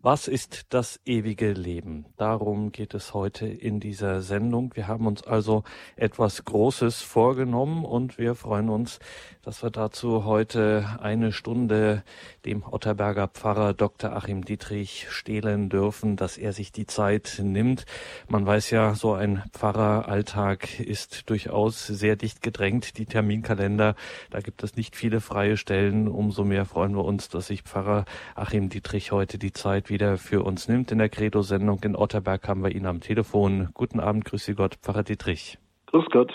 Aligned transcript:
Was 0.00 0.28
ist 0.28 0.66
das 0.68 1.00
ewige 1.06 1.50
Leben? 1.52 2.06
Darum 2.16 2.70
geht 2.70 2.94
es 2.94 3.14
heute 3.14 3.48
in 3.48 3.80
dieser 3.80 4.20
Sendung. 4.20 4.70
Wir 4.76 4.86
haben 4.86 5.08
uns 5.08 5.24
also 5.24 5.64
etwas 5.96 6.44
Großes 6.44 7.02
vorgenommen 7.02 7.84
und 7.84 8.16
wir 8.16 8.36
freuen 8.36 8.68
uns, 8.68 9.00
dass 9.42 9.60
wir 9.64 9.70
dazu 9.70 10.24
heute 10.24 10.86
eine 11.00 11.32
Stunde 11.32 12.04
dem 12.44 12.62
Otterberger 12.62 13.26
Pfarrer 13.26 13.74
Dr. 13.74 14.12
Achim 14.12 14.44
Dietrich 14.44 15.08
stehlen 15.10 15.68
dürfen, 15.68 16.14
dass 16.14 16.38
er 16.38 16.52
sich 16.52 16.70
die 16.70 16.86
Zeit 16.86 17.40
nimmt. 17.42 17.84
Man 18.28 18.46
weiß 18.46 18.70
ja, 18.70 18.94
so 18.94 19.14
ein 19.14 19.42
Pfarreralltag 19.52 20.78
ist 20.78 21.28
durchaus 21.28 21.88
sehr 21.88 22.14
dicht 22.14 22.40
gedrängt, 22.40 22.98
die 22.98 23.06
Terminkalender. 23.06 23.96
Da 24.30 24.38
gibt 24.38 24.62
es 24.62 24.76
nicht 24.76 24.94
viele 24.94 25.20
freie 25.20 25.56
Stellen. 25.56 26.06
Umso 26.06 26.44
mehr 26.44 26.66
freuen 26.66 26.94
wir 26.94 27.04
uns, 27.04 27.28
dass 27.30 27.48
sich 27.48 27.62
Pfarrer 27.62 28.04
Achim 28.36 28.68
Dietrich 28.68 29.10
heute 29.10 29.38
die 29.38 29.52
Zeit 29.52 29.87
wieder 29.90 30.16
für 30.16 30.42
uns 30.42 30.68
nimmt. 30.68 30.92
In 30.92 30.98
der 30.98 31.08
Credo-Sendung 31.08 31.80
in 31.82 31.96
Otterberg 31.96 32.46
haben 32.48 32.62
wir 32.62 32.74
ihn 32.74 32.86
am 32.86 33.00
Telefon. 33.00 33.68
Guten 33.74 34.00
Abend, 34.00 34.24
grüße 34.24 34.54
Gott, 34.54 34.76
Pfarrer 34.82 35.02
Dietrich. 35.02 35.58
Grüß 35.86 36.06
Gott. 36.10 36.32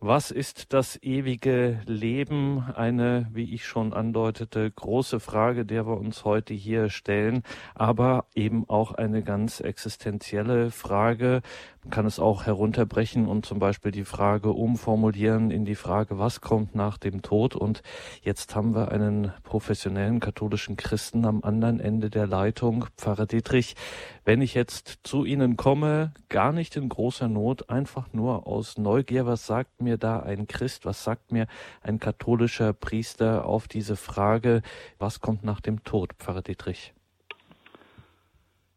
Was 0.00 0.30
ist 0.30 0.74
das 0.74 1.02
ewige 1.02 1.80
Leben? 1.86 2.62
Eine, 2.74 3.28
wie 3.32 3.54
ich 3.54 3.64
schon 3.64 3.94
andeutete, 3.94 4.70
große 4.70 5.20
Frage, 5.20 5.64
der 5.64 5.86
wir 5.86 5.96
uns 5.96 6.26
heute 6.26 6.52
hier 6.52 6.90
stellen, 6.90 7.42
aber 7.74 8.26
eben 8.34 8.68
auch 8.68 8.92
eine 8.92 9.22
ganz 9.22 9.60
existenzielle 9.60 10.70
Frage. 10.70 11.40
Man 11.82 11.90
kann 11.92 12.04
es 12.04 12.18
auch 12.18 12.44
herunterbrechen 12.44 13.26
und 13.26 13.46
zum 13.46 13.58
Beispiel 13.58 13.90
die 13.90 14.04
Frage 14.04 14.50
umformulieren 14.50 15.50
in 15.50 15.64
die 15.64 15.76
Frage, 15.76 16.18
was 16.18 16.42
kommt 16.42 16.74
nach 16.74 16.98
dem 16.98 17.22
Tod? 17.22 17.56
Und 17.56 17.82
jetzt 18.22 18.54
haben 18.54 18.74
wir 18.74 18.90
einen 18.90 19.32
professionellen 19.44 20.20
katholischen 20.20 20.76
Christen 20.76 21.24
am 21.24 21.42
anderen 21.42 21.80
Ende 21.80 22.10
der 22.10 22.26
Leitung, 22.26 22.86
Pfarrer 22.98 23.26
Dietrich. 23.26 23.76
Wenn 24.24 24.42
ich 24.42 24.54
jetzt 24.54 24.98
zu 25.04 25.24
Ihnen 25.24 25.56
komme, 25.56 26.12
gar 26.28 26.52
nicht 26.52 26.74
in 26.76 26.88
großer 26.88 27.28
Not, 27.28 27.70
einfach 27.70 28.12
nur 28.12 28.48
aus 28.48 28.76
Neugier, 28.76 29.24
was 29.24 29.46
sagt 29.46 29.80
mir 29.80 29.95
da 29.98 30.20
ein 30.20 30.46
Christ? 30.46 30.84
Was 30.84 31.04
sagt 31.04 31.32
mir 31.32 31.46
ein 31.82 31.98
katholischer 31.98 32.72
Priester 32.72 33.46
auf 33.46 33.68
diese 33.68 33.96
Frage, 33.96 34.62
was 34.98 35.20
kommt 35.20 35.44
nach 35.44 35.60
dem 35.60 35.84
Tod, 35.84 36.12
Pfarrer 36.18 36.42
Dietrich? 36.42 36.92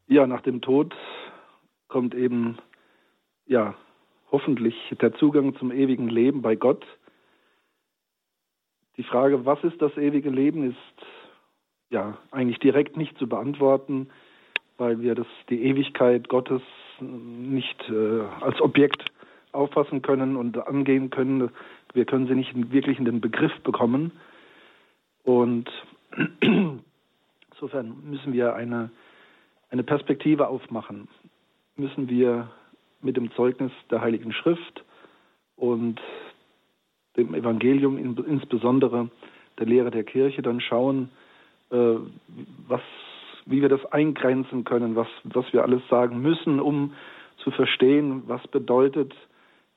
Ja, 0.06 0.26
nach 0.26 0.42
dem 0.42 0.60
Tod 0.60 0.94
kommt 1.88 2.14
eben 2.14 2.58
ja, 3.46 3.74
hoffentlich 4.30 4.74
der 5.00 5.12
Zugang 5.14 5.56
zum 5.56 5.72
ewigen 5.72 6.08
Leben 6.08 6.42
bei 6.42 6.54
Gott. 6.54 6.86
Die 8.96 9.02
Frage, 9.02 9.44
was 9.44 9.62
ist 9.64 9.80
das 9.82 9.96
ewige 9.96 10.30
Leben, 10.30 10.70
ist 10.70 11.06
ja 11.90 12.18
eigentlich 12.30 12.58
direkt 12.60 12.96
nicht 12.96 13.18
zu 13.18 13.28
beantworten, 13.28 14.08
weil 14.78 15.00
wir 15.00 15.14
das, 15.14 15.26
die 15.48 15.64
Ewigkeit 15.64 16.28
Gottes 16.28 16.62
nicht 17.00 17.88
äh, 17.88 18.20
als 18.40 18.60
Objekt 18.60 19.04
auffassen 19.52 20.02
können 20.02 20.36
und 20.36 20.56
angehen 20.66 21.10
können. 21.10 21.50
Wir 21.92 22.04
können 22.04 22.26
sie 22.26 22.34
nicht 22.34 22.72
wirklich 22.72 22.98
in 22.98 23.04
den 23.04 23.20
Begriff 23.20 23.52
bekommen. 23.62 24.12
Und 25.24 25.70
insofern 26.40 27.96
müssen 28.04 28.32
wir 28.32 28.54
eine, 28.54 28.90
eine 29.70 29.82
Perspektive 29.82 30.48
aufmachen. 30.48 31.08
Müssen 31.76 32.08
wir 32.08 32.50
mit 33.02 33.16
dem 33.16 33.32
Zeugnis 33.32 33.72
der 33.90 34.00
Heiligen 34.00 34.32
Schrift 34.32 34.84
und 35.56 36.00
dem 37.16 37.34
Evangelium, 37.34 37.98
insbesondere 37.98 39.10
der 39.58 39.66
Lehre 39.66 39.90
der 39.90 40.04
Kirche, 40.04 40.42
dann 40.42 40.60
schauen, 40.60 41.10
äh, 41.70 41.96
was, 42.66 42.82
wie 43.46 43.60
wir 43.60 43.68
das 43.68 43.84
eingrenzen 43.86 44.64
können, 44.64 44.96
was, 44.96 45.08
was 45.24 45.44
wir 45.52 45.62
alles 45.62 45.82
sagen 45.88 46.20
müssen, 46.20 46.60
um 46.60 46.94
zu 47.38 47.50
verstehen, 47.50 48.22
was 48.26 48.46
bedeutet 48.48 49.14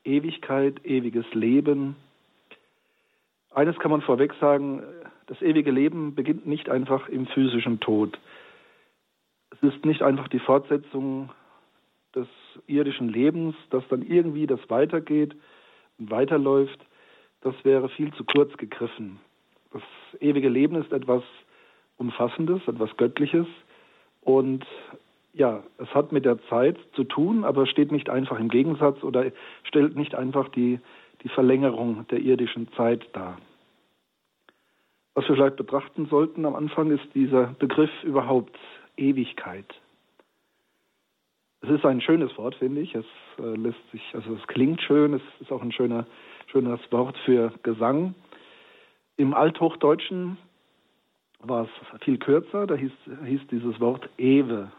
Ewigkeit, 0.04 0.84
ewiges 0.84 1.26
Leben. 1.32 1.96
Eines 3.50 3.78
kann 3.78 3.90
man 3.90 4.02
vorweg 4.02 4.34
sagen, 4.40 4.82
das 5.26 5.40
ewige 5.40 5.70
Leben 5.70 6.14
beginnt 6.14 6.46
nicht 6.46 6.68
einfach 6.68 7.08
im 7.08 7.26
physischen 7.26 7.80
Tod. 7.80 8.18
Es 9.50 9.62
ist 9.62 9.84
nicht 9.84 10.02
einfach 10.02 10.28
die 10.28 10.40
Fortsetzung 10.40 11.30
des 12.14 12.28
irdischen 12.66 13.08
Lebens, 13.08 13.54
dass 13.70 13.86
dann 13.88 14.02
irgendwie 14.02 14.46
das 14.46 14.60
weitergeht 14.68 15.34
und 15.98 16.10
weiterläuft, 16.10 16.78
das 17.40 17.54
wäre 17.64 17.88
viel 17.88 18.12
zu 18.14 18.24
kurz 18.24 18.56
gegriffen. 18.56 19.20
Das 19.72 19.82
ewige 20.20 20.48
Leben 20.48 20.76
ist 20.76 20.92
etwas 20.92 21.22
Umfassendes, 21.96 22.66
etwas 22.66 22.96
Göttliches 22.96 23.46
und 24.22 24.64
ja, 25.34 25.62
es 25.78 25.88
hat 25.94 26.12
mit 26.12 26.24
der 26.24 26.38
Zeit 26.48 26.78
zu 26.94 27.04
tun, 27.04 27.44
aber 27.44 27.66
steht 27.66 27.92
nicht 27.92 28.08
einfach 28.08 28.38
im 28.38 28.48
Gegensatz 28.48 29.02
oder 29.02 29.30
stellt 29.64 29.96
nicht 29.96 30.14
einfach 30.14 30.48
die, 30.48 30.78
die 31.22 31.28
Verlängerung 31.28 32.06
der 32.08 32.20
irdischen 32.20 32.72
Zeit 32.72 33.04
dar. 33.12 33.38
Was 35.14 35.28
wir 35.28 35.34
vielleicht 35.34 35.56
betrachten 35.56 36.06
sollten 36.06 36.44
am 36.46 36.54
Anfang 36.54 36.90
ist 36.90 37.06
dieser 37.14 37.48
Begriff 37.58 37.90
überhaupt 38.02 38.56
Ewigkeit. 38.96 39.66
Es 41.62 41.70
ist 41.70 41.84
ein 41.84 42.00
schönes 42.00 42.36
Wort, 42.36 42.56
finde 42.56 42.82
ich. 42.82 42.94
Es 42.94 43.06
äh, 43.38 43.56
lässt 43.56 43.90
sich, 43.90 44.02
also 44.12 44.34
es 44.34 44.46
klingt 44.48 44.82
schön, 44.82 45.14
es 45.14 45.22
ist 45.40 45.50
auch 45.50 45.62
ein 45.62 45.72
schöner, 45.72 46.06
schönes 46.46 46.80
Wort 46.90 47.16
für 47.24 47.52
Gesang. 47.62 48.14
Im 49.16 49.34
Althochdeutschen 49.34 50.36
war 51.40 51.64
es 51.64 52.02
viel 52.02 52.18
kürzer, 52.18 52.66
da 52.66 52.74
hieß, 52.74 52.92
hieß 53.24 53.40
dieses 53.50 53.80
Wort 53.80 54.08
Ewe. 54.18 54.70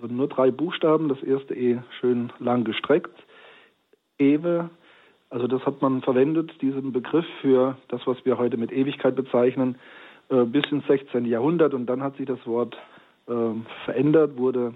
Also 0.00 0.14
nur 0.14 0.28
drei 0.28 0.50
Buchstaben, 0.50 1.08
das 1.08 1.22
erste 1.22 1.54
E 1.54 1.78
schön 2.00 2.32
lang 2.38 2.64
gestreckt. 2.64 3.16
Ewe, 4.18 4.70
also 5.30 5.46
das 5.46 5.64
hat 5.64 5.82
man 5.82 6.02
verwendet, 6.02 6.60
diesen 6.60 6.92
Begriff 6.92 7.26
für 7.40 7.76
das, 7.88 8.06
was 8.06 8.24
wir 8.24 8.38
heute 8.38 8.56
mit 8.56 8.72
Ewigkeit 8.72 9.16
bezeichnen, 9.16 9.76
äh, 10.28 10.44
bis 10.44 10.64
ins 10.70 10.86
16. 10.86 11.24
Jahrhundert 11.24 11.74
und 11.74 11.86
dann 11.86 12.02
hat 12.02 12.16
sich 12.16 12.26
das 12.26 12.44
Wort 12.46 12.76
äh, 13.26 13.32
verändert, 13.84 14.36
wurde 14.36 14.74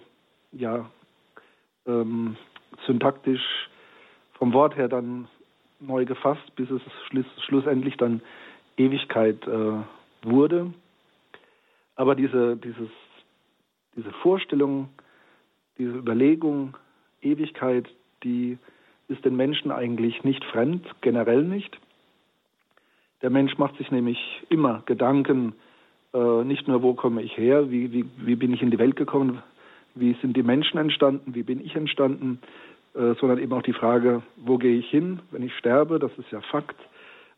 ja 0.52 0.90
ähm, 1.86 2.36
syntaktisch 2.86 3.68
vom 4.34 4.52
Wort 4.52 4.76
her 4.76 4.88
dann 4.88 5.28
neu 5.80 6.04
gefasst, 6.04 6.54
bis 6.56 6.70
es 6.70 6.82
schluss, 7.08 7.26
schlussendlich 7.46 7.96
dann 7.96 8.22
Ewigkeit 8.76 9.46
äh, 9.46 9.72
wurde. 10.22 10.72
Aber 11.96 12.14
diese, 12.14 12.56
dieses, 12.56 12.88
diese 13.96 14.10
Vorstellung, 14.22 14.88
diese 15.80 15.96
Überlegung, 15.96 16.76
Ewigkeit, 17.22 17.88
die 18.22 18.58
ist 19.08 19.24
den 19.24 19.34
Menschen 19.34 19.72
eigentlich 19.72 20.22
nicht 20.22 20.44
fremd, 20.44 20.86
generell 21.00 21.42
nicht. 21.42 21.78
Der 23.22 23.30
Mensch 23.30 23.58
macht 23.58 23.76
sich 23.78 23.90
nämlich 23.90 24.18
immer 24.50 24.82
Gedanken, 24.86 25.54
äh, 26.12 26.44
nicht 26.44 26.68
nur, 26.68 26.82
wo 26.82 26.94
komme 26.94 27.22
ich 27.22 27.36
her, 27.36 27.70
wie, 27.70 27.92
wie, 27.92 28.04
wie 28.18 28.36
bin 28.36 28.52
ich 28.52 28.62
in 28.62 28.70
die 28.70 28.78
Welt 28.78 28.96
gekommen, 28.96 29.42
wie 29.94 30.14
sind 30.20 30.36
die 30.36 30.42
Menschen 30.42 30.78
entstanden, 30.78 31.34
wie 31.34 31.42
bin 31.42 31.64
ich 31.64 31.74
entstanden, 31.74 32.40
äh, 32.94 33.14
sondern 33.14 33.38
eben 33.38 33.52
auch 33.52 33.62
die 33.62 33.72
Frage, 33.72 34.22
wo 34.36 34.58
gehe 34.58 34.76
ich 34.76 34.88
hin, 34.90 35.20
wenn 35.30 35.42
ich 35.42 35.56
sterbe, 35.56 35.98
das 35.98 36.12
ist 36.18 36.30
ja 36.30 36.40
Fakt, 36.42 36.78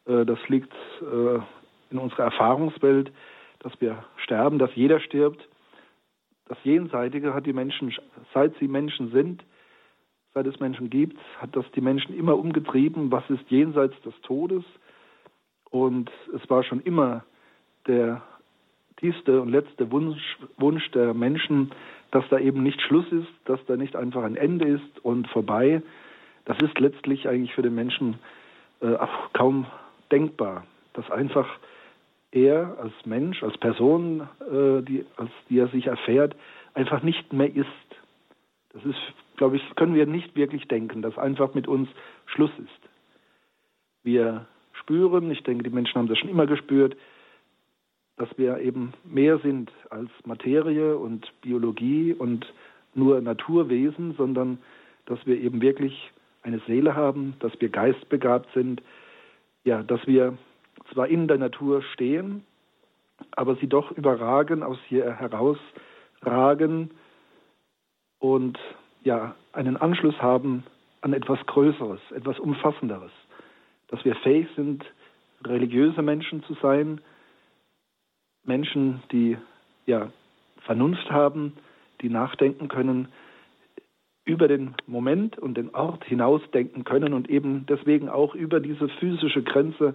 äh, 0.07 0.25
das 0.25 0.39
liegt 0.49 0.73
äh, 1.01 1.39
in 1.91 1.99
unserer 1.99 2.25
Erfahrungswelt, 2.25 3.13
dass 3.61 3.73
wir 3.81 4.05
sterben, 4.17 4.59
dass 4.59 4.75
jeder 4.75 4.99
stirbt. 5.01 5.47
Das 6.53 6.63
Jenseitige 6.65 7.33
hat 7.33 7.47
die 7.47 7.55
Menschen, 7.55 7.95
seit 8.35 8.55
sie 8.59 8.69
Menschen 8.69 9.11
sind, 9.11 9.43
seit 10.35 10.47
es 10.47 10.61
Menschen 10.61 10.91
gibt, 10.91 11.19
hat 11.39 11.57
das 11.57 11.65
die 11.75 11.81
Menschen 11.81 12.15
immer 12.15 12.37
umgetrieben, 12.37 13.11
was 13.11 13.25
ist 13.31 13.49
jenseits 13.49 13.99
des 14.03 14.13
Todes. 14.21 14.63
Und 15.71 16.11
es 16.37 16.51
war 16.51 16.63
schon 16.63 16.83
immer 16.83 17.25
der 17.87 18.21
tiefste 18.99 19.41
und 19.41 19.49
letzte 19.49 19.91
Wunsch, 19.91 20.21
Wunsch 20.59 20.91
der 20.91 21.15
Menschen, 21.15 21.71
dass 22.11 22.29
da 22.29 22.39
eben 22.39 22.63
nicht 22.63 22.83
Schluss 22.83 23.11
ist, 23.11 23.33
dass 23.47 23.65
da 23.65 23.79
nicht 23.79 23.97
einfach 23.97 24.23
ein 24.23 24.37
Ende 24.37 24.67
ist 24.67 25.03
und 25.03 25.29
vorbei. 25.29 25.81
Das 26.45 26.59
ist 26.61 26.79
letztlich 26.79 27.27
eigentlich 27.27 27.55
für 27.55 27.63
den 27.63 27.75
Menschen 27.75 28.19
äh, 28.81 28.99
kaum 29.33 29.65
denkbar, 30.11 30.67
dass 30.93 31.11
einfach 31.11 31.49
er 32.33 32.79
als 32.79 32.93
Mensch, 33.05 33.43
als 33.43 33.57
Person, 33.59 34.29
äh, 34.41 34.83
die, 34.83 35.05
als 35.17 35.31
die 35.49 35.59
er 35.59 35.69
sich 35.69 35.87
erfährt, 35.87 36.35
einfach 36.75 37.03
nicht 37.03 37.33
mehr 37.33 37.55
ist. 37.55 37.67
Das 38.73 38.85
ist, 38.85 38.99
glaube 39.37 39.57
ich, 39.57 39.63
können 39.77 39.95
wir 39.95 40.07
nicht 40.07 40.35
wirklich 40.35 40.67
denken, 40.67 41.03
dass 41.03 41.17
einfach 41.19 41.55
mit 41.55 41.69
uns 41.69 41.89
Schluss 42.27 42.51
ist. 42.59 42.89
Wir 44.03 44.47
spüren, 44.73 45.31
ich 45.31 45.43
denke, 45.43 45.65
die 45.65 45.75
Menschen 45.75 45.97
haben 45.97 46.09
das 46.09 46.19
schon 46.19 46.31
immer 46.31 46.47
gespürt, 46.47 46.97
dass 48.17 48.29
wir 48.37 48.59
eben 48.59 48.93
mehr 49.05 49.39
sind 49.39 49.71
als 49.91 50.11
Materie 50.25 50.97
und 50.97 51.31
Biologie 51.43 52.15
und 52.15 52.53
nur 52.95 53.21
Naturwesen, 53.21 54.15
sondern 54.15 54.59
dass 55.07 55.25
wir 55.27 55.41
eben 55.41 55.61
wirklich 55.61 56.11
eine 56.43 56.61
Seele 56.67 56.95
haben, 56.95 57.35
dass 57.41 57.53
wir 57.61 57.69
geistbegabt 57.69 58.53
sind, 58.55 58.83
ja, 59.65 59.83
dass 59.83 60.07
wir 60.07 60.37
zwar 60.93 61.09
in 61.09 61.29
der 61.29 61.39
Natur 61.39 61.83
stehen, 61.83 62.45
aber 63.33 63.57
sie 63.57 63.69
doch 63.69 63.91
überragen, 63.93 64.63
aus 64.63 64.79
ihr 64.91 65.13
herausragen 65.15 66.91
und 68.19 68.59
ja, 69.05 69.35
einen 69.53 69.77
Anschluss 69.77 70.21
haben 70.21 70.65
an 71.01 71.13
etwas 71.13 71.45
Größeres, 71.47 72.01
etwas 72.15 72.39
Umfassenderes, 72.39 73.11
dass 73.89 74.05
wir 74.05 74.15
fähig 74.17 74.49
sind, 74.57 74.85
religiöse 75.45 76.03
Menschen 76.03 76.43
zu 76.45 76.55
sein, 76.55 77.01
Menschen, 78.45 79.03
die 79.11 79.37
ja 79.87 80.11
Vernunft 80.65 81.11
haben, 81.11 81.55
die 82.01 82.09
nachdenken 82.09 82.69
können, 82.69 83.09
über 84.25 84.47
den 84.47 84.75
Moment 84.87 85.39
und 85.39 85.57
den 85.57 85.75
Ort 85.75 86.05
hinausdenken 86.05 86.85
können 86.85 87.13
und 87.13 87.29
eben 87.29 87.67
deswegen 87.67 88.09
auch 88.09 88.35
über 88.35 88.61
diese 88.61 88.89
physische 88.89 89.43
Grenze 89.43 89.95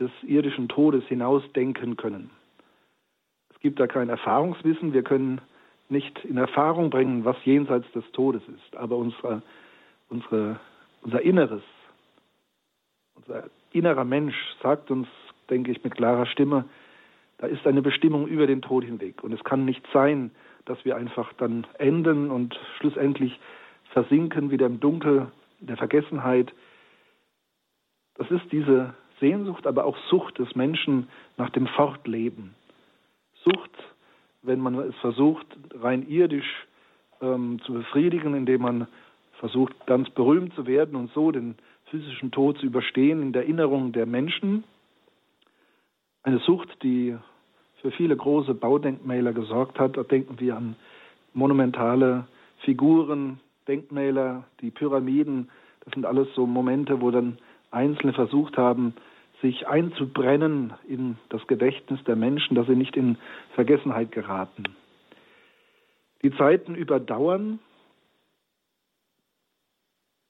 des 0.00 0.10
irdischen 0.22 0.68
Todes 0.68 1.04
hinausdenken 1.04 1.96
können. 1.96 2.30
Es 3.50 3.60
gibt 3.60 3.78
da 3.78 3.86
kein 3.86 4.08
Erfahrungswissen, 4.08 4.92
wir 4.92 5.02
können 5.02 5.40
nicht 5.88 6.24
in 6.24 6.36
Erfahrung 6.36 6.90
bringen, 6.90 7.24
was 7.24 7.36
jenseits 7.44 7.90
des 7.92 8.04
Todes 8.12 8.42
ist, 8.48 8.76
aber 8.76 8.96
unsere, 8.96 9.42
unsere, 10.08 10.58
unser 11.02 11.20
Inneres, 11.20 11.62
unser 13.14 13.44
innerer 13.72 14.04
Mensch 14.04 14.36
sagt 14.62 14.90
uns, 14.90 15.06
denke 15.50 15.70
ich, 15.70 15.84
mit 15.84 15.94
klarer 15.94 16.26
Stimme, 16.26 16.64
da 17.38 17.46
ist 17.46 17.66
eine 17.66 17.82
Bestimmung 17.82 18.26
über 18.26 18.46
den 18.46 18.62
Tod 18.62 18.84
hinweg. 18.84 19.22
Und 19.22 19.32
es 19.32 19.42
kann 19.44 19.64
nicht 19.64 19.84
sein, 19.92 20.30
dass 20.64 20.84
wir 20.84 20.96
einfach 20.96 21.32
dann 21.34 21.66
enden 21.78 22.30
und 22.30 22.58
schlussendlich 22.78 23.38
versinken 23.90 24.50
wieder 24.50 24.66
im 24.66 24.80
Dunkel 24.80 25.30
der 25.60 25.76
Vergessenheit. 25.76 26.52
Das 28.14 28.30
ist 28.30 28.50
diese 28.52 28.94
Sehnsucht, 29.22 29.68
aber 29.68 29.84
auch 29.84 29.96
Sucht 30.10 30.38
des 30.38 30.54
Menschen 30.56 31.08
nach 31.36 31.50
dem 31.50 31.68
Fortleben. 31.68 32.54
Sucht, 33.44 33.70
wenn 34.42 34.58
man 34.58 34.74
es 34.80 34.96
versucht, 34.96 35.46
rein 35.80 36.08
irdisch 36.08 36.66
ähm, 37.20 37.60
zu 37.64 37.72
befriedigen, 37.72 38.34
indem 38.34 38.62
man 38.62 38.88
versucht, 39.38 39.86
ganz 39.86 40.10
berühmt 40.10 40.52
zu 40.54 40.66
werden 40.66 40.96
und 40.96 41.12
so 41.12 41.30
den 41.30 41.54
physischen 41.86 42.32
Tod 42.32 42.58
zu 42.58 42.66
überstehen 42.66 43.22
in 43.22 43.32
der 43.32 43.42
Erinnerung 43.42 43.92
der 43.92 44.06
Menschen. 44.06 44.64
Eine 46.24 46.38
Sucht, 46.40 46.82
die 46.82 47.16
für 47.80 47.92
viele 47.92 48.16
große 48.16 48.54
Baudenkmäler 48.54 49.32
gesorgt 49.32 49.78
hat. 49.78 49.96
Da 49.96 50.02
denken 50.02 50.40
wir 50.40 50.56
an 50.56 50.74
monumentale 51.32 52.26
Figuren, 52.64 53.40
Denkmäler, 53.68 54.44
die 54.60 54.70
Pyramiden. 54.70 55.48
Das 55.84 55.94
sind 55.94 56.06
alles 56.06 56.28
so 56.34 56.46
Momente, 56.46 57.00
wo 57.00 57.10
dann 57.10 57.38
Einzelne 57.70 58.12
versucht 58.12 58.56
haben, 58.56 58.94
sich 59.42 59.66
einzubrennen 59.66 60.72
in 60.88 61.18
das 61.28 61.46
Gedächtnis 61.46 62.02
der 62.04 62.16
Menschen, 62.16 62.54
dass 62.54 62.66
sie 62.66 62.76
nicht 62.76 62.96
in 62.96 63.18
Vergessenheit 63.54 64.12
geraten. 64.12 64.64
Die 66.22 66.34
Zeiten 66.36 66.74
überdauern. 66.74 67.58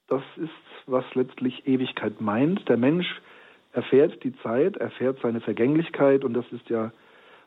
Das 0.08 0.22
ist, 0.36 0.50
was 0.86 1.04
letztlich 1.14 1.66
Ewigkeit 1.66 2.20
meint. 2.20 2.68
Der 2.68 2.76
Mensch 2.76 3.06
erfährt 3.72 4.24
die 4.24 4.36
Zeit, 4.38 4.76
erfährt 4.76 5.18
seine 5.22 5.40
Vergänglichkeit 5.40 6.24
und 6.24 6.34
das 6.34 6.50
ist 6.50 6.68
ja 6.68 6.92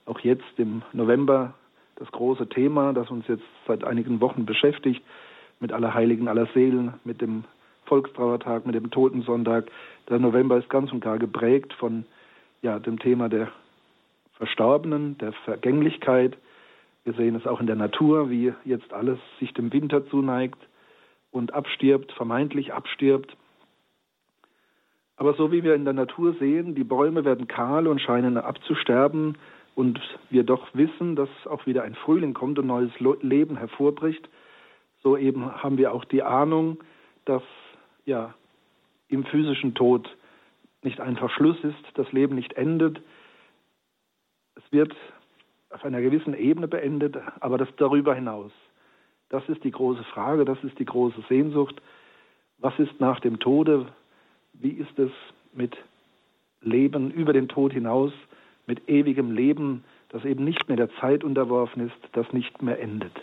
auch 0.05 0.19
jetzt 0.19 0.43
im 0.57 0.83
November 0.93 1.55
das 1.95 2.11
große 2.11 2.47
Thema, 2.49 2.93
das 2.93 3.09
uns 3.09 3.27
jetzt 3.27 3.43
seit 3.67 3.83
einigen 3.83 4.21
Wochen 4.21 4.45
beschäftigt, 4.45 5.03
mit 5.59 5.71
Allerheiligen, 5.71 6.27
Allerseelen, 6.27 6.93
mit 7.03 7.21
dem 7.21 7.45
Volkstrauertag, 7.85 8.65
mit 8.65 8.75
dem 8.75 8.91
Totensonntag. 8.91 9.71
Der 10.09 10.19
November 10.19 10.57
ist 10.57 10.69
ganz 10.69 10.91
und 10.91 11.01
gar 11.01 11.17
geprägt 11.17 11.73
von 11.73 12.05
ja, 12.61 12.79
dem 12.79 12.99
Thema 12.99 13.29
der 13.29 13.51
Verstorbenen, 14.37 15.17
der 15.17 15.33
Vergänglichkeit. 15.45 16.37
Wir 17.03 17.13
sehen 17.13 17.35
es 17.35 17.47
auch 17.47 17.59
in 17.59 17.67
der 17.67 17.75
Natur, 17.75 18.29
wie 18.29 18.53
jetzt 18.65 18.93
alles 18.93 19.19
sich 19.39 19.53
dem 19.53 19.71
Winter 19.71 20.07
zuneigt 20.07 20.59
und 21.31 21.53
abstirbt, 21.53 22.11
vermeintlich 22.11 22.73
abstirbt. 22.73 23.35
Aber 25.17 25.33
so 25.33 25.51
wie 25.51 25.63
wir 25.63 25.75
in 25.75 25.85
der 25.85 25.93
Natur 25.93 26.35
sehen, 26.39 26.75
die 26.75 26.83
Bäume 26.83 27.23
werden 27.23 27.47
kahl 27.47 27.87
und 27.87 28.01
scheinen 28.01 28.37
abzusterben, 28.37 29.37
und 29.75 29.99
wir 30.29 30.43
doch 30.43 30.67
wissen, 30.73 31.15
dass 31.15 31.29
auch 31.45 31.65
wieder 31.65 31.83
ein 31.83 31.95
Frühling 31.95 32.33
kommt 32.33 32.57
und 32.57 32.67
neues 32.67 32.91
Leben 32.99 33.57
hervorbricht, 33.57 34.27
so 35.03 35.17
eben 35.17 35.61
haben 35.61 35.77
wir 35.77 35.93
auch 35.93 36.05
die 36.05 36.23
Ahnung, 36.23 36.79
dass 37.25 37.43
ja 38.05 38.33
im 39.07 39.25
physischen 39.25 39.73
Tod 39.73 40.09
nicht 40.81 40.99
einfach 40.99 41.29
Schluss 41.31 41.57
ist, 41.63 41.83
das 41.95 42.11
Leben 42.11 42.35
nicht 42.35 42.53
endet. 42.53 43.01
Es 44.55 44.63
wird 44.71 44.95
auf 45.69 45.83
einer 45.83 46.01
gewissen 46.01 46.33
Ebene 46.33 46.67
beendet, 46.67 47.17
aber 47.39 47.57
das 47.57 47.69
darüber 47.77 48.15
hinaus. 48.15 48.51
Das 49.29 49.47
ist 49.49 49.63
die 49.63 49.71
große 49.71 50.03
Frage, 50.03 50.45
das 50.45 50.63
ist 50.63 50.77
die 50.79 50.85
große 50.85 51.23
Sehnsucht. 51.27 51.81
Was 52.59 52.77
ist 52.79 52.99
nach 52.99 53.19
dem 53.19 53.39
Tode? 53.39 53.87
Wie 54.53 54.69
ist 54.69 54.97
es 54.99 55.11
mit 55.53 55.75
Leben 56.61 57.11
über 57.11 57.33
den 57.33 57.47
Tod 57.47 57.73
hinaus? 57.73 58.13
mit 58.67 58.89
ewigem 58.89 59.31
Leben, 59.31 59.83
das 60.09 60.25
eben 60.25 60.43
nicht 60.43 60.67
mehr 60.67 60.77
der 60.77 60.93
Zeit 60.95 61.23
unterworfen 61.23 61.87
ist, 61.87 62.09
das 62.13 62.31
nicht 62.33 62.61
mehr 62.61 62.79
endet. 62.79 63.13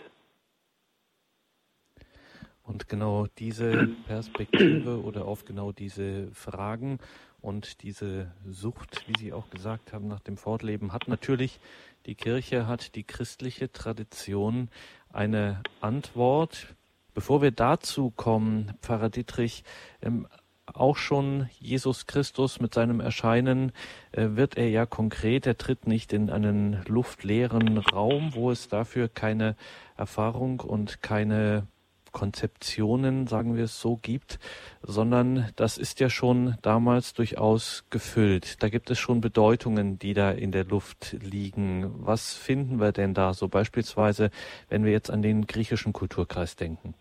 Und 2.63 2.87
genau 2.87 3.27
diese 3.37 3.87
Perspektive 4.07 5.03
oder 5.03 5.25
auf 5.25 5.45
genau 5.45 5.71
diese 5.71 6.31
Fragen 6.31 6.99
und 7.41 7.83
diese 7.83 8.31
Sucht, 8.49 9.03
wie 9.07 9.19
Sie 9.19 9.33
auch 9.33 9.49
gesagt 9.49 9.91
haben, 9.91 10.07
nach 10.07 10.21
dem 10.21 10.37
Fortleben 10.37 10.93
hat 10.93 11.09
natürlich 11.09 11.59
die 12.05 12.15
Kirche, 12.15 12.67
hat 12.67 12.95
die 12.95 13.03
christliche 13.03 13.71
Tradition 13.71 14.69
eine 15.11 15.61
Antwort. 15.81 16.75
Bevor 17.13 17.41
wir 17.41 17.51
dazu 17.51 18.11
kommen, 18.11 18.73
Pfarrer 18.81 19.09
Dietrich, 19.09 19.65
ähm, 20.01 20.27
auch 20.65 20.95
schon 20.95 21.49
Jesus 21.59 22.07
Christus 22.07 22.61
mit 22.61 22.73
seinem 22.73 23.01
Erscheinen 23.01 23.73
äh, 24.13 24.29
wird 24.31 24.57
er 24.57 24.69
ja 24.69 24.85
konkret, 24.85 25.45
er 25.45 25.57
tritt 25.57 25.87
nicht 25.87 26.13
in 26.13 26.29
einen 26.29 26.81
luftleeren 26.87 27.77
Raum, 27.77 28.33
wo 28.33 28.49
es 28.51 28.69
dafür 28.69 29.09
keine 29.09 29.57
Erfahrung 29.97 30.61
und 30.61 31.01
keine 31.01 31.67
Konzeptionen, 32.13 33.27
sagen 33.27 33.57
wir 33.57 33.65
es 33.65 33.81
so, 33.81 33.99
gibt, 34.01 34.39
sondern 34.81 35.49
das 35.57 35.77
ist 35.77 35.99
ja 35.99 36.09
schon 36.09 36.55
damals 36.61 37.13
durchaus 37.13 37.85
gefüllt. 37.89 38.63
Da 38.63 38.69
gibt 38.69 38.89
es 38.89 38.97
schon 38.97 39.19
Bedeutungen, 39.19 39.99
die 39.99 40.13
da 40.13 40.31
in 40.31 40.53
der 40.53 40.63
Luft 40.63 41.17
liegen. 41.21 41.91
Was 41.97 42.33
finden 42.33 42.79
wir 42.79 42.93
denn 42.93 43.13
da 43.13 43.33
so 43.33 43.49
beispielsweise, 43.49 44.29
wenn 44.69 44.85
wir 44.85 44.93
jetzt 44.93 45.11
an 45.11 45.21
den 45.21 45.47
griechischen 45.47 45.91
Kulturkreis 45.91 46.55
denken? 46.55 46.93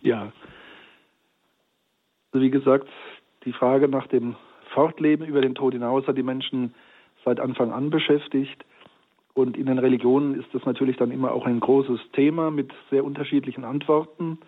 Ja, 0.00 0.32
also 2.34 2.44
wie 2.44 2.50
gesagt, 2.50 2.88
die 3.44 3.52
Frage 3.52 3.86
nach 3.86 4.08
dem 4.08 4.34
Fortleben 4.72 5.24
über 5.24 5.40
den 5.40 5.54
Tod 5.54 5.72
hinaus 5.72 6.04
hat 6.08 6.18
die 6.18 6.24
Menschen 6.24 6.74
seit 7.24 7.38
Anfang 7.38 7.70
an 7.70 7.90
beschäftigt. 7.90 8.64
Und 9.34 9.56
in 9.56 9.66
den 9.66 9.80
Religionen 9.80 10.38
ist 10.38 10.48
das 10.52 10.64
natürlich 10.64 10.96
dann 10.96 11.10
immer 11.10 11.32
auch 11.32 11.44
ein 11.44 11.58
großes 11.58 12.00
Thema 12.12 12.52
mit 12.52 12.72
sehr 12.90 13.04
unterschiedlichen 13.04 13.64
Antworten. 13.64 14.38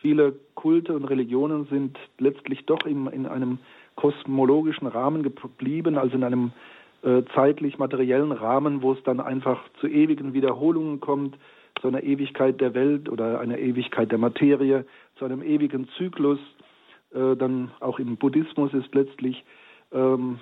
Viele 0.00 0.32
Kulte 0.54 0.96
und 0.96 1.04
Religionen 1.04 1.66
sind 1.66 1.98
letztlich 2.18 2.64
doch 2.64 2.86
in, 2.86 3.06
in 3.08 3.26
einem 3.26 3.58
kosmologischen 3.96 4.86
Rahmen 4.86 5.22
geblieben, 5.22 5.98
also 5.98 6.16
in 6.16 6.24
einem 6.24 6.52
äh, 7.02 7.22
zeitlich 7.34 7.76
materiellen 7.76 8.32
Rahmen, 8.32 8.80
wo 8.80 8.92
es 8.92 9.02
dann 9.02 9.20
einfach 9.20 9.60
zu 9.78 9.86
ewigen 9.88 10.32
Wiederholungen 10.32 11.00
kommt, 11.00 11.36
zu 11.82 11.88
einer 11.88 12.02
Ewigkeit 12.02 12.62
der 12.62 12.72
Welt 12.72 13.10
oder 13.10 13.40
einer 13.40 13.58
Ewigkeit 13.58 14.10
der 14.10 14.18
Materie, 14.18 14.86
zu 15.16 15.26
einem 15.26 15.42
ewigen 15.42 15.86
Zyklus. 15.98 16.38
Äh, 17.12 17.36
dann 17.36 17.72
auch 17.80 17.98
im 17.98 18.16
Buddhismus 18.16 18.72
ist 18.72 18.94
letztlich 18.94 19.44
ähm, 19.92 20.40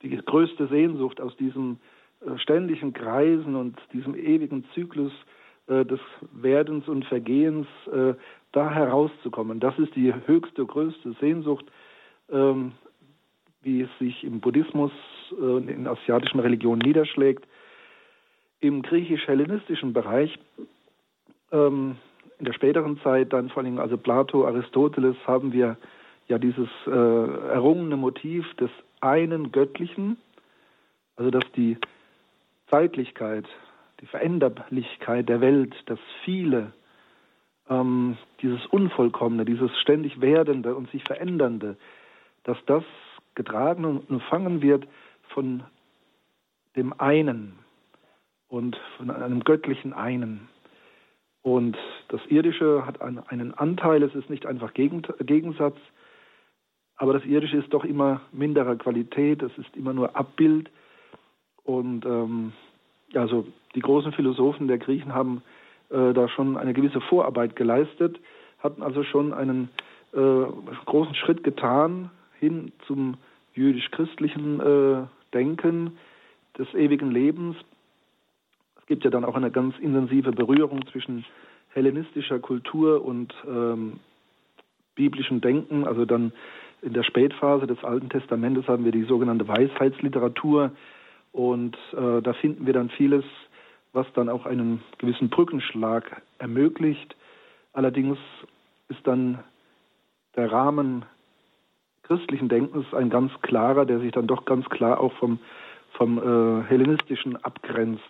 die 0.00 0.16
größte 0.16 0.66
Sehnsucht 0.68 1.20
aus 1.20 1.36
diesem 1.36 1.72
äh, 1.72 1.97
ständigen 2.36 2.92
Kreisen 2.92 3.54
und 3.54 3.78
diesem 3.92 4.14
ewigen 4.14 4.64
Zyklus 4.74 5.12
äh, 5.68 5.84
des 5.84 6.00
Werdens 6.32 6.88
und 6.88 7.04
Vergehens 7.04 7.66
äh, 7.92 8.14
da 8.52 8.70
herauszukommen. 8.70 9.60
Das 9.60 9.78
ist 9.78 9.94
die 9.94 10.12
höchste, 10.26 10.64
größte 10.64 11.12
Sehnsucht, 11.20 11.66
ähm, 12.30 12.72
wie 13.62 13.82
es 13.82 13.90
sich 13.98 14.24
im 14.24 14.40
Buddhismus, 14.40 14.92
äh, 15.32 15.72
in 15.72 15.86
asiatischen 15.86 16.40
Religionen 16.40 16.80
niederschlägt. 16.80 17.46
Im 18.60 18.82
griechisch-hellenistischen 18.82 19.92
Bereich, 19.92 20.38
ähm, 21.52 21.96
in 22.38 22.44
der 22.44 22.52
späteren 22.54 22.98
Zeit, 23.02 23.32
dann 23.32 23.50
vor 23.50 23.62
allem 23.62 23.78
also 23.78 23.96
Plato, 23.96 24.46
Aristoteles, 24.46 25.16
haben 25.26 25.52
wir 25.52 25.76
ja 26.28 26.38
dieses 26.38 26.68
äh, 26.86 26.90
errungene 26.90 27.96
Motiv 27.96 28.46
des 28.54 28.70
einen 29.00 29.52
Göttlichen, 29.52 30.16
also 31.16 31.30
dass 31.30 31.44
die 31.56 31.76
Zeitlichkeit, 32.70 33.46
die 34.00 34.06
Veränderlichkeit 34.06 35.28
der 35.28 35.40
Welt, 35.40 35.74
das 35.86 35.98
Viele, 36.24 36.72
ähm, 37.68 38.16
dieses 38.42 38.64
Unvollkommene, 38.66 39.44
dieses 39.44 39.70
ständig 39.80 40.20
Werdende 40.20 40.74
und 40.74 40.90
sich 40.90 41.02
Verändernde, 41.04 41.76
dass 42.44 42.58
das 42.66 42.84
getragen 43.34 43.84
und 43.84 44.10
empfangen 44.10 44.62
wird 44.62 44.86
von 45.28 45.62
dem 46.76 46.98
einen 46.98 47.58
und 48.48 48.76
von 48.96 49.10
einem 49.10 49.44
göttlichen 49.44 49.92
einen. 49.92 50.48
Und 51.42 51.76
das 52.08 52.20
Irdische 52.26 52.84
hat 52.84 53.00
einen 53.00 53.54
Anteil, 53.54 54.02
es 54.02 54.14
ist 54.14 54.30
nicht 54.30 54.46
einfach 54.46 54.74
Gegensatz, 54.74 55.76
aber 56.96 57.12
das 57.12 57.24
Irdische 57.24 57.56
ist 57.58 57.72
doch 57.72 57.84
immer 57.84 58.20
minderer 58.32 58.76
Qualität, 58.76 59.42
es 59.42 59.56
ist 59.56 59.76
immer 59.76 59.92
nur 59.92 60.16
Abbild. 60.16 60.68
Und 61.68 62.06
ähm, 62.06 62.54
also 63.12 63.46
die 63.74 63.80
großen 63.80 64.12
Philosophen 64.12 64.68
der 64.68 64.78
Griechen 64.78 65.12
haben 65.12 65.42
äh, 65.90 66.14
da 66.14 66.26
schon 66.30 66.56
eine 66.56 66.72
gewisse 66.72 67.02
Vorarbeit 67.02 67.56
geleistet, 67.56 68.18
hatten 68.58 68.82
also 68.82 69.04
schon 69.04 69.34
einen 69.34 69.68
äh, 70.14 70.46
großen 70.86 71.14
Schritt 71.14 71.44
getan 71.44 72.08
hin 72.40 72.72
zum 72.86 73.18
jüdisch-christlichen 73.52 74.60
äh, 74.60 75.06
Denken 75.34 75.98
des 76.56 76.72
ewigen 76.72 77.10
Lebens. 77.10 77.54
Es 78.80 78.86
gibt 78.86 79.04
ja 79.04 79.10
dann 79.10 79.26
auch 79.26 79.36
eine 79.36 79.50
ganz 79.50 79.78
intensive 79.78 80.32
Berührung 80.32 80.86
zwischen 80.90 81.26
hellenistischer 81.74 82.38
Kultur 82.38 83.04
und 83.04 83.34
ähm, 83.46 84.00
biblischem 84.94 85.42
Denken. 85.42 85.86
Also 85.86 86.06
dann 86.06 86.32
in 86.80 86.94
der 86.94 87.02
Spätphase 87.02 87.66
des 87.66 87.84
Alten 87.84 88.08
Testamentes 88.08 88.66
haben 88.68 88.86
wir 88.86 88.92
die 88.92 89.04
sogenannte 89.04 89.46
Weisheitsliteratur 89.46 90.72
und 91.32 91.76
äh, 91.92 92.22
da 92.22 92.32
finden 92.34 92.66
wir 92.66 92.72
dann 92.72 92.90
vieles, 92.90 93.24
was 93.92 94.06
dann 94.14 94.28
auch 94.28 94.46
einen 94.46 94.82
gewissen 94.98 95.28
Brückenschlag 95.28 96.22
ermöglicht. 96.38 97.16
Allerdings 97.72 98.18
ist 98.88 99.06
dann 99.06 99.42
der 100.36 100.50
Rahmen 100.50 101.04
christlichen 102.02 102.48
Denkens 102.48 102.86
ein 102.94 103.10
ganz 103.10 103.32
klarer, 103.42 103.84
der 103.84 104.00
sich 104.00 104.12
dann 104.12 104.26
doch 104.26 104.44
ganz 104.44 104.68
klar 104.70 105.00
auch 105.00 105.12
vom, 105.14 105.38
vom 105.92 106.18
äh, 106.18 106.64
hellenistischen 106.64 107.36
abgrenzt 107.44 108.02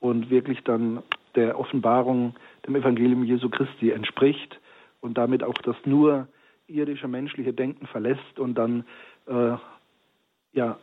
und 0.00 0.30
wirklich 0.30 0.62
dann 0.62 1.02
der 1.34 1.58
Offenbarung, 1.58 2.34
dem 2.66 2.76
Evangelium 2.76 3.24
Jesu 3.24 3.48
Christi 3.48 3.90
entspricht 3.90 4.60
und 5.00 5.18
damit 5.18 5.42
auch 5.42 5.58
das 5.64 5.76
nur 5.84 6.28
irdische 6.66 7.08
menschliche 7.08 7.52
Denken 7.52 7.86
verlässt 7.86 8.38
und 8.38 8.54
dann 8.54 8.84
äh, 9.26 9.56
ja 10.52 10.78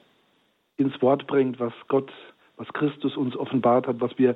ins 0.82 1.02
Wort 1.02 1.28
bringt, 1.28 1.60
was 1.60 1.74
Gott, 1.88 2.12
was 2.58 2.68
Christus 2.74 3.16
uns 3.18 3.36
offenbart 3.36 3.88
hat, 3.88 4.02
was 4.02 4.18
wir 4.18 4.36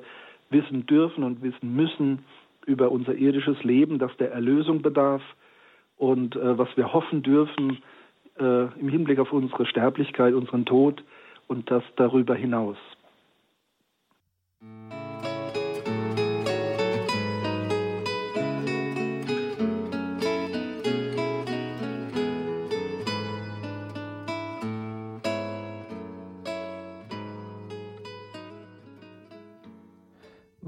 wissen 0.50 0.86
dürfen 0.86 1.24
und 1.24 1.42
wissen 1.42 1.74
müssen 1.74 2.24
über 2.66 2.90
unser 2.90 3.14
irdisches 3.14 3.62
Leben, 3.62 3.98
das 3.98 4.16
der 4.16 4.32
Erlösung 4.32 4.82
bedarf 4.82 5.22
und 5.96 6.36
äh, 6.36 6.58
was 6.58 6.68
wir 6.76 6.92
hoffen 6.92 7.22
dürfen 7.22 7.78
äh, 8.38 8.64
im 8.78 8.88
Hinblick 8.88 9.18
auf 9.18 9.32
unsere 9.32 9.66
Sterblichkeit, 9.66 10.34
unseren 10.34 10.64
Tod 10.64 11.02
und 11.48 11.70
das 11.70 11.82
darüber 11.96 12.34
hinaus. 12.34 12.76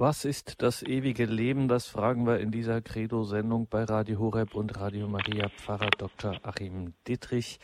Was 0.00 0.24
ist 0.24 0.62
das 0.62 0.84
ewige 0.84 1.24
Leben? 1.24 1.66
Das 1.66 1.88
fragen 1.88 2.24
wir 2.24 2.38
in 2.38 2.52
dieser 2.52 2.80
Credo-Sendung 2.80 3.66
bei 3.68 3.82
Radio 3.82 4.20
Horeb 4.20 4.54
und 4.54 4.78
Radio 4.78 5.08
Maria. 5.08 5.48
Pfarrer 5.48 5.90
Dr. 5.98 6.38
Achim 6.44 6.94
Dittrich 7.08 7.58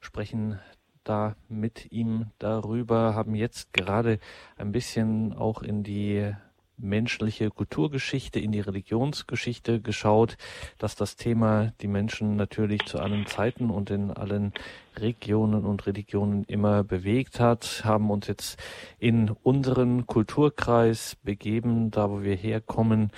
sprechen 0.00 0.58
da 1.02 1.36
mit 1.46 1.92
ihm 1.92 2.30
darüber, 2.38 3.14
haben 3.14 3.34
jetzt 3.34 3.74
gerade 3.74 4.18
ein 4.56 4.72
bisschen 4.72 5.34
auch 5.34 5.60
in 5.60 5.82
die 5.82 6.32
menschliche 6.76 7.50
Kulturgeschichte, 7.50 8.40
in 8.40 8.52
die 8.52 8.60
Religionsgeschichte 8.60 9.80
geschaut, 9.80 10.36
dass 10.78 10.96
das 10.96 11.16
Thema 11.16 11.72
die 11.80 11.88
Menschen 11.88 12.36
natürlich 12.36 12.84
zu 12.84 12.98
allen 12.98 13.26
Zeiten 13.26 13.70
und 13.70 13.90
in 13.90 14.10
allen 14.10 14.52
Regionen 14.96 15.64
und 15.64 15.86
Religionen 15.86 16.44
immer 16.44 16.84
bewegt 16.84 17.40
hat, 17.40 17.82
haben 17.84 18.10
uns 18.10 18.26
jetzt 18.26 18.62
in 18.98 19.30
unseren 19.30 20.06
Kulturkreis 20.06 21.16
begeben, 21.22 21.90
da 21.90 22.10
wo 22.10 22.22
wir 22.22 22.36
herkommen, 22.36 23.10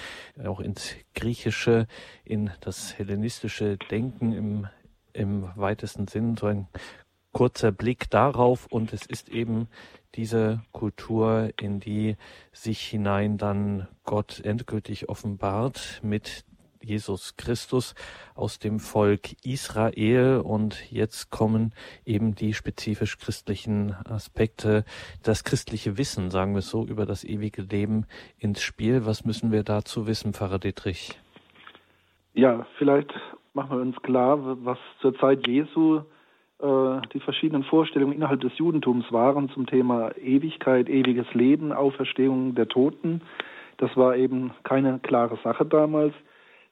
auch 0.45 0.61
ins 0.61 0.95
Griechische, 1.15 1.87
in 2.25 2.51
das 2.61 2.99
hellenistische 2.99 3.79
Denken 3.91 4.33
im, 4.33 4.67
im 5.13 5.51
weitesten 5.57 6.09
Sinn, 6.09 6.37
so 6.37 6.47
ein 6.47 6.69
kurzer 7.33 7.71
Blick 7.71 8.09
darauf 8.09 8.67
und 8.67 8.95
es 8.95 9.05
ist 9.05 9.29
eben 9.29 9.69
diese 10.17 10.63
Kultur, 10.73 11.51
in 11.61 11.81
die 11.81 12.17
sich 12.53 12.81
hinein 12.81 13.39
dann 13.39 13.89
Gott 14.05 14.41
endgültig 14.45 15.09
offenbart 15.09 16.01
mit 16.03 16.45
Jesus 16.87 17.37
Christus 17.37 17.95
aus 18.35 18.59
dem 18.59 18.79
Volk 18.79 19.33
Israel 19.45 20.41
und 20.45 20.91
jetzt 20.91 21.31
kommen 21.31 21.73
eben 22.05 22.35
die 22.35 22.55
spezifisch 22.55 23.19
christlichen 23.19 23.95
Aspekte, 24.09 24.85
das 25.23 25.45
christliche 25.45 25.99
Wissen, 25.99 26.31
sagen 26.31 26.55
wir 26.55 26.63
so, 26.63 26.87
über 26.87 27.05
das 27.05 27.25
ewige 27.25 27.63
Leben 27.63 28.07
ins 28.39 28.63
Spiel. 28.63 29.05
Was 29.05 29.25
müssen 29.25 29.51
wir 29.51 29.65
dazu 29.65 30.07
wissen, 30.07 30.33
Pfarrer 30.33 30.59
Dietrich? 30.59 31.19
Ja, 32.35 32.67
vielleicht 32.79 33.13
machen 33.55 33.71
wir 33.71 33.83
uns 33.83 33.97
klar, 34.03 34.39
was 34.65 34.79
zur 35.01 35.19
Zeit 35.19 35.47
Jesu 35.47 36.03
die 36.59 37.21
verschiedenen 37.21 37.65
Vorstellungen 37.65 38.15
innerhalb 38.15 38.41
des 38.41 38.57
Judentums 38.57 39.13
waren 39.13 39.51
zum 39.51 39.67
Thema 39.67 40.17
Ewigkeit, 40.17 40.89
ewiges 40.89 41.27
Leben, 41.35 41.71
Auferstehung 41.71 42.55
der 42.55 42.67
Toten. 42.67 43.21
Das 43.77 43.95
war 43.97 44.17
eben 44.17 44.53
keine 44.65 44.99
klare 45.01 45.39
Sache 45.45 45.67
damals. 45.67 46.15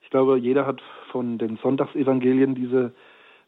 Ich 0.03 0.11
glaube, 0.11 0.39
jeder 0.39 0.67
hat 0.67 0.81
von 1.11 1.39
den 1.39 1.59
Sonntagsevangelien 1.59 2.55
diese 2.55 2.93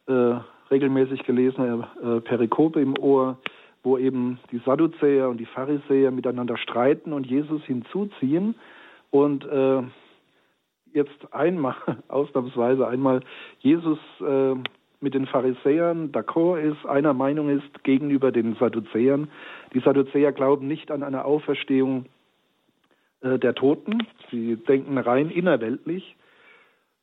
äh, 0.07 0.39
regelmäßig 0.71 1.23
gelesene 1.23 1.87
äh, 2.03 2.21
Perikope 2.21 2.81
im 2.81 2.97
Ohr, 2.97 3.37
wo 3.83 3.97
eben 3.97 4.39
die 4.51 4.59
Sadduzäer 4.65 5.29
und 5.29 5.37
die 5.37 5.45
Pharisäer 5.45 6.11
miteinander 6.11 6.57
streiten 6.57 7.13
und 7.13 7.25
Jesus 7.25 7.63
hinzuziehen 7.63 8.55
und 9.11 9.45
äh, 9.45 9.83
jetzt 10.93 11.33
einmal, 11.33 11.75
ausnahmsweise 12.07 12.87
einmal, 12.87 13.21
Jesus 13.59 13.99
äh, 14.19 14.55
mit 14.99 15.13
den 15.13 15.27
Pharisäern 15.27 16.11
d'accord 16.11 16.59
ist, 16.59 16.85
einer 16.85 17.13
Meinung 17.13 17.49
ist 17.49 17.83
gegenüber 17.83 18.31
den 18.31 18.55
Sadduzäern. 18.55 19.29
Die 19.73 19.79
Sadduzäer 19.79 20.31
glauben 20.31 20.67
nicht 20.67 20.91
an 20.91 21.03
eine 21.03 21.25
Auferstehung 21.25 22.05
äh, 23.21 23.37
der 23.37 23.53
Toten. 23.55 24.07
Sie 24.31 24.55
denken 24.55 24.97
rein 24.97 25.29
innerweltlich. 25.29 26.15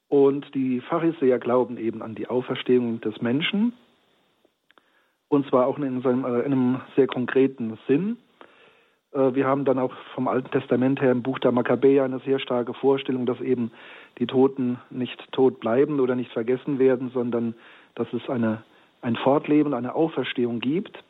Und 0.09 0.55
die 0.55 0.81
Pharisäer 0.81 1.39
glauben 1.39 1.77
eben 1.77 2.03
an 2.03 2.15
die 2.15 2.29
Auferstehung 2.29 3.01
des 3.01 3.21
Menschen. 3.21 3.73
Und 5.29 5.49
zwar 5.49 5.67
auch 5.67 5.79
in, 5.79 6.03
seinem, 6.03 6.25
äh, 6.25 6.41
in 6.41 6.53
einem 6.53 6.81
sehr 6.97 7.07
konkreten 7.07 7.79
Sinn. 7.87 8.19
Äh, 9.13 9.35
wir 9.35 9.47
haben 9.47 9.65
dann 9.65 9.79
auch 9.79 9.95
vom 10.15 10.29
Alten 10.29 10.51
Testament 10.51 11.01
her 11.01 11.13
im 11.13 11.23
Buch 11.23 11.39
der 11.39 11.53
Makkabäer 11.53 12.05
eine 12.05 12.21
sehr 12.21 12.39
starke 12.39 12.75
Vorstellung, 12.75 13.27
dass 13.27 13.41
eben 13.41 13.71
die 14.19 14.27
Toten 14.27 14.79
nicht 14.91 15.33
tot 15.33 15.61
bleiben 15.61 16.01
oder 16.01 16.15
nicht 16.15 16.33
vergessen 16.33 16.79
werden, 16.79 17.11
sondern 17.13 17.55
dass 17.95 18.13
es 18.13 18.29
eine, 18.29 18.63
ein 19.03 19.17
Fortleben, 19.17 19.75
eine 19.75 19.95
Auferstehung 19.95 20.61
gibt. 20.61 21.03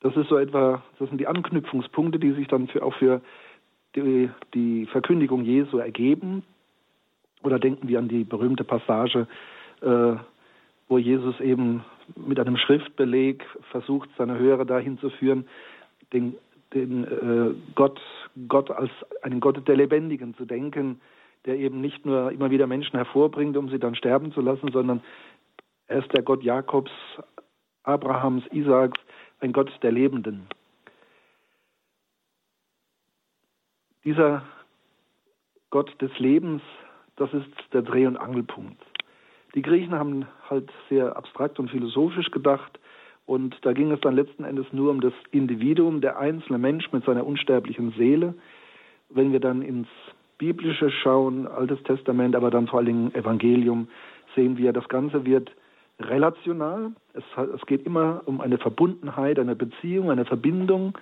Das 0.00 0.16
ist 0.16 0.28
so 0.28 0.36
etwa, 0.38 0.82
das 0.98 1.08
sind 1.08 1.18
die 1.18 1.26
Anknüpfungspunkte, 1.26 2.18
die 2.18 2.32
sich 2.32 2.48
dann 2.48 2.68
für, 2.68 2.82
auch 2.82 2.94
für 2.94 3.20
die, 3.96 4.30
die 4.54 4.86
Verkündigung 4.86 5.44
Jesu 5.44 5.78
ergeben. 5.78 6.44
Oder 7.42 7.58
denken 7.58 7.88
wir 7.88 7.98
an 7.98 8.08
die 8.08 8.24
berühmte 8.24 8.64
Passage, 8.64 9.26
äh, 9.80 10.14
wo 10.88 10.98
Jesus 10.98 11.38
eben 11.40 11.84
mit 12.16 12.40
einem 12.40 12.56
Schriftbeleg 12.56 13.44
versucht, 13.70 14.08
seine 14.16 14.38
Hörer 14.38 14.64
dahin 14.64 14.98
zu 14.98 15.10
führen, 15.10 15.46
den, 16.12 16.34
den 16.74 17.04
äh, 17.04 17.54
Gott, 17.74 18.00
Gott 18.48 18.70
als 18.70 18.90
einen 19.22 19.40
Gott 19.40 19.66
der 19.68 19.76
Lebendigen 19.76 20.34
zu 20.36 20.46
denken, 20.46 21.00
der 21.44 21.56
eben 21.56 21.80
nicht 21.80 22.04
nur 22.04 22.32
immer 22.32 22.50
wieder 22.50 22.66
Menschen 22.66 22.96
hervorbringt, 22.96 23.56
um 23.56 23.68
sie 23.68 23.78
dann 23.78 23.94
sterben 23.94 24.32
zu 24.32 24.40
lassen, 24.40 24.70
sondern 24.72 25.02
er 25.88 25.98
ist 25.98 26.12
der 26.12 26.22
Gott 26.22 26.42
Jakobs, 26.42 26.92
Abrahams, 27.82 28.44
Isaaks, 28.52 29.00
ein 29.40 29.52
Gott 29.52 29.70
der 29.82 29.92
Lebenden. 29.92 30.46
Dieser 34.04 34.42
Gott 35.70 36.00
des 36.00 36.16
Lebens, 36.18 36.62
das 37.16 37.32
ist 37.32 37.50
der 37.72 37.82
Dreh- 37.82 38.06
und 38.06 38.16
Angelpunkt. 38.16 38.80
Die 39.54 39.62
Griechen 39.62 39.94
haben 39.94 40.26
halt 40.48 40.70
sehr 40.88 41.16
abstrakt 41.16 41.58
und 41.58 41.70
philosophisch 41.70 42.30
gedacht 42.30 42.78
und 43.26 43.56
da 43.62 43.72
ging 43.72 43.90
es 43.90 44.00
dann 44.00 44.14
letzten 44.14 44.44
Endes 44.44 44.66
nur 44.72 44.90
um 44.90 45.00
das 45.00 45.12
Individuum, 45.30 46.00
der 46.00 46.18
einzelne 46.18 46.58
Mensch 46.58 46.90
mit 46.92 47.04
seiner 47.04 47.26
unsterblichen 47.26 47.92
Seele. 47.92 48.34
Wenn 49.10 49.32
wir 49.32 49.40
dann 49.40 49.62
ins 49.62 49.88
Biblische 50.38 50.90
schauen, 50.90 51.46
Altes 51.46 51.82
Testament, 51.82 52.36
aber 52.36 52.50
dann 52.50 52.68
vor 52.68 52.78
allen 52.78 52.86
Dingen 52.86 53.14
Evangelium, 53.14 53.88
sehen 54.34 54.56
wir, 54.56 54.72
das 54.72 54.88
Ganze 54.88 55.26
wird 55.26 55.50
relational. 56.00 56.92
Es, 57.14 57.24
es, 57.54 57.66
geht 57.66 57.84
immer 57.86 58.22
um 58.26 58.40
eine 58.40 58.58
Verbundenheit, 58.58 59.38
eine 59.38 59.56
Beziehung, 59.56 60.10
eine 60.10 60.24
Verbindung 60.24 60.96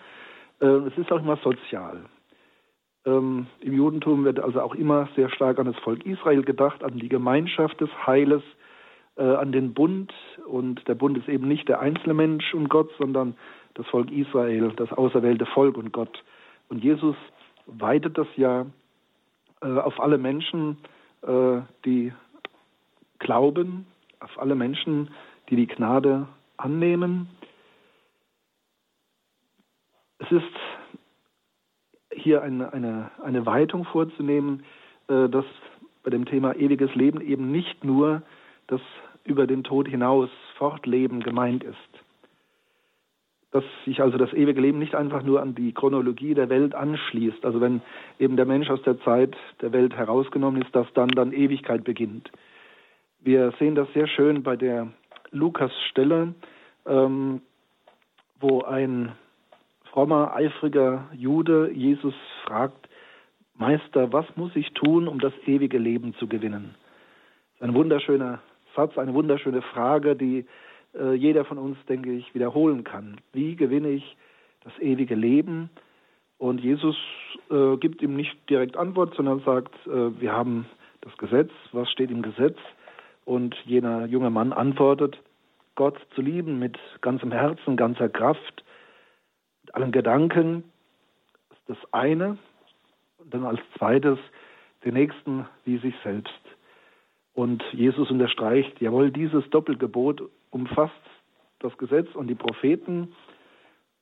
Äh, 0.60 0.66
es 0.66 0.96
ist 0.96 1.12
auch 1.12 1.20
immer 1.20 1.36
sozial. 1.38 2.00
Ähm, 3.04 3.46
Im 3.60 3.74
Judentum 3.74 4.24
wird 4.24 4.40
also 4.40 4.60
auch 4.60 4.74
immer 4.74 5.08
sehr 5.14 5.28
stark 5.30 5.58
an 5.58 5.66
das 5.66 5.76
Volk 5.78 6.04
Israel 6.06 6.42
gedacht, 6.42 6.82
an 6.82 6.98
die 6.98 7.08
Gemeinschaft 7.08 7.80
des 7.80 7.90
Heiles, 8.06 8.42
äh, 9.16 9.22
an 9.22 9.52
den 9.52 9.74
Bund. 9.74 10.12
Und 10.46 10.86
der 10.88 10.94
Bund 10.94 11.16
ist 11.18 11.28
eben 11.28 11.46
nicht 11.46 11.68
der 11.68 11.80
einzelne 11.80 12.14
Mensch 12.14 12.54
und 12.54 12.68
Gott, 12.68 12.90
sondern 12.98 13.36
das 13.74 13.86
Volk 13.88 14.10
Israel, 14.10 14.72
das 14.76 14.92
auserwählte 14.92 15.46
Volk 15.46 15.76
und 15.76 15.92
Gott. 15.92 16.24
Und 16.68 16.82
Jesus 16.82 17.16
weitet 17.66 18.16
das 18.18 18.28
ja 18.36 18.66
äh, 19.62 19.66
auf 19.66 20.00
alle 20.00 20.18
Menschen, 20.18 20.78
äh, 21.22 21.60
die 21.84 22.12
glauben, 23.18 23.86
auf 24.26 24.40
alle 24.40 24.56
Menschen, 24.56 25.10
die 25.48 25.56
die 25.56 25.68
Gnade 25.68 26.26
annehmen. 26.56 27.28
Es 30.18 30.32
ist 30.32 30.42
hier 32.12 32.42
eine, 32.42 32.72
eine, 32.72 33.10
eine 33.22 33.46
Weitung 33.46 33.84
vorzunehmen, 33.84 34.64
äh, 35.08 35.28
dass 35.28 35.44
bei 36.02 36.10
dem 36.10 36.24
Thema 36.24 36.56
ewiges 36.56 36.92
Leben 36.94 37.20
eben 37.20 37.52
nicht 37.52 37.84
nur 37.84 38.22
das 38.66 38.80
über 39.24 39.46
den 39.46 39.62
Tod 39.62 39.86
hinaus 39.86 40.28
Fortleben 40.56 41.20
gemeint 41.20 41.62
ist. 41.62 41.76
Dass 43.52 43.64
sich 43.84 44.00
also 44.02 44.18
das 44.18 44.32
ewige 44.32 44.60
Leben 44.60 44.80
nicht 44.80 44.96
einfach 44.96 45.22
nur 45.22 45.40
an 45.40 45.54
die 45.54 45.72
Chronologie 45.72 46.34
der 46.34 46.48
Welt 46.48 46.74
anschließt. 46.74 47.44
Also 47.44 47.60
wenn 47.60 47.80
eben 48.18 48.36
der 48.36 48.46
Mensch 48.46 48.70
aus 48.70 48.82
der 48.82 49.00
Zeit 49.02 49.36
der 49.60 49.72
Welt 49.72 49.94
herausgenommen 49.94 50.62
ist, 50.62 50.74
dass 50.74 50.92
dann 50.94 51.10
dann 51.10 51.32
Ewigkeit 51.32 51.84
beginnt. 51.84 52.30
Wir 53.26 53.52
sehen 53.58 53.74
das 53.74 53.92
sehr 53.92 54.06
schön 54.06 54.44
bei 54.44 54.54
der 54.54 54.86
Lukas-Stelle, 55.32 56.32
ähm, 56.86 57.40
wo 58.38 58.62
ein 58.62 59.16
frommer, 59.90 60.32
eifriger 60.32 61.08
Jude 61.12 61.72
Jesus 61.72 62.14
fragt, 62.44 62.88
Meister, 63.56 64.12
was 64.12 64.26
muss 64.36 64.54
ich 64.54 64.70
tun, 64.74 65.08
um 65.08 65.18
das 65.18 65.32
ewige 65.44 65.76
Leben 65.76 66.14
zu 66.20 66.28
gewinnen? 66.28 66.76
Das 67.58 67.62
ist 67.62 67.62
ein 67.62 67.74
wunderschöner 67.74 68.42
Satz, 68.76 68.96
eine 68.96 69.12
wunderschöne 69.12 69.62
Frage, 69.62 70.14
die 70.14 70.46
äh, 70.94 71.14
jeder 71.14 71.44
von 71.44 71.58
uns, 71.58 71.78
denke 71.88 72.12
ich, 72.12 72.32
wiederholen 72.32 72.84
kann. 72.84 73.16
Wie 73.32 73.56
gewinne 73.56 73.88
ich 73.88 74.16
das 74.62 74.78
ewige 74.78 75.16
Leben? 75.16 75.68
Und 76.38 76.60
Jesus 76.60 76.96
äh, 77.50 77.76
gibt 77.78 78.02
ihm 78.02 78.14
nicht 78.14 78.36
direkt 78.48 78.76
Antwort, 78.76 79.16
sondern 79.16 79.40
sagt, 79.40 79.74
äh, 79.88 80.20
wir 80.20 80.30
haben 80.30 80.66
das 81.00 81.16
Gesetz, 81.16 81.50
was 81.72 81.90
steht 81.90 82.12
im 82.12 82.22
Gesetz? 82.22 82.56
Und 83.26 83.54
jener 83.66 84.06
junge 84.06 84.30
Mann 84.30 84.54
antwortet, 84.54 85.18
Gott 85.74 85.98
zu 86.14 86.22
lieben 86.22 86.58
mit 86.58 86.78
ganzem 87.02 87.30
Herzen, 87.30 87.76
ganzer 87.76 88.08
Kraft, 88.08 88.64
mit 89.62 89.74
allen 89.74 89.92
Gedanken 89.92 90.64
das 91.66 91.76
eine. 91.92 92.38
Und 93.18 93.34
dann 93.34 93.44
als 93.44 93.60
zweites 93.76 94.18
den 94.84 94.94
Nächsten 94.94 95.46
wie 95.64 95.78
sich 95.78 95.94
selbst. 96.02 96.32
Und 97.34 97.62
Jesus 97.72 98.10
unterstreicht, 98.10 98.80
jawohl, 98.80 99.10
dieses 99.10 99.48
Doppelgebot 99.50 100.22
umfasst 100.50 100.94
das 101.58 101.76
Gesetz 101.76 102.08
und 102.14 102.28
die 102.28 102.34
Propheten. 102.34 103.12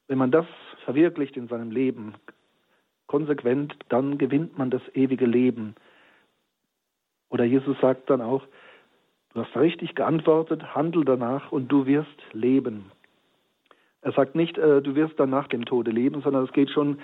Wenn 0.07 0.19
man 0.19 0.31
das 0.31 0.47
verwirklicht 0.85 1.37
in 1.37 1.49
seinem 1.49 1.71
Leben, 1.71 2.14
konsequent, 3.07 3.75
dann 3.88 4.19
gewinnt 4.19 4.59
man 4.59 4.71
das 4.71 4.83
ewige 4.95 5.26
Leben. 5.26 5.75
Oder 7.31 7.45
Jesus 7.45 7.76
sagt 7.81 8.11
dann 8.11 8.21
auch, 8.21 8.43
du 9.35 9.43
hast 9.43 9.57
richtig 9.57 9.95
geantwortet, 9.95 10.75
handel 10.75 11.05
danach 11.05 11.53
und 11.53 11.69
du 11.69 11.87
wirst 11.87 12.23
leben. 12.33 12.91
Er 14.00 14.12
sagt 14.12 14.35
nicht, 14.35 14.59
äh, 14.59 14.83
du 14.83 14.95
wirst 14.95 15.19
dann 15.19 15.31
nach 15.31 15.49
dem 15.49 15.64
Tode 15.64 15.91
leben, 15.91 16.23
sondern 16.23 16.45
es 16.45 16.53
geht 16.53 16.71
schon 16.71 16.99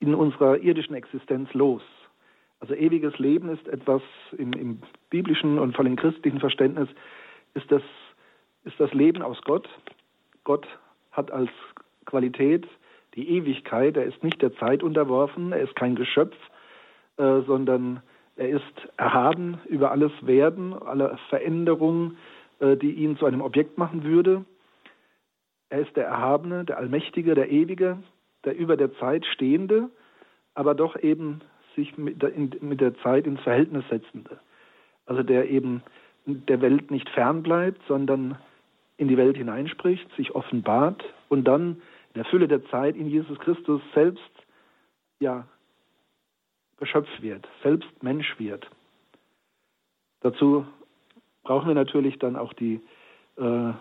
in 0.00 0.14
unserer 0.14 0.58
irdischen 0.58 0.94
Existenz 0.94 1.52
los. 1.54 1.82
Also 2.60 2.74
ewiges 2.74 3.18
Leben 3.18 3.50
ist 3.50 3.66
etwas 3.68 4.02
im, 4.36 4.52
im 4.52 4.80
biblischen 5.10 5.58
und 5.58 5.74
vor 5.76 5.84
allem 5.84 5.96
christlichen 5.96 6.40
Verständnis, 6.40 6.88
ist 7.54 7.70
das, 7.70 7.82
ist 8.64 8.78
das 8.78 8.92
Leben 8.92 9.22
aus 9.22 9.40
Gott. 9.42 9.68
Gott 10.44 10.66
hat 11.12 11.30
als 11.30 11.50
Qualität 12.04 12.66
die 13.14 13.28
Ewigkeit, 13.30 13.96
er 13.96 14.04
ist 14.04 14.22
nicht 14.24 14.42
der 14.42 14.54
Zeit 14.56 14.82
unterworfen, 14.82 15.52
er 15.52 15.60
ist 15.60 15.76
kein 15.76 15.94
Geschöpf, 15.94 16.36
äh, 17.16 17.42
sondern 17.42 18.02
er 18.38 18.48
ist 18.50 18.88
erhaben 18.96 19.58
über 19.66 19.90
alles 19.90 20.12
Werden, 20.22 20.72
alle 20.72 21.18
Veränderungen, 21.28 22.16
äh, 22.60 22.76
die 22.76 22.92
ihn 22.92 23.16
zu 23.18 23.26
einem 23.26 23.42
Objekt 23.42 23.78
machen 23.78 24.04
würde. 24.04 24.44
Er 25.70 25.80
ist 25.80 25.96
der 25.96 26.06
Erhabene, 26.06 26.64
der 26.64 26.78
Allmächtige, 26.78 27.34
der 27.34 27.50
Ewige, 27.50 27.98
der 28.44 28.56
über 28.56 28.76
der 28.76 28.94
Zeit 28.94 29.26
Stehende, 29.26 29.90
aber 30.54 30.74
doch 30.74 30.96
eben 30.96 31.40
sich 31.74 31.98
mit 31.98 32.22
der, 32.22 32.98
Zeit 32.98 33.26
ins 33.26 33.40
Verhältnis 33.40 33.84
setzende. 33.90 34.38
Also 35.06 35.22
der 35.22 35.50
eben 35.50 35.82
der 36.26 36.60
Welt 36.60 36.90
nicht 36.90 37.08
fern 37.10 37.42
bleibt, 37.42 37.80
sondern 37.88 38.38
in 38.96 39.08
die 39.08 39.16
Welt 39.16 39.36
hineinspricht, 39.36 40.08
sich 40.16 40.34
offenbart 40.34 41.04
und 41.28 41.44
dann 41.44 41.82
in 42.14 42.22
der 42.22 42.24
Fülle 42.24 42.48
der 42.48 42.64
Zeit 42.66 42.96
in 42.96 43.08
Jesus 43.08 43.38
Christus 43.40 43.80
selbst 43.94 44.30
ja 45.20 45.46
Geschöpf 46.78 47.08
wird, 47.20 47.48
selbst 47.62 48.02
Mensch 48.02 48.38
wird. 48.38 48.68
Dazu 50.20 50.66
brauchen 51.42 51.68
wir 51.68 51.74
natürlich 51.74 52.18
dann 52.18 52.36
auch 52.36 52.52
die 52.52 52.80
äh, 53.36 53.72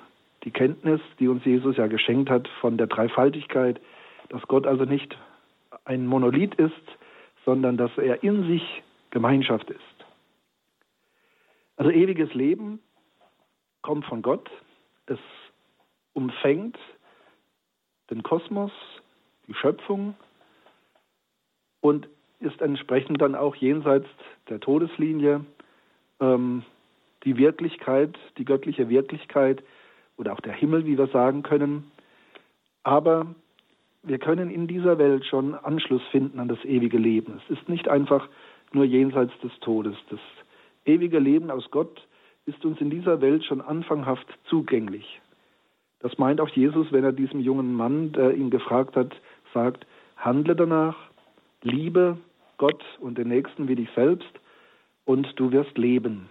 die 0.44 0.52
Kenntnis, 0.52 1.02
die 1.20 1.28
uns 1.28 1.44
Jesus 1.46 1.78
ja 1.78 1.88
geschenkt 1.88 2.30
hat 2.30 2.48
von 2.62 2.78
der 2.78 2.88
Dreifaltigkeit, 2.88 3.82
dass 4.30 4.42
Gott 4.44 4.68
also 4.68 4.86
nicht 4.86 5.18
ein 5.84 6.06
Monolith 6.06 6.56
ist, 6.56 6.74
sondern 7.46 7.78
dass 7.78 7.92
er 7.98 8.24
in 8.24 8.48
sich 8.48 8.84
Gemeinschaft 9.10 9.70
ist. 9.70 9.80
Also 11.76 11.92
ewiges 11.92 12.34
Leben 12.34 12.80
kommt 13.82 14.06
von 14.06 14.22
Gott, 14.22 14.50
es 15.08 15.20
umfängt 16.14 16.78
den 18.10 18.24
Kosmos, 18.24 18.72
die 19.48 19.54
Schöpfung 19.54 20.16
und 21.82 22.08
ist 22.39 22.62
entsprechend 22.62 23.21
dann 23.21 23.36
auch 23.36 23.56
jenseits 23.56 24.08
der 24.50 24.60
Todeslinie 24.60 25.45
ähm, 26.19 26.63
die 27.23 27.38
Wirklichkeit, 27.38 28.17
die 28.38 28.45
göttliche 28.45 28.89
Wirklichkeit, 28.89 29.63
oder 30.17 30.34
auch 30.34 30.41
der 30.41 30.54
Himmel, 30.54 30.86
wie 30.86 30.97
wir 30.97 31.08
sagen 31.08 31.43
können. 31.43 31.91
Aber 32.84 33.36
wir 34.04 34.17
können 34.17 34.50
in 34.50 34.67
dieser 34.67 34.97
Welt 34.97 35.26
schon 35.26 35.54
Anschluss 35.54 36.02
finden 36.12 36.39
an 36.39 36.47
das 36.47 36.63
ewige 36.63 36.97
Leben. 36.97 37.39
Es 37.43 37.58
ist 37.58 37.69
nicht 37.69 37.88
einfach 37.88 38.28
nur 38.71 38.86
jenseits 38.86 39.38
des 39.41 39.52
Todes. 39.60 39.95
Das 40.10 40.19
ewige 40.86 41.19
Leben 41.19 41.52
aus 41.52 41.69
Gott 41.71 42.08
ist 42.45 42.63
uns 42.65 42.80
in 42.80 42.89
dieser 42.89 43.21
Welt 43.21 43.43
schon 43.43 43.62
anfanghaft 43.62 44.28
zugänglich. 44.45 45.21
Das 46.00 46.17
meint 46.17 46.39
auch 46.39 46.50
Jesus, 46.50 46.91
wenn 46.91 47.04
er 47.04 47.12
diesem 47.12 47.39
jungen 47.39 47.73
Mann, 47.73 48.12
der 48.12 48.34
ihn 48.36 48.50
gefragt 48.50 48.95
hat, 48.95 49.15
sagt, 49.54 49.86
handle 50.15 50.56
danach, 50.56 50.95
liebe 51.62 52.17
Gott 52.58 52.84
und 53.00 53.17
den 53.17 53.30
Nächsten 53.30 53.67
wie 53.67 53.76
dich 53.76 53.89
selbst 53.96 54.30
und 55.06 55.28
du 55.39 55.52
wirst 55.52 55.78
leben. 55.78 56.30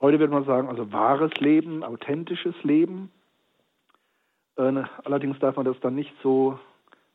Heute 0.00 0.18
würde 0.18 0.32
man 0.32 0.44
sagen, 0.44 0.68
also 0.68 0.92
wahres 0.92 1.32
Leben, 1.40 1.84
authentisches 1.84 2.54
Leben. 2.62 3.10
Äh, 4.56 4.82
allerdings 5.04 5.38
darf 5.38 5.56
man 5.56 5.66
das 5.66 5.78
dann 5.80 5.94
nicht 5.94 6.12
so 6.22 6.58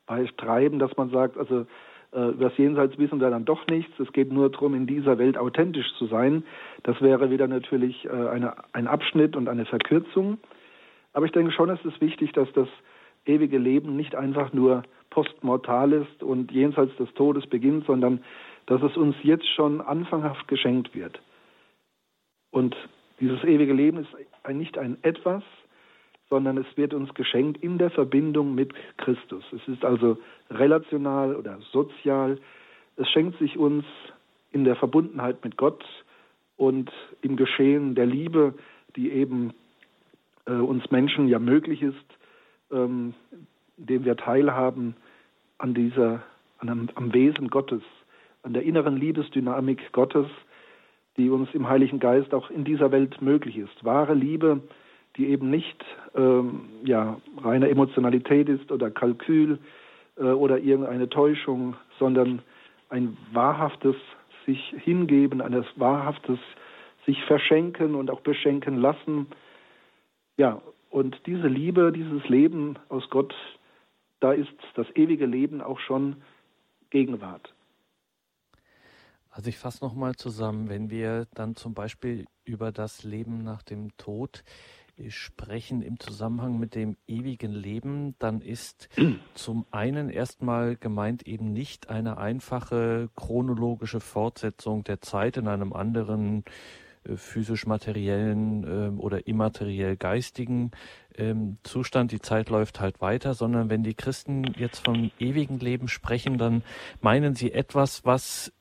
weit 0.07 0.37
treiben, 0.37 0.77
dass 0.77 0.95
man 0.95 1.09
sagt, 1.09 1.37
also 1.37 1.65
äh, 2.11 2.29
über 2.29 2.49
das 2.49 2.57
Jenseits 2.57 2.97
wissen 2.97 3.19
wir 3.19 3.29
dann 3.29 3.45
doch 3.45 3.65
nichts. 3.67 3.99
Es 3.99 4.11
geht 4.13 4.31
nur 4.31 4.51
darum, 4.51 4.75
in 4.75 4.85
dieser 4.85 5.17
Welt 5.17 5.37
authentisch 5.37 5.91
zu 5.97 6.05
sein. 6.05 6.43
Das 6.83 7.01
wäre 7.01 7.31
wieder 7.31 7.47
natürlich 7.47 8.05
äh, 8.05 8.09
eine, 8.09 8.53
ein 8.73 8.87
Abschnitt 8.87 9.35
und 9.35 9.49
eine 9.49 9.65
Verkürzung. 9.65 10.37
Aber 11.13 11.25
ich 11.25 11.31
denke 11.31 11.51
schon, 11.51 11.69
es 11.69 11.83
ist 11.83 11.99
wichtig, 12.01 12.33
dass 12.33 12.51
das 12.53 12.67
ewige 13.25 13.57
Leben 13.57 13.95
nicht 13.95 14.15
einfach 14.15 14.53
nur 14.53 14.83
postmortal 15.09 15.93
ist 15.93 16.23
und 16.23 16.51
jenseits 16.51 16.95
des 16.97 17.13
Todes 17.13 17.47
beginnt, 17.47 17.85
sondern 17.85 18.23
dass 18.65 18.81
es 18.81 18.97
uns 18.97 19.15
jetzt 19.23 19.47
schon 19.55 19.81
anfanghaft 19.81 20.47
geschenkt 20.47 20.95
wird. 20.95 21.19
Und 22.51 22.75
dieses 23.19 23.43
ewige 23.43 23.73
Leben 23.73 23.99
ist 23.99 24.09
nicht 24.53 24.77
ein 24.77 24.97
etwas, 25.03 25.43
sondern 26.29 26.57
es 26.57 26.65
wird 26.75 26.93
uns 26.93 27.13
geschenkt 27.13 27.61
in 27.63 27.77
der 27.77 27.91
Verbindung 27.91 28.55
mit 28.55 28.73
Christus. 28.97 29.43
Es 29.53 29.67
ist 29.67 29.85
also 29.85 30.17
relational 30.49 31.35
oder 31.35 31.59
sozial. 31.71 32.39
Es 32.97 33.07
schenkt 33.09 33.37
sich 33.39 33.57
uns 33.57 33.85
in 34.51 34.63
der 34.63 34.75
Verbundenheit 34.75 35.43
mit 35.43 35.57
Gott 35.57 35.83
und 36.57 36.91
im 37.21 37.35
Geschehen 37.35 37.95
der 37.95 38.05
Liebe, 38.05 38.55
die 38.95 39.11
eben 39.11 39.53
äh, 40.45 40.53
uns 40.53 40.89
Menschen 40.91 41.27
ja 41.27 41.39
möglich 41.39 41.81
ist, 41.81 42.05
ähm, 42.75 43.13
indem 43.77 44.05
wir 44.05 44.17
teilhaben 44.17 44.95
an 45.57 45.73
dieser, 45.73 46.21
an 46.59 46.69
einem, 46.69 46.89
am 46.95 47.13
Wesen 47.13 47.49
Gottes, 47.49 47.81
an 48.43 48.53
der 48.53 48.63
inneren 48.63 48.97
Liebesdynamik 48.97 49.91
Gottes, 49.93 50.27
die 51.17 51.29
uns 51.29 51.49
im 51.53 51.67
Heiligen 51.67 51.99
Geist 51.99 52.33
auch 52.33 52.51
in 52.51 52.65
dieser 52.65 52.91
Welt 52.91 53.21
möglich 53.21 53.57
ist. 53.57 53.83
Wahre 53.83 54.13
Liebe 54.13 54.61
die 55.17 55.27
eben 55.27 55.49
nicht 55.49 55.83
ähm, 56.15 56.69
ja, 56.83 57.17
reine 57.41 57.69
Emotionalität 57.69 58.49
ist 58.49 58.71
oder 58.71 58.91
Kalkül 58.91 59.59
äh, 60.17 60.23
oder 60.23 60.59
irgendeine 60.59 61.09
Täuschung, 61.09 61.75
sondern 61.99 62.41
ein 62.89 63.17
wahrhaftes 63.31 63.95
sich 64.45 64.75
hingeben, 64.83 65.41
ein 65.41 65.65
wahrhaftes 65.75 66.39
sich 67.05 67.23
verschenken 67.25 67.95
und 67.95 68.11
auch 68.11 68.21
beschenken 68.21 68.77
lassen. 68.77 69.27
Ja, 70.37 70.61
und 70.95 71.19
diese 71.25 71.49
Liebe, 71.49 71.91
dieses 71.91 72.23
Leben 72.29 72.79
aus 72.87 73.03
Gott, 73.09 73.33
da 74.21 74.31
ist 74.31 74.55
das 74.75 74.87
ewige 74.95 75.25
Leben 75.25 75.61
auch 75.61 75.77
schon 75.79 76.21
Gegenwart. 76.89 77.53
Also 79.29 79.49
ich 79.49 79.57
fasse 79.57 79.83
nochmal 79.83 80.15
zusammen, 80.15 80.69
wenn 80.69 80.89
wir 80.89 81.27
dann 81.33 81.57
zum 81.57 81.73
Beispiel 81.73 82.27
über 82.45 82.71
das 82.71 83.03
Leben 83.03 83.43
nach 83.43 83.61
dem 83.61 83.97
Tod 83.97 84.45
sprechen 85.09 85.81
im 85.81 85.99
Zusammenhang 85.99 86.57
mit 86.57 86.75
dem 86.75 86.95
ewigen 87.07 87.51
Leben, 87.51 88.15
dann 88.19 88.39
ist 88.39 88.87
zum 89.33 89.65
einen 89.71 90.09
erstmal 90.09 90.77
gemeint 90.77 91.27
eben 91.27 91.51
nicht 91.51 91.89
eine 91.89 92.17
einfache 92.17 93.09
chronologische 93.17 93.99
Fortsetzung 93.99 94.85
der 94.85 95.01
Zeit 95.01 95.35
in 95.35 95.49
einem 95.49 95.73
anderen 95.73 96.45
äh, 96.45 96.84
physisch-materiellen 97.15 98.63
äh, 98.63 98.99
oder 98.99 99.27
immateriell-geistigen 99.27 100.71
ähm, 101.17 101.57
Zustand, 101.63 102.11
die 102.11 102.19
Zeit 102.21 102.49
läuft 102.49 102.79
halt 102.79 103.01
weiter, 103.01 103.33
sondern 103.33 103.69
wenn 103.69 103.83
die 103.83 103.93
Christen 103.93 104.53
jetzt 104.57 104.85
vom 104.85 105.11
ewigen 105.19 105.59
Leben 105.59 105.87
sprechen, 105.87 106.37
dann 106.37 106.63
meinen 107.01 107.35
sie 107.35 107.51
etwas, 107.51 108.05
was 108.05 108.51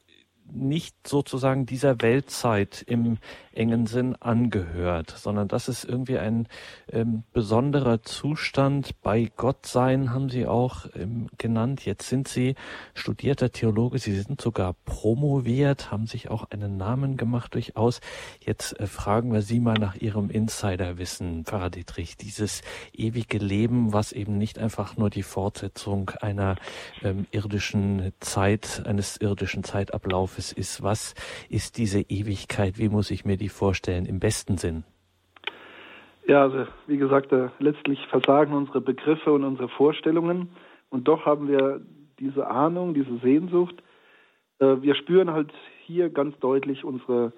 nicht 0.52 1.07
sozusagen 1.07 1.66
dieser 1.66 2.00
Weltzeit 2.02 2.83
im 2.87 3.18
engen 3.52 3.87
Sinn 3.87 4.16
angehört, 4.16 5.11
sondern 5.11 5.48
das 5.48 5.68
ist 5.68 5.85
irgendwie 5.85 6.18
ein 6.18 6.48
ähm, 6.90 7.22
besonderer 7.33 8.02
Zustand. 8.02 9.00
Bei 9.02 9.30
Gott 9.37 9.66
sein 9.66 10.12
haben 10.12 10.28
Sie 10.28 10.46
auch 10.46 10.87
ähm, 10.94 11.28
genannt. 11.38 11.85
Jetzt 11.85 12.09
sind 12.09 12.28
Sie 12.28 12.54
studierter 12.94 13.52
Theologe. 13.52 13.98
Sie 13.98 14.14
sind 14.20 14.40
sogar 14.40 14.74
promoviert, 14.85 15.90
haben 15.90 16.07
sich 16.07 16.30
auch 16.30 16.50
einen 16.50 16.76
Namen 16.76 17.16
gemacht 17.16 17.54
durchaus. 17.54 18.00
Jetzt 18.40 18.78
äh, 18.80 18.87
fragen 18.87 19.33
wir 19.33 19.42
Sie 19.42 19.61
mal 19.61 19.78
nach 19.78 19.94
Ihrem 19.96 20.30
Insiderwissen, 20.30 21.44
Pfarrer 21.44 21.70
Dietrich. 21.70 22.16
Dieses 22.16 22.62
ewige 22.92 23.38
Leben, 23.38 23.92
was 23.92 24.12
eben 24.12 24.37
nicht 24.38 24.59
einfach 24.59 24.96
nur 24.96 25.11
die 25.11 25.22
Fortsetzung 25.22 26.11
einer 26.20 26.57
ähm, 27.02 27.26
irdischen 27.30 28.12
Zeit, 28.20 28.83
eines 28.87 29.16
irdischen 29.16 29.62
Zeitablaufes 30.35 30.53
ist. 30.53 30.83
Was 30.83 31.14
ist 31.49 31.79
diese 31.79 32.01
Ewigkeit? 32.01 32.79
Wie 32.79 32.88
muss 32.88 33.11
ich 33.11 33.25
mir 33.25 33.37
die 33.37 33.49
vorstellen, 33.49 34.07
im 34.07 34.20
besten 34.20 34.57
Sinn? 34.57 34.85
Ja, 36.27 36.42
also 36.42 36.66
wie 36.87 36.97
gesagt, 36.97 37.33
äh, 37.33 37.49
letztlich 37.59 37.99
versagen 38.09 38.55
unsere 38.55 38.81
Begriffe 38.81 39.33
und 39.33 39.44
unsere 39.44 39.68
Vorstellungen. 39.68 40.49
Und 40.90 41.07
doch 41.07 41.27
haben 41.27 41.49
wir 41.49 41.81
diese 42.18 42.47
Ahnung, 42.47 42.94
diese 42.94 43.18
Sehnsucht. 43.18 43.83
Äh, 44.59 44.77
wir 44.81 44.94
spüren 44.94 45.33
halt 45.33 45.53
hier 45.85 46.09
ganz 46.09 46.38
deutlich 46.40 46.85
unsere, 46.85 47.33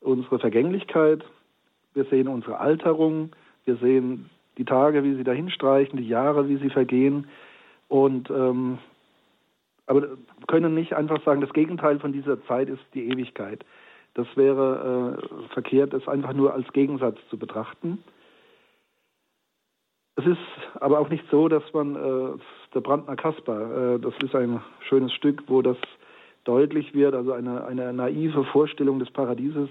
unsere 0.00 0.38
Vergänglichkeit. 0.38 1.24
Wir 1.94 2.04
sehen 2.04 2.28
unsere 2.28 2.58
Alterung. 2.58 3.30
Wir 3.64 3.76
sehen 3.76 4.30
die 4.56 4.64
Tage, 4.64 5.02
wie 5.02 5.16
sie 5.16 5.24
dahinstreichen, 5.24 5.98
die 5.98 6.08
Jahre, 6.08 6.48
wie 6.48 6.58
sie 6.58 6.70
vergehen. 6.70 7.26
Und 7.88 8.30
ähm, 8.30 8.78
aber 9.92 10.08
können 10.48 10.72
nicht 10.72 10.94
einfach 10.94 11.22
sagen, 11.22 11.42
das 11.42 11.52
Gegenteil 11.52 12.00
von 12.00 12.14
dieser 12.14 12.42
Zeit 12.46 12.70
ist 12.70 12.82
die 12.94 13.10
Ewigkeit. 13.10 13.62
Das 14.14 14.26
wäre 14.36 15.18
äh, 15.20 15.48
verkehrt, 15.52 15.92
es 15.92 16.08
einfach 16.08 16.32
nur 16.32 16.54
als 16.54 16.70
Gegensatz 16.72 17.18
zu 17.28 17.38
betrachten. 17.38 18.02
Es 20.16 20.26
ist 20.26 20.38
aber 20.80 20.98
auch 20.98 21.10
nicht 21.10 21.24
so, 21.30 21.48
dass 21.48 21.62
man 21.74 21.94
äh, 21.94 22.38
der 22.74 22.80
Brandner 22.80 23.16
Kasper, 23.16 23.94
äh, 23.94 23.98
das 23.98 24.14
ist 24.24 24.34
ein 24.34 24.62
schönes 24.88 25.12
Stück, 25.12 25.44
wo 25.46 25.60
das 25.60 25.76
deutlich 26.44 26.94
wird, 26.94 27.14
also 27.14 27.32
eine, 27.32 27.64
eine 27.66 27.92
naive 27.92 28.44
Vorstellung 28.44 28.98
des 28.98 29.10
Paradieses. 29.10 29.68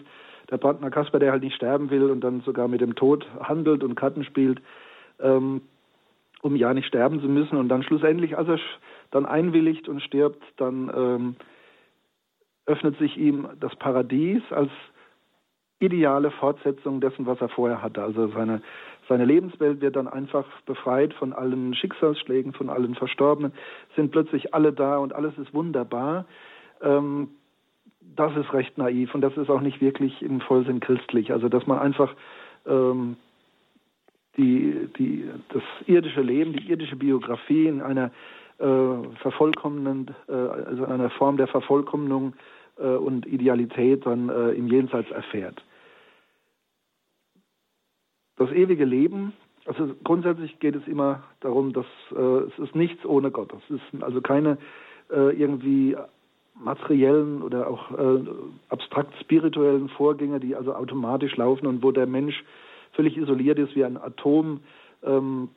Der 0.52 0.58
Brandner 0.58 0.92
Kasper, 0.92 1.18
der 1.18 1.32
halt 1.32 1.42
nicht 1.42 1.56
sterben 1.56 1.90
will 1.90 2.12
und 2.12 2.22
dann 2.22 2.42
sogar 2.42 2.68
mit 2.68 2.82
dem 2.82 2.94
Tod 2.94 3.26
handelt 3.42 3.84
und 3.84 3.96
Karten 3.96 4.24
spielt, 4.24 4.62
ähm, 5.20 5.62
um 6.44 6.56
ja 6.56 6.76
nicht 6.76 6.88
sterben 6.88 7.22
zu 7.22 7.28
müssen 7.28 7.58
und 7.58 7.70
dann 7.70 7.82
schlussendlich, 7.82 8.38
als 8.38 8.50
er 8.50 8.60
dann 9.12 9.26
einwilligt 9.26 9.88
und 9.88 10.02
stirbt, 10.02 10.42
dann 10.58 10.92
ähm, 10.96 11.36
öffnet 12.66 12.98
sich 12.98 13.18
ihm 13.18 13.48
das 13.60 13.76
Paradies 13.76 14.42
als 14.52 14.72
ideale 15.80 16.32
Fortsetzung 16.32 17.02
dessen, 17.02 17.26
was 17.26 17.42
er 17.42 17.50
vorher 17.50 17.82
hatte. 17.82 18.04
Also 18.04 18.28
seine, 18.30 18.62
seine 19.10 19.26
Lebenswelt 19.26 19.82
wird 19.82 19.96
dann 19.96 20.08
einfach 20.08 20.46
befreit 20.66 21.14
von 21.16 21.34
allen 21.34 21.74
Schicksalsschlägen, 21.74 22.54
von 22.54 22.70
allen 22.70 22.96
Verstorbenen, 22.96 23.52
sind 23.96 24.12
plötzlich 24.12 24.54
alle 24.54 24.72
da 24.72 24.98
und 24.98 25.14
alles 25.14 25.38
ist 25.38 25.54
wunderbar. 25.54 26.26
Ähm, 26.82 27.30
das 28.16 28.36
ist 28.38 28.54
recht 28.54 28.78
naiv 28.78 29.14
und 29.16 29.22
das 29.22 29.36
ist 29.38 29.50
auch 29.50 29.62
nicht 29.62 29.82
wirklich 29.82 30.22
im 30.22 30.42
Vollsinn 30.42 30.80
christlich. 30.80 31.32
Also 31.32 31.50
dass 31.50 31.66
man 31.66 31.80
einfach 31.80 32.14
ähm, 32.68 33.18
die, 34.38 34.88
die, 34.98 35.30
das 35.50 35.64
irdische 35.88 36.22
Leben, 36.22 36.54
die 36.54 36.70
irdische 36.70 36.96
Biografie 36.96 37.68
in 37.68 37.82
einer 37.82 38.12
vervollkommnend, 38.62 40.14
äh, 40.28 40.34
also 40.34 40.86
einer 40.86 41.10
Form 41.12 41.38
der 41.38 41.48
Vervollkommnung 41.48 42.34
äh, 42.78 42.88
und 42.88 43.26
Idealität 43.26 44.06
dann 44.06 44.30
äh, 44.30 44.52
im 44.52 44.68
Jenseits 44.68 45.12
erfährt. 45.12 45.64
Das 48.38 48.52
ewige 48.52 48.86
Leben, 48.86 49.34
also 49.66 49.94
grundsätzlich 50.04 50.60
geht 50.60 50.76
es 50.76 50.88
immer 50.88 51.24
darum, 51.42 51.74
dass 51.74 51.86
äh, 52.16 52.20
es 52.20 52.60
ist 52.60 52.76
nichts 52.76 53.06
ohne 53.06 53.32
Gott. 53.32 53.54
Es 53.54 53.76
ist 53.76 54.04
also 54.04 54.22
keine 54.22 54.58
äh, 55.12 55.36
irgendwie 55.36 55.96
materiellen 56.56 57.42
oder 57.42 57.68
auch 57.68 57.92
äh, 57.92 58.24
abstrakt 58.70 59.14
spirituellen 59.22 59.90
Vorgänge, 59.90 60.40
die 60.40 60.56
also 60.56 60.74
automatisch 60.74 61.36
laufen 61.38 61.68
und 61.68 61.84
wo 61.84 61.92
der 61.92 62.08
Mensch 62.08 62.44
völlig 62.94 63.18
isoliert 63.18 63.60
ist 63.60 63.76
wie 63.76 63.86
ein 63.86 63.98
Atom, 63.98 64.62
ähm, 65.04 65.50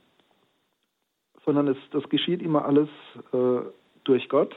sondern 1.44 1.68
es, 1.68 1.76
das 1.90 2.08
geschieht 2.08 2.42
immer 2.42 2.64
alles 2.64 2.88
äh, 3.32 3.60
durch 4.04 4.28
Gott. 4.28 4.54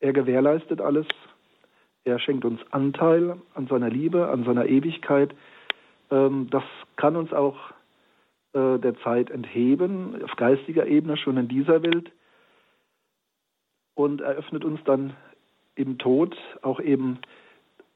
Er 0.00 0.12
gewährleistet 0.12 0.80
alles 0.80 1.06
er 2.08 2.18
schenkt 2.18 2.46
uns 2.46 2.60
Anteil 2.70 3.36
an 3.54 3.66
seiner 3.66 3.90
Liebe, 3.90 4.28
an 4.28 4.44
seiner 4.44 4.64
Ewigkeit. 4.64 5.34
Ähm, 6.10 6.48
das 6.50 6.62
kann 6.96 7.16
uns 7.16 7.34
auch 7.34 7.58
äh, 8.54 8.78
der 8.78 8.98
Zeit 9.00 9.30
entheben, 9.30 10.22
auf 10.24 10.34
geistiger 10.36 10.86
Ebene 10.86 11.18
schon 11.18 11.36
in 11.36 11.48
dieser 11.48 11.82
Welt. 11.82 12.10
Und 13.94 14.22
eröffnet 14.22 14.64
uns 14.64 14.80
dann 14.84 15.14
im 15.74 15.98
Tod 15.98 16.34
auch 16.62 16.80
eben 16.80 17.18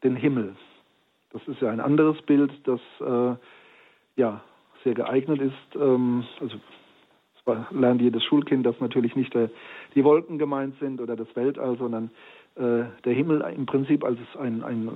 den 0.04 0.16
Himmel. 0.16 0.56
Das 1.30 1.40
ist 1.48 1.62
ja 1.62 1.70
ein 1.70 1.80
anderes 1.80 2.20
Bild, 2.22 2.52
das 2.64 2.80
äh, 3.00 3.36
ja 4.16 4.42
sehr 4.84 4.92
geeignet 4.92 5.40
ist. 5.40 5.76
Ähm, 5.76 6.26
also 6.38 6.58
lernt 7.70 8.00
jedes 8.00 8.22
Schulkind, 8.24 8.64
dass 8.64 8.78
natürlich 8.80 9.16
nicht 9.16 9.34
der, 9.34 9.50
die 9.94 10.04
Wolken 10.04 10.38
gemeint 10.38 10.78
sind 10.78 11.00
oder 11.00 11.16
das 11.16 11.34
Weltall, 11.34 11.76
sondern 11.76 12.10
äh, 12.56 12.84
der 13.04 13.12
Himmel 13.12 13.40
im 13.56 13.66
Prinzip 13.66 14.04
als 14.04 14.18
ein, 14.38 14.62
ein 14.62 14.88
äh, 14.88 14.90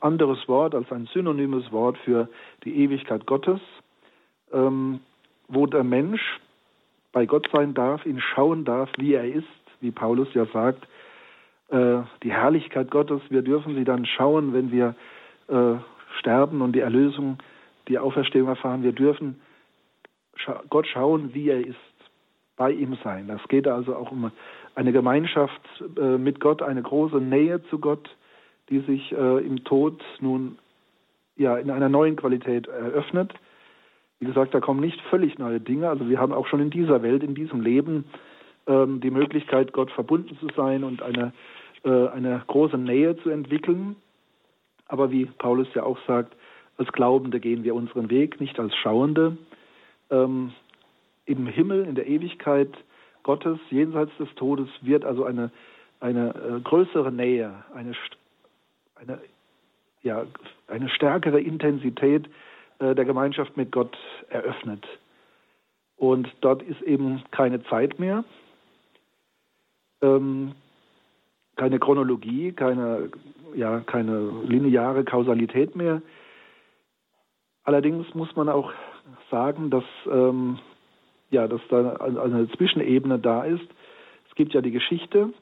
anderes 0.00 0.46
Wort, 0.48 0.74
als 0.74 0.90
ein 0.92 1.08
synonymes 1.12 1.72
Wort 1.72 1.98
für 1.98 2.28
die 2.64 2.76
Ewigkeit 2.76 3.26
Gottes, 3.26 3.60
ähm, 4.52 5.00
wo 5.48 5.66
der 5.66 5.84
Mensch 5.84 6.40
bei 7.12 7.26
Gott 7.26 7.48
sein 7.52 7.74
darf, 7.74 8.04
ihn 8.06 8.20
schauen 8.20 8.64
darf, 8.64 8.90
wie 8.98 9.14
er 9.14 9.24
ist, 9.24 9.46
wie 9.80 9.90
Paulus 9.90 10.28
ja 10.34 10.46
sagt, 10.46 10.86
äh, 11.68 12.02
die 12.22 12.32
Herrlichkeit 12.32 12.90
Gottes, 12.90 13.20
wir 13.30 13.42
dürfen 13.42 13.74
sie 13.74 13.84
dann 13.84 14.04
schauen, 14.04 14.52
wenn 14.52 14.70
wir 14.70 14.94
äh, 15.48 15.76
sterben 16.18 16.62
und 16.62 16.72
die 16.72 16.80
Erlösung, 16.80 17.38
die 17.88 17.98
Auferstehung 17.98 18.48
erfahren. 18.48 18.82
Wir 18.82 18.92
dürfen 18.92 19.40
Gott 20.70 20.86
schauen, 20.86 21.34
wie 21.34 21.48
er 21.48 21.60
ist, 21.60 21.76
bei 22.56 22.70
ihm 22.70 22.96
sein. 23.02 23.28
Das 23.28 23.42
geht 23.48 23.66
also 23.66 23.96
auch 23.96 24.12
um 24.12 24.30
eine 24.74 24.92
Gemeinschaft 24.92 25.60
äh, 25.96 26.18
mit 26.18 26.40
Gott, 26.40 26.62
eine 26.62 26.82
große 26.82 27.16
Nähe 27.16 27.62
zu 27.64 27.78
Gott, 27.78 28.08
die 28.70 28.80
sich 28.80 29.12
äh, 29.12 29.44
im 29.44 29.64
Tod 29.64 30.02
nun 30.20 30.58
ja 31.36 31.56
in 31.56 31.70
einer 31.70 31.88
neuen 31.88 32.16
Qualität 32.16 32.68
eröffnet. 32.68 33.32
Wie 34.20 34.26
gesagt, 34.26 34.54
da 34.54 34.60
kommen 34.60 34.80
nicht 34.80 35.00
völlig 35.10 35.38
neue 35.38 35.60
Dinge. 35.60 35.88
Also 35.88 36.08
wir 36.08 36.18
haben 36.18 36.32
auch 36.32 36.46
schon 36.46 36.60
in 36.60 36.70
dieser 36.70 37.02
Welt, 37.02 37.22
in 37.22 37.34
diesem 37.34 37.60
Leben 37.60 38.04
ähm, 38.66 39.00
die 39.00 39.10
Möglichkeit, 39.10 39.72
Gott 39.72 39.90
verbunden 39.90 40.36
zu 40.38 40.48
sein 40.56 40.84
und 40.84 41.02
eine, 41.02 41.32
äh, 41.84 42.08
eine 42.08 42.42
große 42.46 42.78
Nähe 42.78 43.16
zu 43.18 43.30
entwickeln. 43.30 43.96
Aber 44.86 45.10
wie 45.10 45.26
Paulus 45.26 45.68
ja 45.74 45.82
auch 45.82 45.98
sagt, 46.06 46.36
als 46.76 46.90
Glaubende 46.92 47.40
gehen 47.40 47.64
wir 47.64 47.74
unseren 47.74 48.10
Weg, 48.10 48.40
nicht 48.40 48.58
als 48.58 48.74
Schauende. 48.76 49.36
Ähm, 50.10 50.52
Im 51.26 51.46
Himmel, 51.46 51.86
in 51.86 51.94
der 51.94 52.06
Ewigkeit, 52.06 52.70
Gottes 53.22 53.58
jenseits 53.70 54.14
des 54.18 54.28
Todes 54.34 54.68
wird 54.82 55.04
also 55.04 55.24
eine, 55.24 55.50
eine 56.00 56.34
äh, 56.34 56.60
größere 56.60 57.10
Nähe, 57.10 57.64
eine, 57.74 57.94
eine, 58.96 59.20
ja, 60.02 60.26
eine 60.68 60.88
stärkere 60.90 61.40
Intensität 61.40 62.28
äh, 62.78 62.94
der 62.94 63.04
Gemeinschaft 63.04 63.56
mit 63.56 63.72
Gott 63.72 63.96
eröffnet. 64.28 64.86
Und 65.96 66.28
dort 66.42 66.62
ist 66.62 66.82
eben 66.82 67.22
keine 67.30 67.62
Zeit 67.64 67.98
mehr, 67.98 68.24
ähm, 70.02 70.52
keine 71.56 71.78
Chronologie, 71.78 72.52
keine, 72.52 73.10
ja, 73.54 73.80
keine 73.80 74.42
lineare 74.42 75.04
Kausalität 75.04 75.76
mehr. 75.76 76.02
Allerdings 77.62 78.12
muss 78.14 78.34
man 78.36 78.48
auch 78.48 78.72
sagen, 79.30 79.70
dass, 79.70 79.84
ähm, 80.10 80.58
ja, 81.30 81.48
dass 81.48 81.60
da 81.68 81.96
eine 81.96 82.48
Zwischenebene 82.50 83.18
da 83.18 83.44
ist. 83.44 83.66
Es 84.28 84.34
gibt 84.34 84.54
ja 84.54 84.60
die 84.60 84.70
Geschichte 84.70 85.32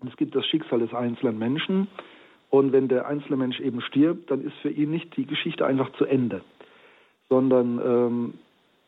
und 0.00 0.08
es 0.08 0.16
gibt 0.16 0.34
das 0.34 0.46
Schicksal 0.46 0.80
des 0.80 0.92
einzelnen 0.94 1.38
Menschen. 1.38 1.88
Und 2.50 2.72
wenn 2.72 2.88
der 2.88 3.06
einzelne 3.06 3.36
Mensch 3.36 3.60
eben 3.60 3.80
stirbt, 3.80 4.30
dann 4.30 4.44
ist 4.44 4.54
für 4.60 4.70
ihn 4.70 4.90
nicht 4.90 5.16
die 5.16 5.26
Geschichte 5.26 5.64
einfach 5.64 5.90
zu 5.92 6.04
Ende, 6.04 6.42
sondern 7.30 7.80
ähm, 7.82 8.34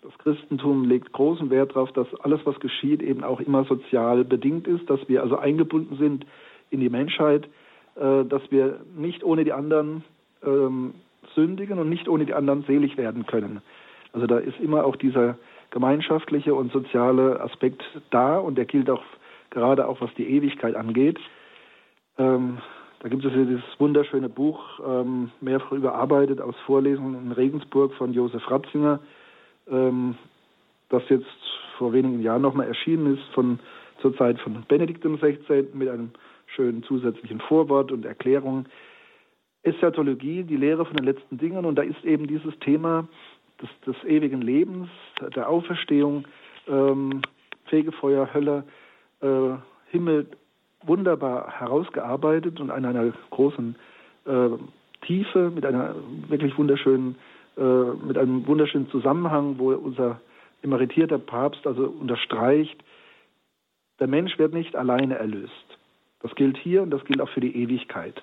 das 0.02 0.16
Christentum 0.18 0.84
legt 0.84 1.12
großen 1.12 1.48
Wert 1.48 1.70
darauf, 1.70 1.90
dass 1.92 2.06
alles, 2.20 2.40
was 2.44 2.60
geschieht, 2.60 3.02
eben 3.02 3.24
auch 3.24 3.40
immer 3.40 3.64
sozial 3.64 4.22
bedingt 4.22 4.66
ist, 4.66 4.90
dass 4.90 5.00
wir 5.08 5.22
also 5.22 5.38
eingebunden 5.38 5.96
sind 5.96 6.26
in 6.68 6.80
die 6.80 6.90
Menschheit, 6.90 7.48
äh, 7.96 8.24
dass 8.26 8.42
wir 8.50 8.80
nicht 8.94 9.24
ohne 9.24 9.44
die 9.44 9.54
anderen 9.54 10.04
ähm, 10.44 10.92
sündigen 11.34 11.78
und 11.78 11.88
nicht 11.88 12.06
ohne 12.06 12.26
die 12.26 12.34
anderen 12.34 12.64
selig 12.64 12.98
werden 12.98 13.24
können. 13.24 13.62
Also 14.14 14.26
da 14.28 14.38
ist 14.38 14.58
immer 14.60 14.84
auch 14.84 14.96
dieser 14.96 15.36
gemeinschaftliche 15.70 16.54
und 16.54 16.72
soziale 16.72 17.40
Aspekt 17.40 17.82
da 18.10 18.38
und 18.38 18.56
der 18.56 18.64
gilt 18.64 18.88
auch 18.88 19.02
gerade 19.50 19.88
auch 19.88 20.00
was 20.00 20.14
die 20.14 20.28
Ewigkeit 20.28 20.76
angeht. 20.76 21.18
Ähm, 22.16 22.58
da 23.00 23.08
gibt 23.08 23.24
es 23.24 23.32
ja 23.32 23.44
dieses 23.44 23.64
wunderschöne 23.78 24.28
Buch, 24.28 24.60
ähm, 24.86 25.32
mehrfach 25.40 25.72
überarbeitet 25.72 26.40
aus 26.40 26.54
Vorlesungen 26.64 27.26
in 27.26 27.32
Regensburg 27.32 27.92
von 27.94 28.12
Josef 28.12 28.48
Ratzinger, 28.50 29.00
ähm, 29.68 30.16
das 30.90 31.02
jetzt 31.08 31.26
vor 31.76 31.92
wenigen 31.92 32.22
Jahren 32.22 32.42
nochmal 32.42 32.68
erschienen 32.68 33.14
ist, 33.14 33.24
von, 33.34 33.58
zur 34.00 34.16
Zeit 34.16 34.40
von 34.40 34.64
Benedikt 34.68 35.04
XVI. 35.04 35.66
mit 35.74 35.88
einem 35.88 36.12
schönen 36.46 36.84
zusätzlichen 36.84 37.40
Vorwort 37.40 37.90
und 37.90 38.04
Erklärung. 38.04 38.66
Eschatologie, 39.64 40.44
die 40.44 40.56
Lehre 40.56 40.84
von 40.84 40.96
den 40.96 41.04
letzten 41.04 41.36
Dingen, 41.36 41.64
und 41.64 41.74
da 41.74 41.82
ist 41.82 42.04
eben 42.04 42.28
dieses 42.28 42.56
Thema 42.60 43.08
des, 43.60 43.68
des 43.86 43.96
ewigen 44.04 44.42
Lebens, 44.42 44.88
der 45.34 45.48
Auferstehung, 45.48 46.26
ähm, 46.66 47.22
Fegefeuer, 47.66 48.32
Hölle, 48.32 48.64
äh, 49.20 49.56
Himmel 49.90 50.26
wunderbar 50.82 51.50
herausgearbeitet 51.58 52.60
und 52.60 52.70
an 52.70 52.84
einer 52.84 53.12
großen 53.30 53.76
äh, 54.26 54.48
Tiefe, 55.06 55.50
mit 55.50 55.64
einer 55.64 55.94
wirklich 56.28 56.56
wunderschönen 56.58 57.16
äh, 57.56 57.62
mit 58.04 58.18
einem 58.18 58.44
wunderschönen 58.48 58.88
Zusammenhang, 58.90 59.58
wo 59.58 59.72
unser 59.72 60.20
emeritierter 60.62 61.18
Papst 61.18 61.64
also 61.68 61.84
unterstreicht, 61.84 62.82
der 64.00 64.08
Mensch 64.08 64.38
wird 64.38 64.52
nicht 64.52 64.74
alleine 64.74 65.16
erlöst. 65.16 65.78
Das 66.20 66.34
gilt 66.34 66.56
hier 66.56 66.82
und 66.82 66.90
das 66.90 67.04
gilt 67.04 67.20
auch 67.20 67.28
für 67.28 67.40
die 67.40 67.56
Ewigkeit. 67.56 68.20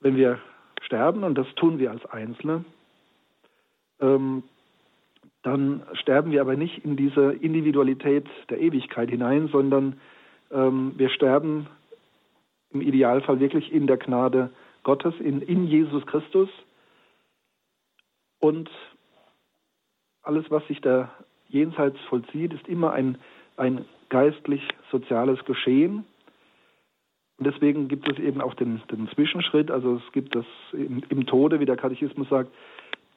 Wenn 0.00 0.16
wir 0.16 0.40
sterben, 0.82 1.22
und 1.22 1.36
das 1.36 1.46
tun 1.54 1.78
wir 1.78 1.92
als 1.92 2.04
Einzelne, 2.06 2.64
ähm, 4.00 4.42
dann 5.42 5.82
sterben 5.94 6.32
wir 6.32 6.40
aber 6.40 6.56
nicht 6.56 6.84
in 6.84 6.96
diese 6.96 7.32
Individualität 7.32 8.26
der 8.50 8.60
Ewigkeit 8.60 9.10
hinein, 9.10 9.48
sondern 9.48 10.00
ähm, 10.50 10.94
wir 10.96 11.08
sterben 11.10 11.68
im 12.70 12.80
Idealfall 12.80 13.38
wirklich 13.40 13.72
in 13.72 13.86
der 13.86 13.96
Gnade 13.96 14.50
Gottes, 14.82 15.14
in, 15.20 15.42
in 15.42 15.66
Jesus 15.66 16.04
Christus, 16.06 16.48
und 18.38 18.70
alles, 20.22 20.50
was 20.50 20.66
sich 20.66 20.80
da 20.80 21.10
jenseits 21.48 21.98
vollzieht, 22.08 22.52
ist 22.52 22.68
immer 22.68 22.92
ein, 22.92 23.18
ein 23.56 23.84
geistlich-soziales 24.08 25.44
Geschehen. 25.44 26.04
Und 27.38 27.46
deswegen 27.46 27.88
gibt 27.88 28.10
es 28.10 28.18
eben 28.18 28.40
auch 28.40 28.54
den, 28.54 28.82
den 28.90 29.08
Zwischenschritt, 29.08 29.70
also 29.70 29.96
es 29.96 30.12
gibt 30.12 30.34
das 30.34 30.46
im, 30.72 31.02
im, 31.08 31.26
Tode, 31.26 31.60
wie 31.60 31.66
der 31.66 31.76
Katechismus 31.76 32.28
sagt, 32.28 32.50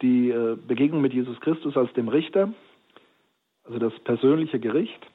die 0.02 0.30
äh, 0.30 0.56
Begegnung 0.56 1.02
mit 1.02 1.14
Jesus 1.14 1.40
Christus 1.42 1.76
als 1.76 1.92
dem 1.94 2.08
Richter, 2.08 2.54
also 3.64 3.80
das 3.80 3.98
persönliche 4.00 4.60
Gericht. 4.60 5.06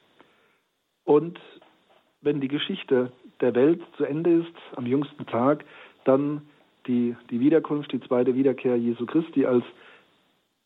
Und 1.03 1.39
wenn 2.21 2.41
die 2.41 2.47
Geschichte 2.47 3.11
der 3.41 3.53
Welt 3.55 3.81
zu 3.97 4.05
Ende 4.05 4.31
ist, 4.41 4.55
am 4.75 4.85
jüngsten 4.85 5.25
Tag, 5.25 5.65
dann 6.03 6.41
die, 6.87 7.15
die 7.29 7.39
Wiederkunft, 7.39 7.91
die 7.91 7.99
zweite 8.01 8.35
Wiederkehr 8.35 8.77
Jesu 8.77 9.05
Christi 9.05 9.45
als 9.45 9.63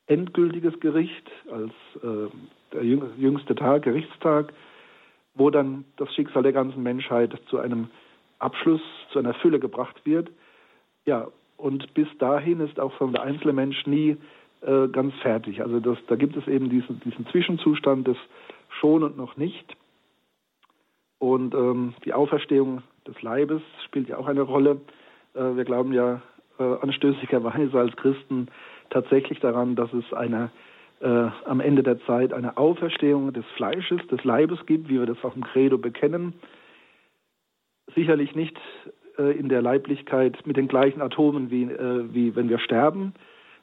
endgültiges 0.08 0.80
Gericht, 0.80 1.30
als 1.52 1.72
äh, 2.04 2.30
der 2.74 2.84
jüngste 2.84 3.56
Tag, 3.56 3.84
Gerichtstag, 3.84 4.54
wo 5.36 5.50
dann 5.50 5.86
das 5.98 6.14
Schicksal 6.14 6.44
der 6.44 6.54
ganzen 6.54 6.84
Menschheit 6.84 7.40
zu 7.50 7.60
einem 7.60 7.90
Abschluss, 8.40 8.82
zu 9.12 9.20
einer 9.20 9.34
Fülle 9.36 9.60
gebracht 9.60 10.06
wird. 10.06 10.30
Ja, 11.06 11.28
und 11.60 11.94
bis 11.94 12.08
dahin 12.20 12.62
ist 12.62 12.80
auch 12.80 12.94
von 12.94 13.12
der 13.12 13.24
einzelne 13.24 13.54
Mensch 13.54 13.86
nie 13.86 14.18
äh, 14.62 14.88
ganz 14.88 15.14
fertig. 15.22 15.62
Also 15.62 15.80
das, 15.80 15.98
da 16.08 16.16
gibt 16.16 16.36
es 16.38 16.48
eben 16.48 16.70
diesen, 16.70 17.00
diesen 17.02 17.28
Zwischenzustand 17.28 18.08
des 18.08 18.18
schon 18.80 19.04
und 19.04 19.18
noch 19.18 19.38
nicht. 19.38 19.76
Und 21.20 21.54
ähm, 21.54 21.94
die 22.06 22.14
Auferstehung 22.14 22.82
des 23.06 23.22
Leibes 23.22 23.62
spielt 23.86 24.08
ja 24.08 24.18
auch 24.18 24.28
eine 24.28 24.42
Rolle. 24.42 24.80
Äh, 25.34 25.56
wir 25.56 25.66
glauben 25.66 25.92
ja 25.94 26.22
äh, 26.60 26.64
anstößigerweise 26.64 27.78
als 27.78 27.96
Christen 27.98 28.48
tatsächlich 28.90 29.40
daran, 29.40 29.76
dass 29.76 29.92
es 29.94 30.14
eine 30.14 30.50
äh, 31.02 31.30
am 31.46 31.60
Ende 31.60 31.84
der 31.84 32.00
Zeit 32.06 32.34
eine 32.34 32.58
Auferstehung 32.58 33.34
des 33.34 33.46
Fleisches, 33.56 34.06
des 34.08 34.24
Leibes 34.24 34.66
gibt, 34.66 34.90
wie 34.90 35.00
wir 35.00 35.06
das 35.06 35.24
auch 35.24 35.36
im 35.36 35.44
Credo 35.44 35.78
bekennen. 35.78 36.34
Sicherlich 37.96 38.36
nicht 38.36 38.58
äh, 39.20 39.32
in 39.32 39.50
der 39.50 39.62
Leiblichkeit 39.62 40.48
mit 40.48 40.58
den 40.58 40.68
gleichen 40.68 41.02
Atomen 41.02 41.52
wie, 41.52 41.64
äh, 41.64 42.14
wie 42.14 42.36
wenn 42.36 42.50
wir 42.50 42.60
sterben, 42.60 43.14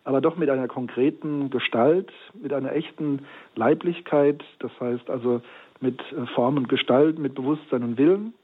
aber 0.05 0.21
doch 0.21 0.37
mit 0.37 0.51
einer 0.51 0.69
konkreten 0.69 1.51
Gestalt, 1.51 2.13
mit 2.41 2.53
einer 2.53 2.73
echten 2.73 3.27
Leiblichkeit, 3.57 4.45
das 4.61 4.71
heißt 4.79 5.11
also 5.11 5.41
mit 5.81 6.01
äh, 6.13 6.27
Form 6.35 6.57
und 6.59 6.69
Gestalt, 6.69 7.19
mit 7.19 7.35
Bewusstsein 7.35 7.83
und 7.83 7.99
Willen. 7.99 8.35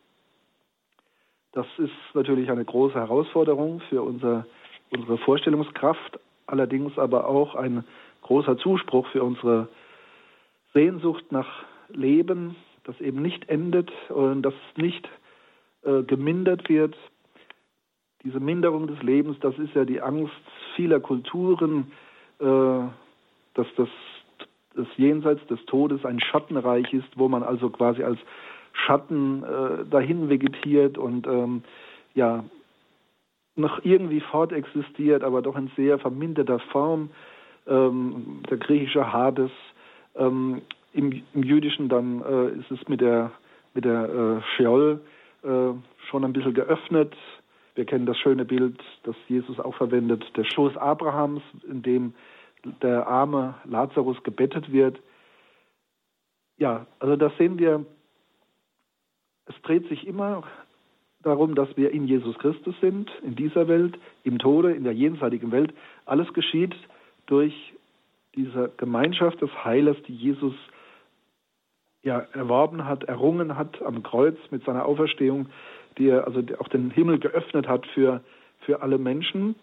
Das 1.53 1.67
ist 1.79 1.93
natürlich 2.15 2.51
eine 2.51 2.65
große 2.65 2.95
Herausforderung 2.95 3.81
für 3.91 4.03
unser, 4.03 4.47
unsere 4.91 5.19
Vorstellungskraft, 5.19 6.19
allerdings 6.47 6.99
aber 6.99 7.29
auch 7.29 7.55
ein 7.55 7.85
großer 8.23 8.57
Zuspruch 8.57 9.07
für 9.09 9.23
unsere 9.23 9.69
Sehnsucht 10.73 11.31
nach 11.31 11.65
Leben, 11.91 12.57
das 12.85 12.99
eben 13.01 13.21
nicht 13.21 13.49
endet 13.49 13.93
und 14.09 14.43
das 14.43 14.55
nicht 14.77 15.09
äh, 15.85 16.03
gemindert 16.03 16.69
wird. 16.69 16.97
Diese 18.25 18.41
Minderung 18.41 18.87
des 18.87 19.03
Lebens, 19.03 19.37
das 19.41 19.59
ist 19.59 19.75
ja 19.75 19.85
die 19.85 20.01
Angst 20.01 20.33
vieler 20.77 21.01
Kulturen, 21.01 21.91
äh, 22.39 22.45
dass 23.55 23.67
das, 23.77 23.89
das 24.75 24.87
Jenseits 24.97 25.45
des 25.49 25.65
Todes 25.67 26.05
ein 26.05 26.21
Schattenreich 26.21 26.93
ist, 26.93 27.09
wo 27.17 27.29
man 27.29 27.43
also 27.43 27.69
quasi 27.71 28.03
als 28.03 28.19
Schatten 28.73 29.43
äh, 29.43 29.85
dahin 29.91 30.29
vegetiert 30.29 30.99
und 30.99 31.27
ähm, 31.27 31.63
ja 32.15 32.45
noch 33.55 33.85
irgendwie 33.85 34.21
fortexistiert, 34.21 35.23
aber 35.23 35.43
doch 35.43 35.57
in 35.57 35.71
sehr 35.77 35.99
verminderter 35.99 36.59
Form. 36.59 37.11
Ähm, 37.67 38.43
der 38.51 38.57
griechische 38.57 39.13
Hades, 39.13 39.51
ähm, 40.17 40.63
im, 40.95 41.23
im, 41.35 41.43
Jüdischen 41.43 41.89
dann 41.89 42.23
äh, 42.23 42.59
ist 42.59 42.71
es 42.71 42.89
mit 42.89 43.01
der, 43.01 43.31
mit 43.75 43.85
der 43.85 44.09
äh, 44.09 44.43
Sheol 44.57 45.01
schon 45.43 46.25
ein 46.25 46.33
bisschen 46.33 46.55
geöffnet. 46.55 47.15
Wir 47.75 47.85
kennen 47.85 48.07
das 48.07 48.19
schöne 48.19 48.45
Bild, 48.45 48.79
das 49.05 49.17
Jesus 49.29 49.59
auch 49.59 49.75
verwendet, 49.75 50.25
der 50.37 50.45
Schoß 50.45 50.77
Abrahams, 50.77 51.43
in 51.69 51.83
dem 51.83 52.15
der 52.83 53.07
arme 53.07 53.55
Lazarus 53.65 54.23
gebettet 54.23 54.73
wird. 54.73 55.01
Ja, 56.59 56.87
also 57.01 57.17
das 57.17 57.37
sehen 57.39 57.59
wir, 57.59 57.85
es 59.47 59.55
dreht 59.63 59.89
sich 59.89 60.07
immer 60.07 60.45
darum, 61.23 61.55
dass 61.55 61.77
wir 61.77 61.91
in 61.91 62.07
Jesus 62.07 62.39
Christus 62.39 62.75
sind, 62.81 63.11
in 63.23 63.35
dieser 63.35 63.69
Welt, 63.69 63.99
im 64.25 64.39
Tode, 64.39 64.73
in 64.73 64.85
der 64.85 64.93
jenseitigen 64.93 65.51
Welt. 65.51 65.73
Alles 66.05 66.33
geschieht 66.35 66.75
durch 67.27 67.55
diese 68.35 68.71
Gemeinschaft 68.77 69.41
des 69.41 69.51
Heilers, 69.65 69.97
die 70.07 70.15
Jesus 70.15 70.55
ja 72.03 72.21
erworben 72.33 72.85
hat, 72.87 73.05
errungen 73.05 73.57
hat 73.57 73.81
am 73.83 74.03
Kreuz 74.03 74.37
mit 74.51 74.65
seiner 74.65 74.87
Auferstehung, 74.87 75.47
die 75.99 76.09
er 76.09 76.27
also 76.27 76.43
auch 76.59 76.69
den 76.69 76.91
Himmel 76.91 77.19
geöffnet 77.19 77.69
hat 77.69 77.87
für, 77.87 78.21
für 78.61 78.83
alle 78.83 78.99
Menschen, 78.99 79.55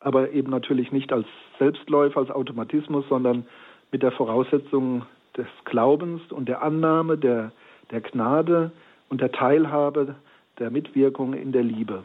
aber 0.00 0.30
eben 0.30 0.50
natürlich 0.50 0.92
nicht 0.92 1.12
als 1.12 1.26
Selbstläufer, 1.58 2.20
als 2.20 2.30
Automatismus, 2.30 3.04
sondern 3.08 3.46
mit 3.90 4.02
der 4.02 4.12
Voraussetzung 4.12 5.04
des 5.36 5.46
Glaubens 5.64 6.20
und 6.30 6.48
der 6.48 6.62
Annahme, 6.62 7.16
der, 7.16 7.52
der 7.90 8.00
Gnade 8.00 8.72
und 9.08 9.20
der 9.20 9.32
Teilhabe 9.32 10.16
der 10.58 10.70
Mitwirkung 10.70 11.34
in 11.34 11.52
der 11.52 11.62
Liebe. 11.62 12.04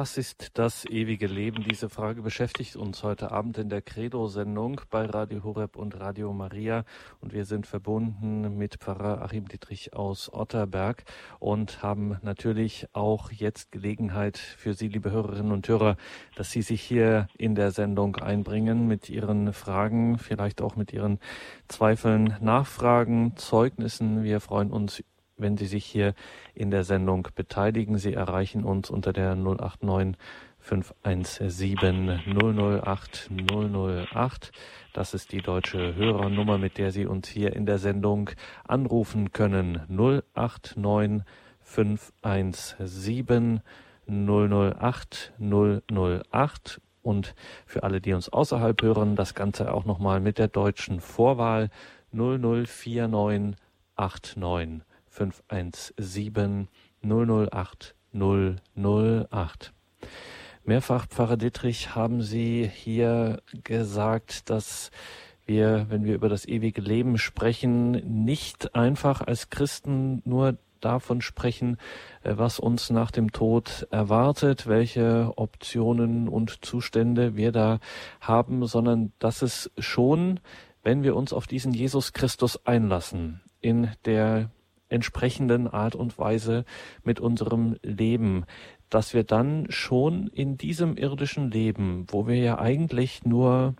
Was 0.00 0.16
ist 0.16 0.52
das 0.54 0.86
ewige 0.86 1.26
Leben? 1.26 1.62
Diese 1.62 1.90
Frage 1.90 2.22
beschäftigt 2.22 2.74
uns 2.74 3.02
heute 3.02 3.32
Abend 3.32 3.58
in 3.58 3.68
der 3.68 3.82
Credo-Sendung 3.82 4.80
bei 4.88 5.04
Radio 5.04 5.44
Horeb 5.44 5.76
und 5.76 6.00
Radio 6.00 6.32
Maria. 6.32 6.86
Und 7.20 7.34
wir 7.34 7.44
sind 7.44 7.66
verbunden 7.66 8.56
mit 8.56 8.76
Pfarrer 8.76 9.20
Achim 9.20 9.46
Dietrich 9.46 9.92
aus 9.92 10.32
Otterberg 10.32 11.04
und 11.38 11.82
haben 11.82 12.16
natürlich 12.22 12.88
auch 12.94 13.30
jetzt 13.30 13.72
Gelegenheit 13.72 14.38
für 14.38 14.72
Sie, 14.72 14.88
liebe 14.88 15.10
Hörerinnen 15.10 15.52
und 15.52 15.68
Hörer, 15.68 15.98
dass 16.34 16.50
Sie 16.50 16.62
sich 16.62 16.80
hier 16.80 17.28
in 17.36 17.54
der 17.54 17.70
Sendung 17.70 18.16
einbringen 18.16 18.86
mit 18.86 19.10
Ihren 19.10 19.52
Fragen, 19.52 20.16
vielleicht 20.16 20.62
auch 20.62 20.76
mit 20.76 20.94
Ihren 20.94 21.18
Zweifeln, 21.68 22.36
Nachfragen, 22.40 23.36
Zeugnissen. 23.36 24.22
Wir 24.22 24.40
freuen 24.40 24.70
uns 24.70 25.02
wenn 25.40 25.56
Sie 25.56 25.66
sich 25.66 25.84
hier 25.84 26.14
in 26.54 26.70
der 26.70 26.84
Sendung 26.84 27.28
beteiligen. 27.34 27.98
Sie 27.98 28.14
erreichen 28.14 28.64
uns 28.64 28.90
unter 28.90 29.12
der 29.12 29.34
089 29.34 30.16
517 30.58 32.20
008 32.26 33.30
008. 33.30 34.52
Das 34.92 35.14
ist 35.14 35.32
die 35.32 35.42
deutsche 35.42 35.94
Hörernummer, 35.94 36.58
mit 36.58 36.78
der 36.78 36.92
Sie 36.92 37.06
uns 37.06 37.28
hier 37.28 37.54
in 37.54 37.66
der 37.66 37.78
Sendung 37.78 38.30
anrufen 38.66 39.32
können. 39.32 39.82
089 39.88 41.22
517 41.62 43.60
008 44.06 45.32
008 45.38 46.80
und 47.02 47.34
für 47.66 47.82
alle, 47.82 48.00
die 48.00 48.12
uns 48.12 48.28
außerhalb 48.28 48.82
hören, 48.82 49.16
das 49.16 49.34
Ganze 49.34 49.72
auch 49.72 49.84
nochmal 49.84 50.20
mit 50.20 50.38
der 50.38 50.48
deutschen 50.48 51.00
Vorwahl 51.00 51.70
0049 52.12 53.56
89 53.96 54.89
517 55.10 56.68
008 57.02 57.94
008. 58.12 59.72
Mehrfach, 60.64 61.06
Pfarrer 61.06 61.36
Dittrich, 61.36 61.94
haben 61.94 62.22
Sie 62.22 62.70
hier 62.72 63.42
gesagt, 63.64 64.50
dass 64.50 64.90
wir, 65.46 65.86
wenn 65.88 66.04
wir 66.04 66.14
über 66.14 66.28
das 66.28 66.46
ewige 66.46 66.80
Leben 66.80 67.18
sprechen, 67.18 68.22
nicht 68.22 68.74
einfach 68.74 69.20
als 69.20 69.50
Christen 69.50 70.22
nur 70.24 70.58
davon 70.80 71.20
sprechen, 71.20 71.76
äh, 72.22 72.34
was 72.36 72.58
uns 72.58 72.90
nach 72.90 73.10
dem 73.10 73.32
Tod 73.32 73.86
erwartet, 73.90 74.66
welche 74.66 75.32
Optionen 75.36 76.28
und 76.28 76.64
Zustände 76.64 77.36
wir 77.36 77.52
da 77.52 77.80
haben, 78.20 78.66
sondern 78.66 79.12
dass 79.18 79.42
es 79.42 79.70
schon, 79.78 80.40
wenn 80.82 81.02
wir 81.02 81.16
uns 81.16 81.32
auf 81.32 81.46
diesen 81.46 81.72
Jesus 81.72 82.12
Christus 82.12 82.64
einlassen, 82.66 83.40
in 83.60 83.90
der 84.04 84.50
entsprechenden 84.90 85.66
Art 85.66 85.94
und 85.94 86.18
Weise 86.18 86.64
mit 87.02 87.20
unserem 87.20 87.76
Leben, 87.82 88.44
dass 88.90 89.14
wir 89.14 89.24
dann 89.24 89.66
schon 89.70 90.26
in 90.26 90.58
diesem 90.58 90.96
irdischen 90.96 91.50
Leben, 91.50 92.06
wo 92.08 92.26
wir 92.26 92.36
ja 92.36 92.58
eigentlich 92.58 93.24
nur 93.24 93.74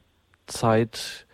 Zeit 0.46 1.26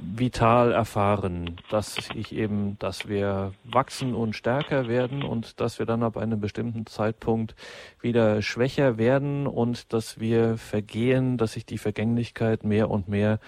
vital 0.00 0.72
erfahren, 0.72 1.56
dass 1.70 1.96
ich 2.14 2.34
eben, 2.34 2.78
dass 2.78 3.08
wir 3.08 3.52
wachsen 3.64 4.14
und 4.14 4.34
stärker 4.34 4.88
werden 4.88 5.22
und 5.22 5.60
dass 5.60 5.78
wir 5.78 5.86
dann 5.86 6.02
ab 6.02 6.16
einem 6.16 6.40
bestimmten 6.40 6.86
Zeitpunkt 6.86 7.54
wieder 8.00 8.42
schwächer 8.42 8.98
werden 8.98 9.46
und 9.46 9.92
dass 9.92 10.20
wir 10.20 10.56
vergehen, 10.56 11.36
dass 11.36 11.52
sich 11.52 11.66
die 11.66 11.78
Vergänglichkeit 11.78 12.64
mehr 12.64 12.90
und 12.90 13.08
mehr 13.08 13.38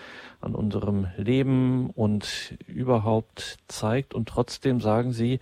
an 0.41 0.55
unserem 0.55 1.09
Leben 1.17 1.91
und 1.91 2.57
überhaupt 2.67 3.59
zeigt. 3.69 4.15
Und 4.15 4.29
trotzdem 4.29 4.81
sagen 4.81 5.13
sie, 5.13 5.41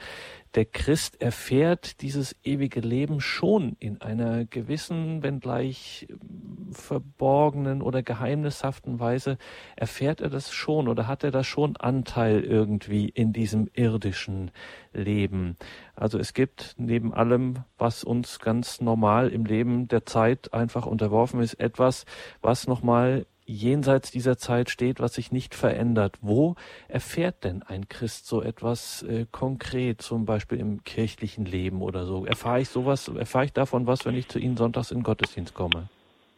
der 0.58 0.64
Christ 0.64 1.22
erfährt 1.22 2.02
dieses 2.02 2.34
ewige 2.42 2.80
Leben 2.80 3.20
schon 3.20 3.76
in 3.78 4.00
einer 4.00 4.44
gewissen, 4.44 5.22
wenngleich 5.22 6.08
ähm, 6.10 6.72
verborgenen 6.72 7.80
oder 7.80 8.02
geheimnishaften 8.02 8.98
Weise, 8.98 9.38
erfährt 9.76 10.20
er 10.20 10.30
das 10.30 10.50
schon 10.50 10.88
oder 10.88 11.06
hat 11.06 11.22
er 11.22 11.30
da 11.30 11.44
schon 11.44 11.76
Anteil 11.76 12.42
irgendwie 12.42 13.08
in 13.08 13.32
diesem 13.32 13.70
irdischen 13.72 14.50
Leben. 14.92 15.54
Also 15.94 16.18
es 16.18 16.34
gibt 16.34 16.74
neben 16.76 17.14
allem, 17.14 17.62
was 17.76 18.02
uns 18.02 18.40
ganz 18.40 18.80
normal 18.80 19.28
im 19.28 19.44
Leben 19.44 19.86
der 19.86 20.06
Zeit 20.06 20.52
einfach 20.52 20.86
unterworfen 20.86 21.40
ist, 21.40 21.54
etwas, 21.54 22.04
was 22.42 22.66
nochmal 22.66 23.26
jenseits 23.48 24.10
dieser 24.10 24.36
Zeit 24.36 24.70
steht, 24.70 25.00
was 25.00 25.14
sich 25.14 25.32
nicht 25.32 25.54
verändert. 25.54 26.18
Wo 26.20 26.54
erfährt 26.86 27.44
denn 27.44 27.62
ein 27.62 27.88
Christ 27.88 28.26
so 28.26 28.42
etwas 28.42 29.02
äh, 29.02 29.26
konkret, 29.30 30.02
zum 30.02 30.26
Beispiel 30.26 30.58
im 30.58 30.84
kirchlichen 30.84 31.44
Leben 31.44 31.82
oder 31.82 32.04
so? 32.04 32.26
Erfahre 32.26 32.60
ich 32.60 32.68
sowas, 32.68 33.08
erfahre 33.08 33.46
ich 33.46 33.52
davon 33.52 33.86
was, 33.86 34.04
wenn 34.04 34.14
ich 34.14 34.28
zu 34.28 34.38
Ihnen 34.38 34.56
sonntags 34.56 34.90
in 34.90 35.02
Gottesdienst 35.02 35.54
komme? 35.54 35.88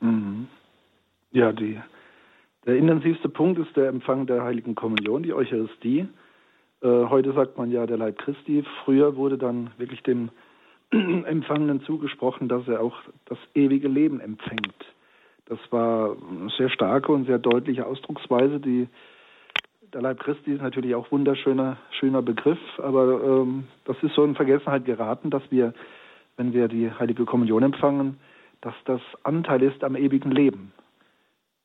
Mhm. 0.01 0.47
Ja, 1.33 1.53
die, 1.53 1.81
der 2.67 2.77
intensivste 2.77 3.29
Punkt 3.29 3.59
ist 3.59 3.77
der 3.77 3.89
Empfang 3.89 4.27
der 4.27 4.43
Heiligen 4.43 4.75
Kommunion, 4.75 5.23
die 5.23 5.35
Eucharistie. 5.35 6.07
Äh, 6.83 6.87
heute 6.87 7.33
sagt 7.33 7.59
man 7.59 7.71
ja 7.71 7.87
der 7.87 7.97
Leib 7.97 8.19
Christi. 8.19 8.65
Früher 8.85 9.17
wurde 9.17 9.37
dann 9.37 9.71
wirklich 9.79 10.03
dem 10.03 10.31
Empfangenen 10.91 11.83
zugesprochen, 11.83 12.49
dass 12.49 12.67
er 12.69 12.81
auch 12.81 12.97
das 13.27 13.39
ewige 13.55 13.89
Leben 13.89 14.21
empfängt. 14.21 14.90
Das 15.51 15.59
war 15.71 16.17
eine 16.31 16.49
sehr 16.57 16.71
starke 16.71 17.11
und 17.11 17.27
sehr 17.27 17.41
deutliche 17.41 17.85
Ausdrucksweise. 17.85 18.61
Die, 18.61 18.89
der 19.93 20.01
Leib 20.01 20.21
Christi 20.21 20.53
ist 20.53 20.63
natürlich 20.63 20.95
auch 20.95 21.11
wunderschöner 21.11 21.77
schöner 21.99 22.23
Begriff, 22.23 22.61
aber 22.79 23.21
ähm, 23.21 23.67
das 23.85 23.97
ist 24.01 24.15
so 24.15 24.23
in 24.23 24.37
Vergessenheit 24.37 24.85
geraten, 24.85 25.29
dass 25.29 25.43
wir, 25.51 25.75
wenn 26.37 26.53
wir 26.53 26.69
die 26.69 26.93
Heilige 26.93 27.25
Kommunion 27.25 27.65
empfangen, 27.65 28.21
dass 28.61 28.75
das 28.85 29.01
Anteil 29.25 29.63
ist 29.63 29.83
am 29.83 29.97
ewigen 29.97 30.31
Leben, 30.31 30.73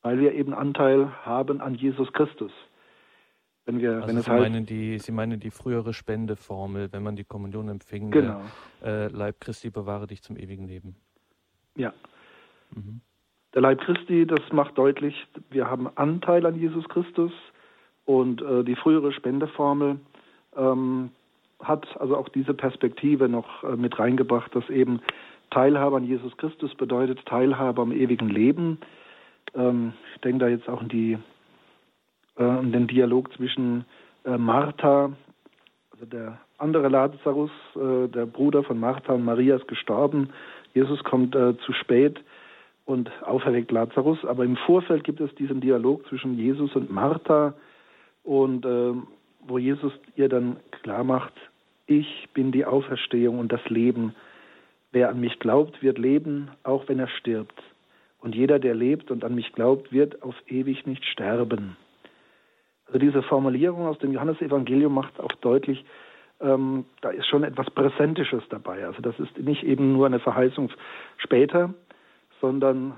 weil 0.02 0.18
wir 0.18 0.32
eben 0.32 0.52
Anteil 0.52 1.12
haben 1.24 1.60
an 1.60 1.76
Jesus 1.76 2.12
Christus. 2.12 2.50
Wenn 3.66 3.80
wir, 3.80 4.02
also 4.02 4.08
wenn 4.08 4.20
Sie, 4.20 4.30
meinen 4.32 4.66
die, 4.66 4.98
Sie 4.98 5.12
meinen 5.12 5.38
die 5.38 5.52
frühere 5.52 5.94
Spendeformel, 5.94 6.92
wenn 6.92 7.04
man 7.04 7.14
die 7.14 7.24
Kommunion 7.24 7.68
empfing, 7.68 8.10
genau. 8.10 8.40
der, 8.82 9.04
äh, 9.04 9.08
Leib 9.12 9.38
Christi 9.38 9.70
bewahre 9.70 10.08
dich 10.08 10.22
zum 10.22 10.36
ewigen 10.36 10.66
Leben. 10.66 10.96
Ja. 11.76 11.92
Mhm. 12.74 13.00
Der 13.54 13.62
Leib 13.62 13.80
Christi, 13.80 14.26
das 14.26 14.40
macht 14.52 14.76
deutlich, 14.76 15.26
wir 15.50 15.70
haben 15.70 15.88
Anteil 15.94 16.44
an 16.46 16.56
Jesus 16.56 16.88
Christus 16.88 17.32
und 18.04 18.42
äh, 18.42 18.64
die 18.64 18.76
frühere 18.76 19.12
Spendeformel 19.12 19.98
ähm, 20.56 21.10
hat 21.62 21.86
also 22.00 22.16
auch 22.16 22.28
diese 22.28 22.54
Perspektive 22.54 23.28
noch 23.28 23.64
äh, 23.64 23.76
mit 23.76 23.98
reingebracht, 23.98 24.54
dass 24.54 24.68
eben 24.68 25.00
Teilhabe 25.50 25.96
an 25.96 26.04
Jesus 26.04 26.36
Christus 26.36 26.74
bedeutet 26.74 27.24
Teilhabe 27.26 27.80
am 27.82 27.92
ewigen 27.92 28.28
Leben. 28.28 28.78
Ähm, 29.54 29.92
ich 30.14 30.20
denke 30.20 30.38
da 30.44 30.48
jetzt 30.48 30.68
auch 30.68 30.80
an, 30.80 30.88
die, 30.88 31.18
äh, 32.36 32.42
an 32.42 32.72
den 32.72 32.86
Dialog 32.86 33.32
zwischen 33.34 33.84
äh, 34.24 34.36
Martha, 34.36 35.12
also 35.92 36.06
der 36.06 36.38
andere 36.58 36.88
Lazarus, 36.88 37.50
äh, 37.74 38.08
der 38.08 38.26
Bruder 38.26 38.64
von 38.64 38.78
Martha 38.78 39.12
und 39.12 39.24
Maria 39.24 39.56
ist 39.56 39.68
gestorben. 39.68 40.30
Jesus 40.74 41.02
kommt 41.04 41.34
äh, 41.34 41.56
zu 41.58 41.72
spät 41.72 42.20
und 42.86 43.10
auferweckt 43.22 43.70
Lazarus. 43.70 44.24
Aber 44.24 44.44
im 44.44 44.56
Vorfeld 44.56 45.04
gibt 45.04 45.20
es 45.20 45.34
diesen 45.34 45.60
Dialog 45.60 46.06
zwischen 46.08 46.38
Jesus 46.38 46.74
und 46.74 46.90
Martha 46.90 47.54
und 48.22 48.64
äh, 48.64 48.94
wo 49.46 49.58
Jesus 49.58 49.92
ihr 50.16 50.28
dann 50.28 50.56
klar 50.82 51.04
macht, 51.04 51.34
ich 51.86 52.28
bin 52.32 52.50
die 52.50 52.64
Auferstehung 52.64 53.38
und 53.38 53.52
das 53.52 53.64
Leben. 53.68 54.14
Wer 54.90 55.10
an 55.10 55.20
mich 55.20 55.38
glaubt, 55.38 55.82
wird 55.82 55.98
leben, 55.98 56.48
auch 56.64 56.88
wenn 56.88 56.98
er 56.98 57.08
stirbt. 57.08 57.62
Und 58.18 58.34
jeder, 58.34 58.58
der 58.58 58.74
lebt 58.74 59.10
und 59.10 59.24
an 59.24 59.34
mich 59.34 59.52
glaubt, 59.52 59.92
wird 59.92 60.22
auf 60.22 60.34
ewig 60.48 60.86
nicht 60.86 61.04
sterben. 61.04 61.76
Also 62.86 62.98
diese 62.98 63.22
Formulierung 63.22 63.86
aus 63.86 63.98
dem 63.98 64.12
Johannesevangelium 64.12 64.94
macht 64.94 65.20
auch 65.20 65.32
deutlich, 65.40 65.84
ähm, 66.40 66.84
da 67.00 67.10
ist 67.10 67.26
schon 67.26 67.44
etwas 67.44 67.70
Präsentisches 67.70 68.42
dabei. 68.48 68.84
Also 68.86 69.00
das 69.00 69.18
ist 69.18 69.38
nicht 69.38 69.62
eben 69.62 69.92
nur 69.92 70.06
eine 70.06 70.20
Verheißung 70.20 70.70
später, 71.18 71.74
sondern 72.40 72.94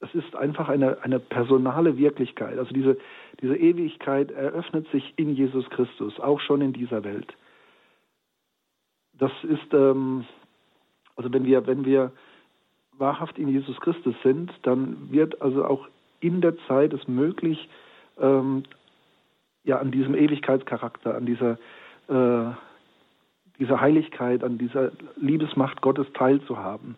es 0.00 0.14
ist 0.14 0.34
einfach 0.34 0.68
eine, 0.68 1.02
eine 1.02 1.20
personale 1.20 1.96
Wirklichkeit. 1.96 2.58
Also 2.58 2.74
diese, 2.74 2.98
diese 3.40 3.56
Ewigkeit 3.56 4.30
eröffnet 4.32 4.88
sich 4.90 5.14
in 5.16 5.34
Jesus 5.34 5.68
Christus, 5.70 6.18
auch 6.18 6.40
schon 6.40 6.60
in 6.60 6.72
dieser 6.72 7.04
Welt. 7.04 7.32
Das 9.14 9.32
ist, 9.44 9.72
ähm, 9.72 10.24
also 11.14 11.32
wenn 11.32 11.44
wir, 11.44 11.66
wenn 11.66 11.84
wir 11.84 12.10
wahrhaft 12.98 13.38
in 13.38 13.48
Jesus 13.48 13.78
Christus 13.80 14.14
sind, 14.22 14.52
dann 14.62 15.12
wird 15.12 15.40
also 15.40 15.64
auch 15.64 15.88
in 16.20 16.40
der 16.40 16.56
Zeit 16.66 16.92
es 16.92 17.06
möglich, 17.06 17.68
ähm, 18.20 18.64
ja, 19.64 19.78
an 19.78 19.92
diesem 19.92 20.14
Ewigkeitscharakter, 20.14 21.14
an 21.14 21.26
dieser, 21.26 21.58
äh, 22.08 22.52
dieser 23.58 23.80
Heiligkeit, 23.80 24.42
an 24.42 24.58
dieser 24.58 24.90
Liebesmacht 25.16 25.80
Gottes 25.80 26.06
teilzuhaben. 26.14 26.96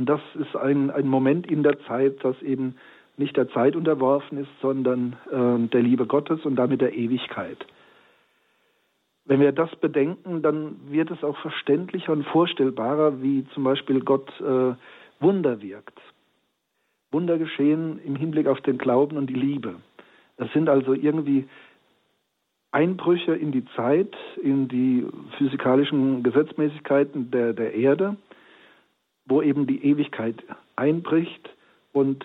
Und 0.00 0.08
das 0.08 0.22
ist 0.32 0.56
ein, 0.56 0.90
ein 0.90 1.06
Moment 1.06 1.46
in 1.46 1.62
der 1.62 1.78
Zeit, 1.80 2.24
das 2.24 2.40
eben 2.40 2.76
nicht 3.18 3.36
der 3.36 3.50
Zeit 3.50 3.76
unterworfen 3.76 4.38
ist, 4.38 4.48
sondern 4.62 5.14
äh, 5.30 5.68
der 5.68 5.82
Liebe 5.82 6.06
Gottes 6.06 6.46
und 6.46 6.56
damit 6.56 6.80
der 6.80 6.94
Ewigkeit. 6.94 7.58
Wenn 9.26 9.40
wir 9.40 9.52
das 9.52 9.76
bedenken, 9.76 10.40
dann 10.40 10.76
wird 10.88 11.10
es 11.10 11.22
auch 11.22 11.36
verständlicher 11.36 12.12
und 12.14 12.24
vorstellbarer, 12.24 13.20
wie 13.20 13.44
zum 13.52 13.62
Beispiel 13.64 14.00
Gott 14.00 14.30
äh, 14.40 14.72
Wunder 15.22 15.60
wirkt. 15.60 16.00
Wunder 17.12 17.36
geschehen 17.36 18.00
im 18.02 18.16
Hinblick 18.16 18.46
auf 18.46 18.62
den 18.62 18.78
Glauben 18.78 19.18
und 19.18 19.26
die 19.26 19.34
Liebe. 19.34 19.74
Es 20.38 20.50
sind 20.54 20.70
also 20.70 20.94
irgendwie 20.94 21.46
Einbrüche 22.70 23.34
in 23.34 23.52
die 23.52 23.66
Zeit, 23.76 24.16
in 24.42 24.66
die 24.68 25.06
physikalischen 25.36 26.22
Gesetzmäßigkeiten 26.22 27.30
der, 27.30 27.52
der 27.52 27.74
Erde, 27.74 28.16
wo 29.30 29.40
eben 29.40 29.66
die 29.66 29.84
Ewigkeit 29.84 30.34
einbricht 30.76 31.48
und 31.92 32.24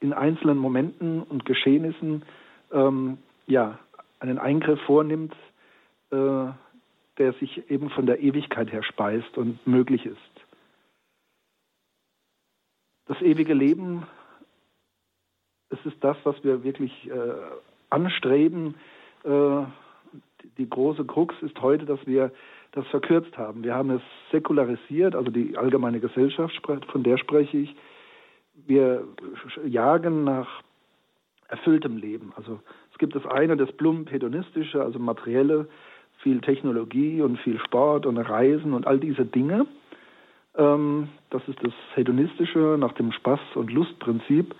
in 0.00 0.12
einzelnen 0.12 0.58
Momenten 0.58 1.22
und 1.22 1.44
Geschehnissen 1.44 2.22
ähm, 2.70 3.18
ja, 3.46 3.78
einen 4.20 4.38
Eingriff 4.38 4.80
vornimmt, 4.82 5.34
äh, 6.10 6.46
der 7.16 7.32
sich 7.40 7.70
eben 7.70 7.90
von 7.90 8.06
der 8.06 8.20
Ewigkeit 8.20 8.70
her 8.70 8.82
speist 8.82 9.36
und 9.38 9.66
möglich 9.66 10.04
ist. 10.06 10.18
Das 13.06 13.20
ewige 13.22 13.54
Leben, 13.54 14.06
es 15.70 15.78
ist 15.86 15.96
das, 16.02 16.16
was 16.24 16.36
wir 16.44 16.62
wirklich 16.62 17.10
äh, 17.10 17.32
anstreben. 17.90 18.74
Äh, 19.24 19.64
die 20.58 20.68
große 20.68 21.04
Krux 21.06 21.34
ist 21.40 21.60
heute, 21.60 21.86
dass 21.86 22.06
wir 22.06 22.30
das 22.72 22.86
verkürzt 22.88 23.36
haben. 23.36 23.64
Wir 23.64 23.74
haben 23.74 23.90
es 23.90 24.02
säkularisiert, 24.30 25.14
also 25.14 25.30
die 25.30 25.56
allgemeine 25.56 26.00
Gesellschaft, 26.00 26.54
von 26.64 27.02
der 27.02 27.18
spreche 27.18 27.58
ich. 27.58 27.74
Wir 28.66 29.04
jagen 29.64 30.24
nach 30.24 30.62
erfülltem 31.48 31.96
Leben. 31.96 32.32
Also 32.36 32.60
es 32.92 32.98
gibt 32.98 33.14
das 33.14 33.26
eine, 33.26 33.56
das 33.56 33.72
plump 33.72 34.10
hedonistische, 34.10 34.82
also 34.82 34.98
materielle, 34.98 35.68
viel 36.18 36.40
Technologie 36.40 37.22
und 37.22 37.38
viel 37.38 37.58
Sport 37.60 38.04
und 38.04 38.18
Reisen 38.18 38.74
und 38.74 38.86
all 38.86 38.98
diese 38.98 39.24
Dinge. 39.24 39.66
Ähm, 40.56 41.08
das 41.30 41.42
ist 41.48 41.58
das 41.62 41.72
hedonistische 41.94 42.76
nach 42.78 42.92
dem 42.92 43.10
Spaß- 43.12 43.54
und 43.54 43.72
Lustprinzip. 43.72 44.54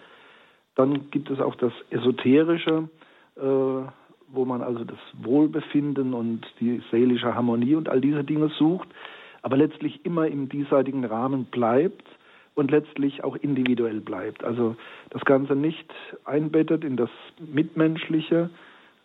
Dann 0.76 1.10
gibt 1.10 1.30
es 1.30 1.40
auch 1.40 1.56
das 1.56 1.72
esoterische, 1.90 2.88
äh, 3.36 3.82
wo 4.30 4.44
man 4.44 4.62
also 4.62 4.84
das 4.84 4.98
Wohlbefinden 5.22 6.14
und 6.14 6.42
die 6.60 6.82
seelische 6.90 7.34
Harmonie 7.34 7.74
und 7.74 7.88
all 7.88 8.00
diese 8.00 8.24
Dinge 8.24 8.48
sucht, 8.58 8.88
aber 9.42 9.56
letztlich 9.56 10.04
immer 10.04 10.26
im 10.26 10.48
diesseitigen 10.48 11.04
Rahmen 11.04 11.46
bleibt 11.46 12.04
und 12.54 12.70
letztlich 12.70 13.24
auch 13.24 13.36
individuell 13.36 14.00
bleibt. 14.00 14.44
Also 14.44 14.76
das 15.10 15.24
Ganze 15.24 15.54
nicht 15.54 15.92
einbettet 16.24 16.84
in 16.84 16.96
das 16.96 17.10
Mitmenschliche 17.38 18.50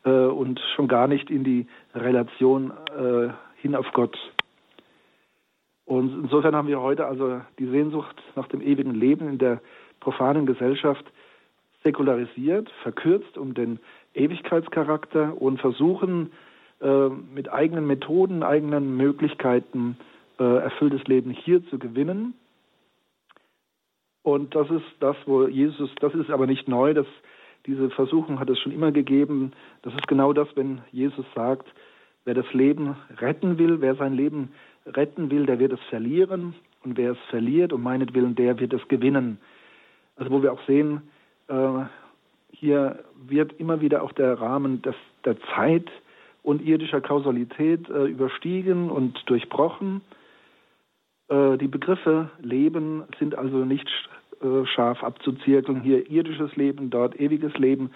äh, 0.03 0.09
und 0.09 0.59
schon 0.75 0.87
gar 0.87 1.07
nicht 1.07 1.29
in 1.29 1.43
die 1.43 1.67
Relation 1.93 2.71
äh, 2.97 3.29
hin 3.61 3.75
auf 3.75 3.85
Gott. 3.93 4.17
Und 5.85 6.23
insofern 6.23 6.55
haben 6.55 6.67
wir 6.67 6.81
heute 6.81 7.05
also 7.05 7.41
die 7.59 7.67
Sehnsucht 7.67 8.15
nach 8.35 8.47
dem 8.47 8.61
ewigen 8.61 8.95
Leben 8.95 9.27
in 9.29 9.37
der 9.37 9.61
profanen 9.99 10.45
Gesellschaft 10.45 11.05
säkularisiert, 11.83 12.69
verkürzt 12.81 13.37
um 13.37 13.53
den 13.53 13.79
Ewigkeitscharakter 14.13 15.41
und 15.41 15.59
versuchen 15.59 16.31
äh, 16.81 17.09
mit 17.09 17.51
eigenen 17.51 17.87
Methoden, 17.87 18.43
eigenen 18.43 18.97
Möglichkeiten 18.97 19.97
äh, 20.39 20.43
erfülltes 20.43 21.03
Leben 21.05 21.31
hier 21.31 21.65
zu 21.69 21.79
gewinnen. 21.79 22.33
Und 24.23 24.55
das 24.55 24.69
ist 24.69 24.85
das, 24.99 25.15
wo 25.25 25.47
Jesus, 25.47 25.89
das 25.99 26.13
ist 26.13 26.29
aber 26.29 26.47
nicht 26.47 26.67
neu, 26.67 26.93
das, 26.93 27.07
diese 27.65 27.89
Versuchung 27.89 28.39
hat 28.39 28.49
es 28.49 28.59
schon 28.59 28.71
immer 28.71 28.91
gegeben. 28.91 29.51
Das 29.81 29.93
ist 29.93 30.07
genau 30.07 30.33
das, 30.33 30.47
wenn 30.55 30.81
Jesus 30.91 31.25
sagt, 31.35 31.67
wer 32.25 32.33
das 32.33 32.51
Leben 32.53 32.95
retten 33.17 33.57
will, 33.57 33.81
wer 33.81 33.95
sein 33.95 34.13
Leben 34.13 34.53
retten 34.85 35.29
will, 35.29 35.45
der 35.45 35.59
wird 35.59 35.73
es 35.73 35.81
verlieren. 35.89 36.55
Und 36.83 36.97
wer 36.97 37.11
es 37.11 37.17
verliert, 37.29 37.71
um 37.71 37.81
meinetwillen, 37.81 38.35
der 38.35 38.59
wird 38.59 38.73
es 38.73 38.85
gewinnen. 38.89 39.39
Also 40.17 40.31
wo 40.31 40.43
wir 40.43 40.51
auch 40.51 40.61
sehen, 40.67 41.01
äh, 41.47 41.85
hier 42.53 43.03
wird 43.15 43.53
immer 43.59 43.81
wieder 43.81 44.03
auch 44.03 44.11
der 44.11 44.39
Rahmen 44.39 44.81
des, 44.81 44.95
der 45.25 45.35
Zeit 45.55 45.89
und 46.43 46.61
irdischer 46.61 47.01
Kausalität 47.01 47.89
äh, 47.89 48.05
überstiegen 48.05 48.89
und 48.89 49.17
durchbrochen. 49.29 50.01
Äh, 51.29 51.57
die 51.57 51.67
Begriffe 51.67 52.29
Leben 52.41 53.03
sind 53.19 53.35
also 53.35 53.65
nicht 53.65 53.87
äh, 54.41 54.65
scharf 54.65 55.03
abzuzirkeln, 55.03 55.81
hier 55.81 56.09
irdisches 56.09 56.55
Leben, 56.55 56.89
dort 56.89 57.19
ewiges 57.19 57.53
Leben, 57.57 57.91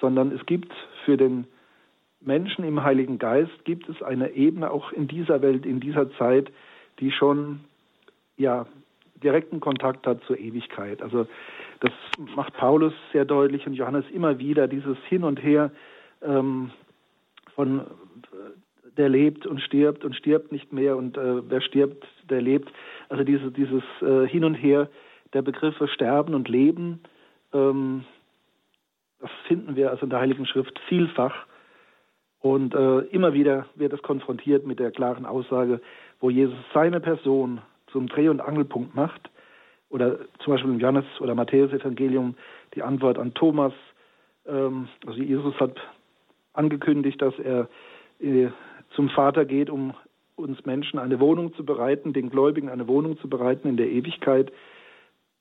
sondern 0.00 0.32
es 0.32 0.44
gibt 0.46 0.72
für 1.04 1.16
den 1.16 1.46
Menschen 2.20 2.64
im 2.64 2.82
Heiligen 2.82 3.18
Geist 3.18 3.64
gibt 3.64 3.88
es 3.88 4.02
eine 4.02 4.30
Ebene 4.30 4.70
auch 4.70 4.92
in 4.92 5.06
dieser 5.06 5.42
Welt, 5.42 5.64
in 5.66 5.80
dieser 5.80 6.10
Zeit, 6.12 6.50
die 6.98 7.12
schon 7.12 7.60
ja 8.36 8.66
direkten 9.22 9.60
Kontakt 9.60 10.06
hat 10.06 10.22
zur 10.24 10.38
Ewigkeit. 10.38 11.02
Also 11.02 11.26
das 11.80 11.92
macht 12.34 12.54
Paulus 12.54 12.92
sehr 13.12 13.24
deutlich 13.24 13.66
und 13.66 13.74
Johannes 13.74 14.04
immer 14.12 14.38
wieder, 14.38 14.68
dieses 14.68 14.98
Hin 15.08 15.24
und 15.24 15.42
Her 15.42 15.70
ähm, 16.22 16.70
von 17.54 17.82
der 18.96 19.08
lebt 19.08 19.46
und 19.46 19.60
stirbt 19.60 20.04
und 20.04 20.14
stirbt 20.16 20.50
nicht 20.52 20.72
mehr 20.72 20.96
und 20.96 21.16
äh, 21.16 21.48
wer 21.48 21.60
stirbt, 21.60 22.04
der 22.28 22.42
lebt. 22.42 22.70
Also 23.08 23.24
diese, 23.24 23.50
dieses 23.52 23.82
äh, 24.02 24.26
Hin 24.26 24.44
und 24.44 24.54
Her 24.54 24.88
der 25.32 25.42
Begriffe 25.42 25.86
Sterben 25.88 26.34
und 26.34 26.48
Leben, 26.48 27.00
ähm, 27.52 28.04
das 29.20 29.30
finden 29.46 29.76
wir 29.76 29.90
also 29.90 30.04
in 30.04 30.10
der 30.10 30.20
Heiligen 30.20 30.46
Schrift 30.46 30.78
vielfach. 30.88 31.46
Und 32.40 32.74
äh, 32.74 33.00
immer 33.10 33.32
wieder 33.32 33.66
wird 33.74 33.92
es 33.92 34.02
konfrontiert 34.02 34.66
mit 34.66 34.78
der 34.78 34.92
klaren 34.92 35.26
Aussage, 35.26 35.80
wo 36.20 36.30
Jesus 36.30 36.58
seine 36.72 37.00
Person 37.00 37.60
zum 37.90 38.08
Dreh- 38.08 38.28
und 38.28 38.40
Angelpunkt 38.40 38.94
macht. 38.94 39.30
Oder 39.90 40.18
zum 40.40 40.52
Beispiel 40.52 40.70
im 40.70 40.80
Johannes- 40.80 41.20
oder 41.20 41.34
Matthäus-Evangelium 41.34 42.34
die 42.74 42.82
Antwort 42.82 43.18
an 43.18 43.34
Thomas. 43.34 43.72
Ähm, 44.46 44.88
also 45.06 45.20
Jesus 45.20 45.58
hat 45.60 45.76
angekündigt, 46.52 47.20
dass 47.22 47.38
er 47.38 47.68
äh, 48.20 48.48
zum 48.94 49.08
Vater 49.10 49.44
geht, 49.44 49.70
um 49.70 49.94
uns 50.36 50.64
Menschen 50.64 50.98
eine 50.98 51.20
Wohnung 51.20 51.54
zu 51.54 51.64
bereiten, 51.64 52.12
den 52.12 52.30
Gläubigen 52.30 52.68
eine 52.68 52.86
Wohnung 52.86 53.18
zu 53.18 53.28
bereiten 53.28 53.68
in 53.68 53.76
der 53.76 53.90
Ewigkeit. 53.90 54.52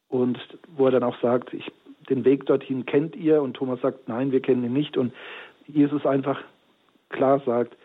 Und 0.10 0.39
wo 0.76 0.86
er 0.86 0.91
dann 0.91 1.04
auch 1.04 1.20
sagt, 1.22 1.54
ich, 1.54 1.72
den 2.10 2.26
Weg 2.26 2.45
dorthin 2.45 2.86
kennt 2.86 3.16
ihr. 3.16 3.41
Und 3.41 3.56
Thomas 3.56 3.82
sagt, 3.82 4.08
nein, 4.08 4.32
wir 4.32 4.41
kennen 4.41 4.64
ihn 4.64 4.74
nicht. 4.74 4.98
Und 4.98 5.14
Jesus 5.68 6.06
einfach 6.06 6.41
klar 7.10 7.41
sagt, 7.45 7.76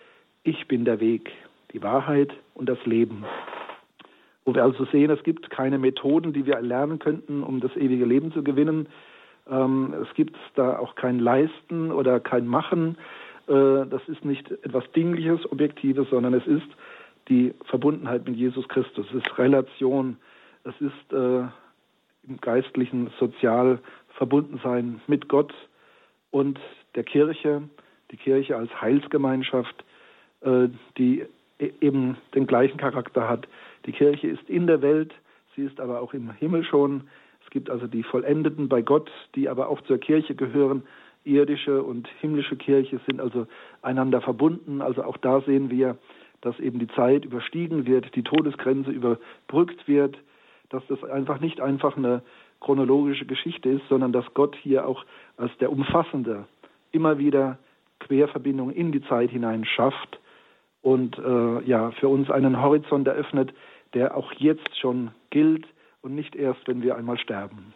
ich 0.44 0.66
bin 0.68 0.84
der 0.84 1.00
Weg, 1.00 1.30
die 1.72 1.82
Wahrheit 1.82 2.32
und 2.54 2.68
das 2.68 2.84
Leben. 2.86 3.24
Wo 4.44 4.54
wir 4.54 4.62
also 4.62 4.84
sehen, 4.86 5.10
es 5.10 5.22
gibt 5.22 5.50
keine 5.50 5.78
Methoden, 5.78 6.32
die 6.32 6.46
wir 6.46 6.54
erlernen 6.54 6.98
könnten, 6.98 7.42
um 7.42 7.60
das 7.60 7.74
ewige 7.76 8.04
Leben 8.04 8.32
zu 8.32 8.42
gewinnen. 8.42 8.88
Ähm, 9.48 9.94
es 10.02 10.12
gibt 10.14 10.36
da 10.54 10.78
auch 10.78 10.94
kein 10.94 11.18
Leisten 11.18 11.92
oder 11.92 12.20
kein 12.20 12.46
Machen. 12.46 12.96
Äh, 13.48 13.86
das 13.88 14.02
ist 14.08 14.24
nicht 14.24 14.50
etwas 14.50 14.84
Dingliches, 14.92 15.50
Objektives, 15.50 16.08
sondern 16.10 16.34
es 16.34 16.46
ist 16.46 16.66
die 17.28 17.54
Verbundenheit 17.66 18.26
mit 18.26 18.36
Jesus 18.36 18.68
Christus. 18.68 19.06
Es 19.10 19.24
ist 19.24 19.38
Relation. 19.38 20.16
Es 20.64 20.74
ist 20.80 21.12
äh, 21.12 21.44
im 22.28 22.40
geistlichen 22.40 23.10
Sozial 23.18 23.78
verbunden 24.10 24.60
sein 24.62 25.00
mit 25.06 25.28
Gott 25.28 25.52
und 26.30 26.58
der 26.94 27.04
Kirche 27.04 27.62
die 28.12 28.16
Kirche 28.16 28.56
als 28.56 28.70
Heilsgemeinschaft, 28.80 29.84
äh, 30.42 30.68
die 30.98 31.24
e-, 31.58 31.72
eben 31.80 32.16
den 32.34 32.46
gleichen 32.46 32.76
Charakter 32.76 33.28
hat. 33.28 33.48
Die 33.86 33.92
Kirche 33.92 34.28
ist 34.28 34.48
in 34.48 34.66
der 34.66 34.82
Welt, 34.82 35.12
sie 35.54 35.62
ist 35.62 35.80
aber 35.80 36.00
auch 36.00 36.14
im 36.14 36.30
Himmel 36.30 36.64
schon. 36.64 37.08
Es 37.44 37.50
gibt 37.50 37.70
also 37.70 37.86
die 37.86 38.02
Vollendeten 38.02 38.68
bei 38.68 38.82
Gott, 38.82 39.10
die 39.34 39.48
aber 39.48 39.68
auch 39.68 39.80
zur 39.82 39.98
Kirche 39.98 40.34
gehören. 40.34 40.84
Irdische 41.24 41.82
und 41.82 42.08
himmlische 42.20 42.56
Kirche 42.56 43.00
sind 43.06 43.20
also 43.20 43.46
einander 43.80 44.20
verbunden. 44.20 44.80
Also 44.80 45.04
auch 45.04 45.16
da 45.16 45.40
sehen 45.42 45.70
wir, 45.70 45.96
dass 46.40 46.58
eben 46.58 46.78
die 46.78 46.88
Zeit 46.88 47.24
überstiegen 47.24 47.86
wird, 47.86 48.14
die 48.16 48.22
Todesgrenze 48.22 48.90
überbrückt 48.90 49.86
wird, 49.86 50.18
dass 50.70 50.82
das 50.88 51.02
einfach 51.04 51.40
nicht 51.40 51.60
einfach 51.60 51.96
eine 51.96 52.22
chronologische 52.60 53.26
Geschichte 53.26 53.68
ist, 53.68 53.88
sondern 53.88 54.12
dass 54.12 54.24
Gott 54.34 54.56
hier 54.56 54.86
auch 54.86 55.04
als 55.36 55.56
der 55.58 55.70
Umfassende 55.70 56.46
immer 56.90 57.18
wieder 57.18 57.58
Querverbindung 58.00 58.70
in 58.70 58.92
die 58.92 59.02
Zeit 59.02 59.30
hinein 59.30 59.64
schafft 59.64 60.18
und 60.82 61.18
äh, 61.18 61.62
ja 61.64 61.92
für 61.92 62.08
uns 62.08 62.30
einen 62.30 62.60
Horizont 62.60 63.06
eröffnet, 63.06 63.52
der 63.94 64.16
auch 64.16 64.32
jetzt 64.32 64.78
schon 64.78 65.10
gilt 65.30 65.66
und 66.00 66.14
nicht 66.14 66.34
erst, 66.34 66.66
wenn 66.66 66.82
wir 66.82 66.96
einmal 66.96 67.18
sterben. 67.18 67.74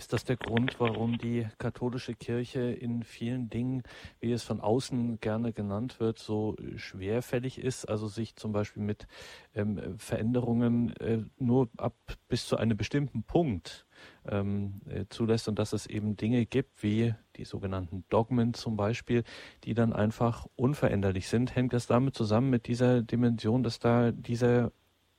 Ist 0.00 0.14
das 0.14 0.24
der 0.24 0.38
Grund, 0.38 0.80
warum 0.80 1.18
die 1.18 1.46
katholische 1.58 2.14
Kirche 2.14 2.60
in 2.60 3.02
vielen 3.02 3.50
Dingen, 3.50 3.82
wie 4.18 4.32
es 4.32 4.42
von 4.42 4.58
außen 4.58 5.20
gerne 5.20 5.52
genannt 5.52 6.00
wird, 6.00 6.18
so 6.18 6.56
schwerfällig 6.76 7.58
ist, 7.58 7.84
also 7.84 8.08
sich 8.08 8.34
zum 8.34 8.50
Beispiel 8.50 8.82
mit 8.82 9.06
ähm, 9.54 9.98
Veränderungen 9.98 10.96
äh, 10.96 11.18
nur 11.36 11.68
ab 11.76 11.92
bis 12.28 12.46
zu 12.46 12.56
einem 12.56 12.78
bestimmten 12.78 13.24
Punkt 13.24 13.84
ähm, 14.26 14.80
äh, 14.88 15.04
zulässt 15.10 15.48
und 15.48 15.58
dass 15.58 15.74
es 15.74 15.84
eben 15.84 16.16
Dinge 16.16 16.46
gibt, 16.46 16.82
wie 16.82 17.14
die 17.36 17.44
sogenannten 17.44 18.04
Dogmen 18.08 18.54
zum 18.54 18.78
Beispiel, 18.78 19.22
die 19.64 19.74
dann 19.74 19.92
einfach 19.92 20.46
unveränderlich 20.56 21.28
sind? 21.28 21.54
Hängt 21.54 21.74
das 21.74 21.86
damit 21.86 22.14
zusammen 22.14 22.48
mit 22.48 22.68
dieser 22.68 23.02
Dimension, 23.02 23.62
dass 23.62 23.80
da 23.80 24.12
dieser 24.12 24.72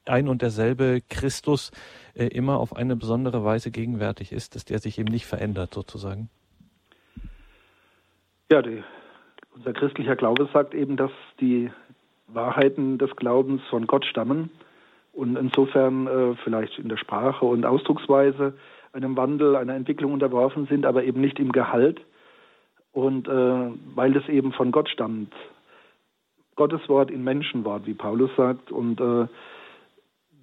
ein 0.06 0.28
und 0.28 0.42
derselbe 0.42 1.02
Christus 1.10 1.72
äh, 2.14 2.28
immer 2.28 2.60
auf 2.60 2.76
eine 2.76 2.96
besondere 2.96 3.44
Weise 3.44 3.72
gegenwärtig 3.72 4.32
ist, 4.32 4.56
dass 4.56 4.66
der 4.66 4.80
sich 4.80 5.00
eben 5.00 5.12
nicht 5.12 5.26
verändert 5.26 5.74
sozusagen? 5.74 6.30
Ja, 8.52 8.62
die, 8.62 8.84
unser 9.56 9.74
christlicher 9.74 10.16
Glaube 10.16 10.50
sagt 10.52 10.74
eben, 10.74 10.98
dass 10.98 11.12
die 11.40 11.72
Wahrheiten 12.28 12.98
des 12.98 13.16
Glaubens 13.16 13.62
von 13.70 13.88
Gott 13.88 14.06
stammen 14.06 14.50
und 15.14 15.38
insofern 15.38 16.08
äh, 16.08 16.36
vielleicht 16.44 16.80
in 16.80 16.90
der 16.90 16.98
Sprache 16.98 17.46
und 17.46 17.66
Ausdrucksweise 17.66 18.54
einem 18.94 19.16
Wandel, 19.16 19.56
einer 19.56 19.76
Entwicklung 19.76 20.14
unterworfen 20.14 20.68
sind, 20.68 20.86
aber 20.86 21.04
eben 21.04 21.22
nicht 21.22 21.40
im 21.40 21.52
Gehalt 21.52 22.02
und 22.92 23.28
äh, 23.28 23.72
weil 23.96 24.16
es 24.16 24.28
eben 24.28 24.52
von 24.52 24.72
Gott 24.72 24.90
stammt. 24.90 25.34
Gottes 26.56 26.88
Wort 26.90 27.10
in 27.10 27.24
Menschenwort, 27.24 27.86
wie 27.86 27.94
Paulus 27.94 28.30
sagt. 28.36 28.72
Und 28.72 29.00
äh, 29.00 29.28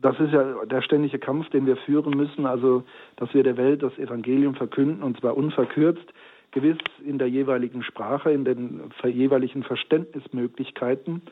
das 0.00 0.18
ist 0.20 0.32
ja 0.32 0.64
der 0.64 0.82
ständige 0.82 1.18
Kampf, 1.18 1.50
den 1.50 1.66
wir 1.66 1.76
führen 1.76 2.16
müssen, 2.16 2.46
also 2.46 2.84
dass 3.16 3.32
wir 3.34 3.42
der 3.42 3.56
Welt 3.56 3.82
das 3.82 3.98
Evangelium 3.98 4.54
verkünden, 4.54 5.02
und 5.02 5.18
zwar 5.18 5.36
unverkürzt, 5.36 6.06
gewiss 6.52 6.78
in 7.04 7.18
der 7.18 7.28
jeweiligen 7.28 7.82
Sprache, 7.82 8.30
in 8.30 8.44
den 8.44 8.90
jeweiligen 9.04 9.62
Verständnismöglichkeiten, 9.62 11.22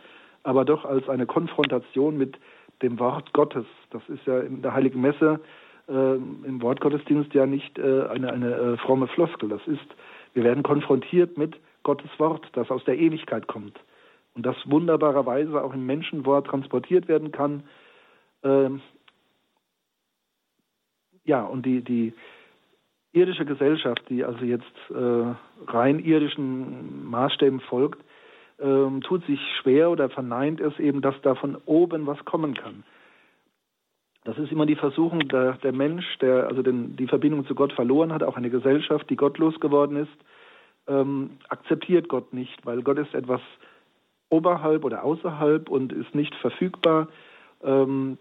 aber 0.43 0.65
doch 0.65 0.85
als 0.85 1.09
eine 1.09 1.27
Konfrontation 1.27 2.19
mit 2.19 2.37
dem 2.83 2.99
Wort 2.99 3.33
Gottes. 3.33 3.67
Das 3.91 4.03
ist 4.09 4.27
ja 4.27 4.41
in 4.41 4.63
der 4.63 4.75
Heiligen 4.75 5.01
Messe 5.01 5.41
äh, 5.89 6.15
im 6.17 6.61
Wortgottesdienst 6.61 7.33
ja 7.35 7.47
nicht 7.47 7.79
äh, 7.79 8.07
eine, 8.09 8.33
eine 8.33 8.55
äh, 8.55 8.77
fromme 8.79 9.07
Floskel. 9.07 9.49
Das 9.49 9.67
ist, 9.67 9.87
wir 10.35 10.45
werden 10.45 10.63
konfrontiert 10.63 11.39
mit 11.39 11.57
Gottes 11.83 12.11
Wort, 12.19 12.47
das 12.53 12.71
aus 12.71 12.85
der 12.85 12.99
Ewigkeit 12.99 13.47
kommt 13.47 13.79
und 14.35 14.45
das 14.45 14.57
wunderbarerweise 14.67 15.63
auch 15.63 15.73
im 15.73 15.87
Menschenwort 15.87 16.47
transportiert 16.47 17.09
werden 17.09 17.33
kann. 17.33 17.63
Ähm, 18.47 18.81
ja, 21.25 21.43
und 21.43 21.67
die, 21.67 21.83
die 21.83 22.13
irdische 23.13 23.45
Gesellschaft, 23.45 24.03
die 24.09 24.25
also 24.25 24.45
jetzt 24.45 24.65
äh, 24.91 25.35
rein 25.67 25.99
irdischen 25.99 27.09
Maßstäben 27.11 27.61
folgt, 27.61 28.01
ähm, 28.61 29.01
tut 29.03 29.25
sich 29.27 29.41
schwer 29.61 29.91
oder 29.91 30.09
verneint 30.09 30.61
es 30.61 30.79
eben, 30.79 31.03
dass 31.03 31.21
da 31.23 31.35
von 31.35 31.57
oben 31.67 32.07
was 32.07 32.25
kommen 32.25 32.55
kann. 32.55 32.85
Das 34.25 34.39
ist 34.39 34.51
immer 34.51 34.67
die 34.67 34.77
Versuchung, 34.77 35.21
der, 35.29 35.53
der 35.59 35.73
Mensch, 35.73 36.19
der 36.19 36.49
also 36.49 36.63
den, 36.63 36.97
die 36.97 37.07
Verbindung 37.07 37.47
zu 37.47 37.55
Gott 37.55 37.73
verloren 37.73 38.13
hat, 38.13 38.23
auch 38.23 38.37
eine 38.37 38.51
Gesellschaft, 38.51 39.09
die 39.11 39.17
gottlos 39.17 39.59
geworden 39.61 39.97
ist, 39.97 40.17
ähm, 40.89 41.39
akzeptiert 41.49 42.09
Gott 42.09 42.33
nicht, 42.33 42.65
weil 42.65 42.83
Gott 42.83 42.99
ist 42.99 43.15
etwas 43.15 43.41
oberhalb 44.29 44.85
oder 44.85 45.05
außerhalb 45.05 45.69
und 45.69 45.93
ist 45.93 46.15
nicht 46.15 46.35
verfügbar. 46.37 47.09
Ähm, 47.63 48.19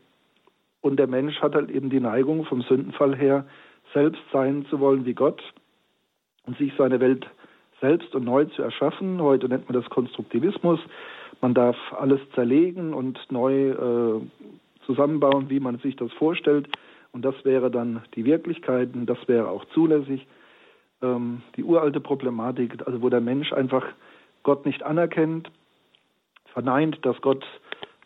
und 0.86 0.98
der 0.98 1.08
Mensch 1.08 1.42
hat 1.42 1.56
halt 1.56 1.72
eben 1.72 1.90
die 1.90 2.00
Neigung 2.00 2.46
vom 2.46 2.62
Sündenfall 2.62 3.16
her, 3.16 3.46
selbst 3.96 4.22
sein 4.32 4.68
zu 4.70 4.80
wollen 4.80 5.04
wie 5.04 5.16
Gott 5.16 5.42
und 6.46 6.56
sich 6.60 6.74
seine 6.78 7.00
Welt 7.00 7.26
selbst 7.82 8.14
und 8.14 8.24
neu 8.24 8.46
zu 8.46 8.62
erschaffen. 8.62 9.20
Heute 9.20 9.50
nennt 9.50 9.68
man 9.68 9.82
das 9.82 9.90
Konstruktivismus. 9.90 10.80
Man 11.42 11.56
darf 11.56 11.76
alles 11.98 12.20
zerlegen 12.36 12.94
und 12.94 13.20
neu 13.32 13.72
äh, 13.72 14.22
zusammenbauen, 14.86 15.50
wie 15.50 15.60
man 15.60 15.80
sich 15.80 15.96
das 15.96 16.14
vorstellt. 16.14 16.68
Und 17.12 17.26
das 17.26 17.34
wäre 17.44 17.72
dann 17.72 18.04
die 18.14 18.24
Wirklichkeit 18.24 18.94
und 18.94 19.08
das 19.08 19.18
wäre 19.28 19.50
auch 19.50 19.66
zulässig. 19.74 20.28
Ähm, 21.02 21.42
die 21.56 21.64
uralte 21.64 22.00
Problematik, 22.00 22.86
also 22.86 23.02
wo 23.02 23.10
der 23.10 23.22
Mensch 23.22 23.52
einfach 23.54 23.88
Gott 24.44 24.68
nicht 24.68 24.84
anerkennt, 24.84 25.50
verneint, 26.54 27.04
dass 27.04 27.20
Gott 27.22 27.44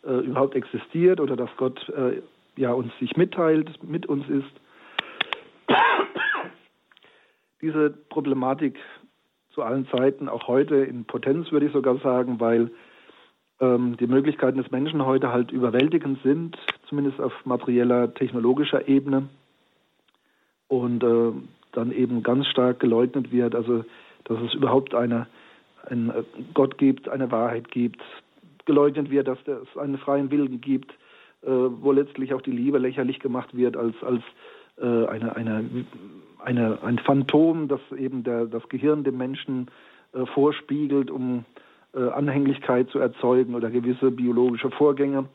äh, 0.02 0.24
überhaupt 0.24 0.54
existiert 0.54 1.20
oder 1.20 1.36
dass 1.36 1.50
Gott 1.58 1.86
äh, 1.90 2.22
ja 2.56 2.72
uns 2.72 2.92
sich 2.98 3.16
mitteilt, 3.16 3.82
mit 3.82 4.06
uns 4.06 4.28
ist. 4.28 4.50
Diese 7.62 7.90
Problematik 7.90 8.78
zu 9.52 9.62
allen 9.62 9.86
Zeiten, 9.88 10.28
auch 10.28 10.48
heute 10.48 10.76
in 10.76 11.04
Potenz 11.04 11.50
würde 11.52 11.66
ich 11.66 11.72
sogar 11.72 11.98
sagen, 11.98 12.40
weil 12.40 12.70
ähm, 13.60 13.96
die 13.98 14.06
Möglichkeiten 14.06 14.58
des 14.58 14.70
Menschen 14.70 15.04
heute 15.04 15.32
halt 15.32 15.50
überwältigend 15.50 16.22
sind, 16.22 16.56
zumindest 16.88 17.20
auf 17.20 17.32
materieller, 17.44 18.14
technologischer 18.14 18.88
Ebene. 18.88 19.28
Und 20.68 21.02
äh, 21.02 21.32
dann 21.72 21.92
eben 21.92 22.22
ganz 22.22 22.46
stark 22.46 22.80
geleugnet 22.80 23.32
wird, 23.32 23.54
also 23.54 23.84
dass 24.24 24.40
es 24.40 24.54
überhaupt 24.54 24.94
eine, 24.94 25.26
einen 25.86 26.10
äh, 26.10 26.22
Gott 26.54 26.78
gibt, 26.78 27.08
eine 27.08 27.30
Wahrheit 27.30 27.70
gibt, 27.70 28.02
geleugnet 28.64 29.10
wird, 29.10 29.28
dass 29.28 29.38
es 29.46 29.76
einen 29.76 29.98
freien 29.98 30.30
Willen 30.30 30.60
gibt, 30.60 30.92
wo 31.42 31.92
letztlich 31.92 32.34
auch 32.34 32.42
die 32.42 32.50
Liebe 32.50 32.78
lächerlich 32.78 33.18
gemacht 33.18 33.56
wird 33.56 33.76
als, 33.76 33.94
als 34.02 34.22
äh, 34.78 35.06
eine, 35.06 35.36
eine, 35.36 35.86
eine, 36.38 36.82
ein 36.82 36.98
Phantom, 36.98 37.68
das 37.68 37.80
eben 37.96 38.24
der, 38.24 38.46
das 38.46 38.68
Gehirn 38.68 39.04
dem 39.04 39.16
Menschen 39.16 39.68
äh, 40.12 40.26
vorspiegelt, 40.26 41.10
um 41.10 41.44
äh, 41.94 42.08
Anhänglichkeit 42.08 42.90
zu 42.90 42.98
erzeugen 42.98 43.54
oder 43.54 43.70
gewisse 43.70 44.10
biologische 44.10 44.70
Vorgänge. 44.70 45.28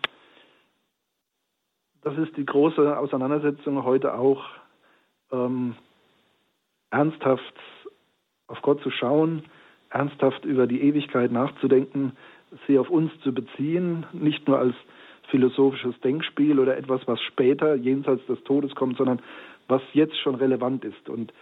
Das 2.01 2.17
ist 2.17 2.37
die 2.37 2.45
große 2.45 2.97
Auseinandersetzung 2.97 3.83
heute 3.83 4.13
auch, 4.13 4.43
ähm, 5.31 5.75
ernsthaft 6.91 7.55
auf 8.47 8.61
Gott 8.61 8.81
zu 8.81 8.91
schauen, 8.91 9.43
ernsthaft 9.89 10.45
über 10.45 10.67
die 10.67 10.81
Ewigkeit 10.81 11.31
nachzudenken, 11.31 12.13
sie 12.67 12.77
auf 12.77 12.89
uns 12.89 13.11
zu 13.21 13.33
beziehen, 13.33 14.05
nicht 14.13 14.47
nur 14.47 14.59
als 14.59 14.75
philosophisches 15.35 15.99
Denkspiel 15.99 16.61
oder 16.61 16.77
etwas, 16.77 17.01
was 17.07 17.19
später 17.21 17.75
jenseits 17.75 18.25
des 18.25 18.41
Todes 18.45 18.73
kommt, 18.73 18.95
sondern 18.95 19.21
was 19.67 19.81
jetzt 19.91 20.17
schon 20.17 20.35
relevant 20.35 20.85
ist. 20.85 21.09
Und 21.09 21.33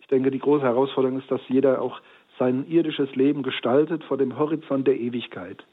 ich 0.00 0.08
denke, 0.08 0.32
die 0.32 0.40
große 0.40 0.64
Herausforderung 0.64 1.20
ist, 1.20 1.30
dass 1.30 1.40
jeder 1.46 1.80
auch 1.80 2.00
sein 2.36 2.66
irdisches 2.68 3.14
Leben 3.14 3.44
gestaltet 3.44 4.02
vor 4.02 4.16
dem 4.16 4.36
Horizont 4.36 4.88
der 4.88 4.98
Ewigkeit. 4.98 5.64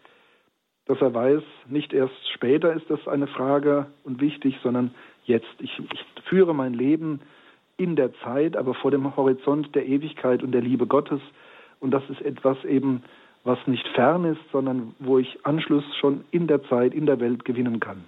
Dass 0.86 1.02
er 1.02 1.12
weiß, 1.12 1.42
nicht 1.68 1.92
erst 1.92 2.14
später 2.36 2.72
ist 2.74 2.88
das 2.88 3.08
eine 3.08 3.26
Frage 3.26 3.88
und 4.04 4.22
wichtig, 4.22 4.56
sondern 4.62 4.94
jetzt. 5.24 5.56
Ich, 5.58 5.72
ich 5.80 6.24
führe 6.26 6.54
mein 6.54 6.76
Leben 6.76 7.22
in 7.78 7.96
der 7.96 8.14
Zeit, 8.20 8.56
aber 8.56 8.76
vor 8.76 8.92
dem 8.92 9.16
Horizont 9.16 9.74
der 9.74 9.88
Ewigkeit 9.88 10.44
und 10.44 10.52
der 10.52 10.62
Liebe 10.62 10.86
Gottes. 10.86 11.22
Und 11.80 11.90
das 11.92 12.04
ist 12.12 12.22
etwas 12.22 12.64
eben, 12.64 13.02
was 13.46 13.60
nicht 13.68 13.88
fern 13.90 14.26
ist, 14.26 14.42
sondern 14.52 14.96
wo 15.00 15.20
ich 15.20 15.46
Anschluss 15.46 15.86
schon 16.02 16.26
in 16.32 16.48
der 16.48 16.64
Zeit, 16.64 16.94
in 16.94 17.06
der 17.06 17.20
Welt 17.20 17.46
gewinnen 17.46 17.80
kann. 17.80 18.04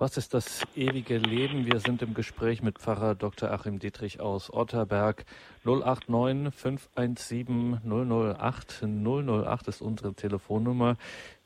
Was 0.00 0.16
ist 0.16 0.32
das 0.32 0.64
ewige 0.76 1.16
Leben? 1.16 1.66
Wir 1.66 1.80
sind 1.80 2.02
im 2.02 2.14
Gespräch 2.14 2.62
mit 2.62 2.78
Pfarrer 2.78 3.16
Dr. 3.16 3.50
Achim 3.50 3.80
Dietrich 3.80 4.20
aus 4.20 4.52
Otterberg. 4.52 5.24
089 5.64 6.54
517 6.54 7.80
008 7.84 8.84
008 8.84 9.66
ist 9.66 9.82
unsere 9.82 10.14
Telefonnummer. 10.14 10.94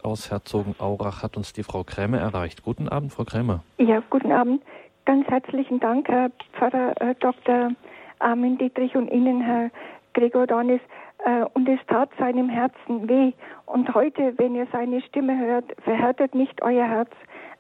Aus 0.03 0.31
Herzogenaurach 0.31 1.23
hat 1.23 1.39
uns 1.39 1.55
die 1.55 1.63
Frau 1.63 1.83
Krämer 1.83 2.19
erreicht. 2.19 2.63
Guten 2.63 2.91
Abend, 2.91 3.13
Frau 3.15 3.25
Krämer. 3.25 3.65
Ja, 3.79 4.03
guten 4.11 4.33
Abend. 4.33 4.63
Ganz 5.07 5.27
herzlichen 5.29 5.81
Dank, 5.81 6.09
Herr 6.09 6.31
Pfarrer 6.53 7.01
äh, 7.01 7.15
Dr. 7.21 7.71
Armin 8.19 8.59
Dietrich 8.59 8.95
und 8.95 9.09
Ihnen, 9.11 9.41
Herr 9.41 9.71
Gregor 10.13 10.47
Dornis 10.47 10.83
äh, 11.25 11.45
und 11.55 11.69
es 11.69 11.81
tat 11.87 12.11
seinem 12.19 12.49
Herzen 12.49 13.09
weh. 13.09 13.33
Und 13.67 13.93
heute, 13.95 14.35
wenn 14.39 14.55
ihr 14.55 14.67
seine 14.73 15.01
Stimme 15.03 15.39
hört, 15.39 15.65
verhärtet 15.83 16.35
nicht 16.35 16.63
euer 16.63 16.87
Herz. 16.87 17.11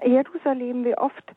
Jerusalem, 0.04 0.84
wie 0.84 0.96
oft 0.96 1.32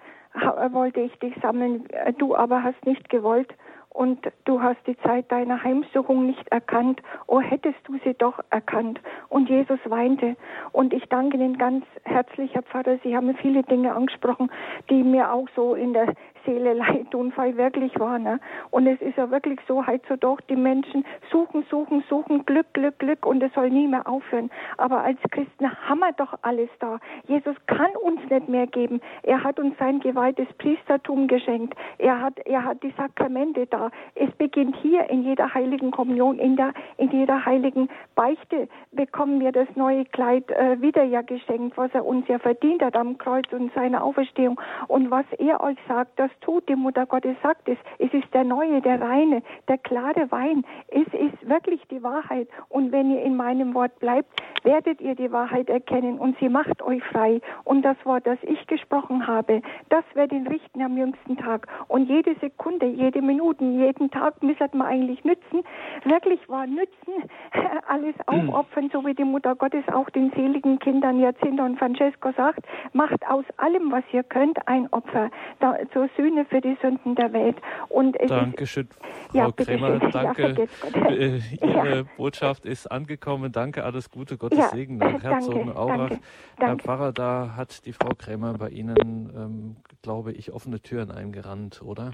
wollte 0.72 1.02
ich 1.02 1.18
dich 1.20 1.34
sammeln, 1.42 1.90
äh, 1.90 2.14
du 2.14 2.36
aber 2.36 2.64
hast 2.64 2.86
nicht 2.86 3.10
gewollt 3.10 3.54
und 3.96 4.20
du 4.44 4.62
hast 4.62 4.86
die 4.88 4.98
Zeit 4.98 5.32
deiner 5.32 5.64
Heimsuchung 5.64 6.26
nicht 6.26 6.46
erkannt. 6.50 7.02
Oh, 7.28 7.40
hättest 7.40 7.80
du 7.86 7.98
sie 8.04 8.14
doch 8.14 8.40
erkannt. 8.50 9.00
Und 9.30 9.50
Jesus 9.50 9.80
weinte. 9.86 10.36
Und 10.74 10.94
ich 10.94 11.06
danke 11.06 11.38
Ihnen 11.38 11.58
ganz 11.58 11.86
herzlich, 12.04 12.54
Herr 12.54 12.64
Pfarrer. 12.64 12.98
Sie 13.04 13.16
haben 13.16 13.34
viele 13.38 13.64
Dinge 13.64 13.96
angesprochen, 13.96 14.52
die 14.90 15.02
mir 15.02 15.32
auch 15.32 15.48
so 15.56 15.76
in 15.76 15.94
der 15.94 16.14
Seele 16.46 16.74
leid 16.74 17.08
weil 17.36 17.56
wirklich 17.58 17.98
war. 18.00 18.20
Ne? 18.20 18.40
Und 18.72 18.88
es 18.88 19.00
ist 19.02 19.18
ja 19.18 19.30
wirklich 19.30 19.60
so, 19.68 19.86
heutzutage 19.86 20.44
die 20.50 20.56
Menschen 20.56 21.06
suchen, 21.32 21.66
suchen, 21.70 22.04
suchen 22.10 22.46
Glück, 22.46 22.74
Glück, 22.74 23.00
Glück 23.00 23.26
und 23.26 23.42
es 23.44 23.54
soll 23.54 23.70
nie 23.70 23.88
mehr 23.88 24.08
aufhören. 24.08 24.50
Aber 24.78 25.04
als 25.04 25.20
Christen 25.32 25.72
haben 25.88 26.00
wir 26.00 26.12
doch 26.14 26.34
alles 26.42 26.70
da. 26.80 27.00
Jesus 27.28 27.56
kann 27.68 27.96
uns 28.04 28.20
nicht 28.30 28.50
mehr 28.50 28.68
geben. 28.68 29.00
Er 29.24 29.44
hat 29.44 29.60
uns 29.60 29.78
sein 29.78 30.00
geweihtes 30.00 30.48
Priestertum 30.58 31.28
geschenkt. 31.28 31.76
Er 31.98 32.22
hat, 32.22 32.40
er 32.46 32.64
hat 32.64 32.82
die 32.84 32.94
Sakramente 32.98 33.68
da 33.68 33.76
da. 33.76 33.92
Es 34.16 34.32
beginnt 34.36 34.76
hier 34.82 35.10
in 35.10 35.24
jeder 35.24 35.54
heiligen 35.54 35.92
Kommunion, 35.92 36.40
in, 36.40 36.56
der, 36.56 36.74
in 36.98 37.12
jeder 37.12 37.46
heiligen 37.46 37.90
Beichte 38.16 38.68
bekommen 38.92 39.40
wir 39.40 39.52
das 39.52 39.68
neue 39.76 40.06
Kleid 40.06 40.50
äh, 40.52 40.82
wieder 40.82 41.04
ja 41.04 41.22
geschenkt, 41.22 41.78
was 41.78 41.94
er 41.94 42.06
uns 42.06 42.28
ja 42.28 42.40
verdient 42.40 42.82
hat 42.82 42.96
am 42.96 43.18
Kreuz 43.18 43.52
und 43.52 43.74
seiner 43.74 44.04
Auferstehung. 44.04 44.60
Und 44.88 45.12
was 45.12 45.26
er 45.38 45.62
euch 45.62 45.78
sagt, 45.88 46.18
das 46.20 46.32
tut 46.42 46.68
die 46.70 46.76
Mutter 46.76 47.06
Gottes 47.06 47.36
sagt 47.42 47.68
es. 47.68 47.78
Es 48.00 48.14
ist 48.14 48.34
der 48.34 48.44
neue, 48.44 48.82
der 48.82 49.02
reine, 49.02 49.42
der 49.68 49.78
klare 49.78 50.32
Wein. 50.32 50.66
Es 50.88 51.08
ist 51.14 51.48
wirklich 51.48 51.82
die 51.90 52.02
Wahrheit. 52.04 52.48
Und 52.70 52.92
wenn 52.92 53.12
ihr 53.12 53.22
in 53.24 53.36
meinem 53.36 53.74
Wort 53.74 54.00
bleibt, 54.00 54.42
werdet 54.64 55.00
ihr 55.00 55.16
die 55.16 55.32
Wahrheit 55.32 55.70
erkennen 55.70 56.18
und 56.18 56.38
sie 56.40 56.50
macht 56.50 56.82
euch 56.82 57.04
frei. 57.04 57.40
Und 57.64 57.84
das 57.84 57.98
Wort, 58.04 58.26
das 58.26 58.40
ich 58.42 58.66
gesprochen 58.68 59.28
habe, 59.28 59.62
das 59.90 60.04
wird 60.14 60.32
ihn 60.32 60.48
richten 60.48 60.82
am 60.82 60.98
jüngsten 60.98 61.38
Tag. 61.38 61.68
Und 61.88 62.10
jede 62.10 62.36
Sekunde, 62.42 62.88
jede 62.88 63.22
Minute, 63.22 63.64
jeden 63.64 64.10
Tag 64.12 64.42
müsste 64.42 64.70
man 64.74 64.88
eigentlich 64.88 65.24
nützen. 65.24 65.64
Wirklich 66.04 66.48
war 66.50 66.66
nützen, 66.66 67.30
alles 67.88 68.16
aufopfern, 68.26 68.90
so 68.92 69.06
wie 69.06 69.14
die 69.14 69.24
Mutter 69.24 69.56
Gottes 69.56 69.84
auch 69.92 70.10
den 70.10 70.32
seligen 70.32 70.80
Kindern 70.80 71.20
Jacinta 71.20 71.66
und 71.66 71.78
Francesco 71.78 72.32
sagt, 72.36 72.66
macht 72.94 73.26
aus 73.28 73.46
allem, 73.58 73.92
was 73.92 74.04
ihr 74.12 74.24
könnt, 74.24 74.68
ein 74.68 74.92
Opfer 74.92 75.30
da, 75.60 75.78
zur 75.94 76.10
Sühne 76.26 76.46
für 76.46 76.62
die 76.62 76.76
Sünden 76.82 77.16
der 77.16 77.32
Welt. 77.34 77.58
Und 77.90 78.18
Dankeschön, 78.28 78.88
Frau 79.30 79.38
ja, 79.38 79.52
Krämer. 79.52 80.00
Danke. 80.12 80.68
Ja, 80.94 81.10
äh, 81.10 81.40
Ihre 81.62 81.98
ja. 81.98 82.04
Botschaft 82.18 82.66
ist 82.66 82.92
angekommen. 82.92 83.52
Danke, 83.52 83.84
alles 83.84 84.10
Gute, 84.10 84.38
Gottes 84.38 84.72
Segen 84.72 84.98
nach 84.98 85.22
Herzogenaurach. 85.24 86.12
Herr 86.58 86.78
Pfarrer, 86.78 87.12
da 87.12 87.56
hat 87.56 87.86
die 87.86 87.94
Frau 87.94 88.10
Krämer 88.18 88.54
bei 88.54 88.70
Ihnen, 88.70 88.96
ähm, 89.36 89.76
glaube 90.02 90.32
ich, 90.32 90.52
offene 90.52 90.82
Türen 90.82 91.12
eingerannt, 91.12 91.82
oder? 91.84 92.12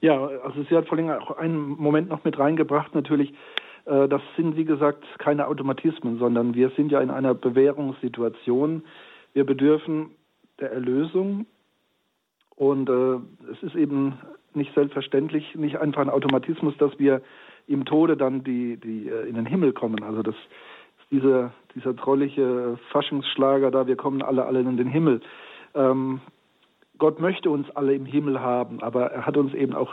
Ja, 0.00 0.26
also 0.26 0.62
sie 0.68 0.76
hat 0.76 0.88
vor 0.88 0.98
allem 0.98 1.10
auch 1.10 1.36
einen 1.38 1.68
Moment 1.68 2.08
noch 2.08 2.24
mit 2.24 2.38
reingebracht, 2.38 2.94
natürlich. 2.94 3.34
Äh, 3.84 4.08
das 4.08 4.22
sind, 4.36 4.56
wie 4.56 4.64
gesagt, 4.64 5.04
keine 5.18 5.48
Automatismen, 5.48 6.18
sondern 6.18 6.54
wir 6.54 6.70
sind 6.70 6.92
ja 6.92 7.00
in 7.00 7.10
einer 7.10 7.34
Bewährungssituation. 7.34 8.84
Wir 9.34 9.44
bedürfen 9.44 10.12
der 10.60 10.72
Erlösung 10.72 11.46
und 12.56 12.88
äh, 12.88 13.18
es 13.52 13.62
ist 13.62 13.76
eben 13.76 14.14
nicht 14.54 14.74
selbstverständlich, 14.74 15.54
nicht 15.54 15.78
einfach 15.78 16.02
ein 16.02 16.10
Automatismus, 16.10 16.76
dass 16.78 16.98
wir 16.98 17.22
im 17.66 17.84
Tode 17.84 18.16
dann 18.16 18.44
die, 18.44 18.76
die 18.76 19.08
äh, 19.08 19.28
in 19.28 19.34
den 19.34 19.46
Himmel 19.46 19.72
kommen. 19.72 20.02
Also 20.02 20.22
das 20.22 20.34
ist 20.34 21.10
dieser, 21.10 21.52
dieser 21.74 21.94
trollige 21.94 22.78
Faschingsschlager 22.90 23.70
da, 23.70 23.86
wir 23.86 23.96
kommen 23.96 24.22
alle, 24.22 24.44
alle 24.46 24.60
in 24.60 24.76
den 24.76 24.88
Himmel. 24.88 25.20
Ähm, 25.74 26.20
Gott 26.98 27.20
möchte 27.20 27.50
uns 27.50 27.68
alle 27.76 27.94
im 27.94 28.06
Himmel 28.06 28.40
haben, 28.40 28.82
aber 28.82 29.10
er 29.12 29.26
hat 29.26 29.36
uns 29.36 29.52
eben 29.52 29.74
auch 29.74 29.92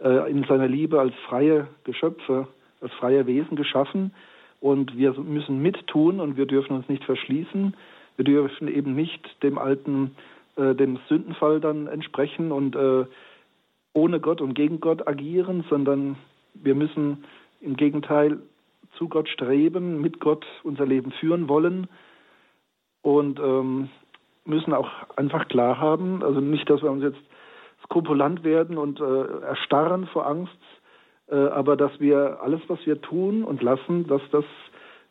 äh, 0.00 0.30
in 0.30 0.44
seiner 0.44 0.68
Liebe 0.68 1.00
als 1.00 1.14
freie 1.28 1.66
Geschöpfe, 1.82 2.46
als 2.80 2.92
freie 2.94 3.26
Wesen 3.26 3.56
geschaffen 3.56 4.12
und 4.60 4.96
wir 4.96 5.12
müssen 5.20 5.60
mittun 5.60 6.20
und 6.20 6.36
wir 6.36 6.46
dürfen 6.46 6.76
uns 6.76 6.88
nicht 6.88 7.04
verschließen. 7.04 7.74
Wir 8.16 8.24
dürfen 8.24 8.68
eben 8.68 8.94
nicht 8.94 9.42
dem 9.42 9.58
alten, 9.58 10.12
äh, 10.56 10.74
dem 10.74 10.98
Sündenfall 11.08 11.60
dann 11.60 11.86
entsprechen 11.86 12.52
und 12.52 12.76
äh, 12.76 13.04
ohne 13.92 14.20
Gott 14.20 14.40
und 14.40 14.54
gegen 14.54 14.80
Gott 14.80 15.06
agieren, 15.06 15.64
sondern 15.68 16.16
wir 16.54 16.74
müssen 16.74 17.24
im 17.60 17.76
Gegenteil 17.76 18.38
zu 18.98 19.08
Gott 19.08 19.28
streben, 19.28 20.00
mit 20.00 20.20
Gott 20.20 20.44
unser 20.62 20.86
Leben 20.86 21.12
führen 21.12 21.48
wollen 21.48 21.88
und 23.02 23.38
ähm, 23.40 23.88
müssen 24.44 24.72
auch 24.72 24.90
einfach 25.16 25.48
klar 25.48 25.78
haben, 25.78 26.22
also 26.22 26.40
nicht, 26.40 26.68
dass 26.68 26.82
wir 26.82 26.90
uns 26.90 27.02
jetzt 27.02 27.20
skrupulant 27.84 28.44
werden 28.44 28.78
und 28.78 29.00
äh, 29.00 29.42
erstarren 29.42 30.06
vor 30.06 30.26
Angst, 30.26 30.58
äh, 31.28 31.36
aber 31.36 31.76
dass 31.76 31.98
wir 32.00 32.40
alles, 32.42 32.60
was 32.68 32.78
wir 32.86 33.00
tun 33.00 33.44
und 33.44 33.62
lassen, 33.62 34.06
dass 34.06 34.22
das 34.30 34.44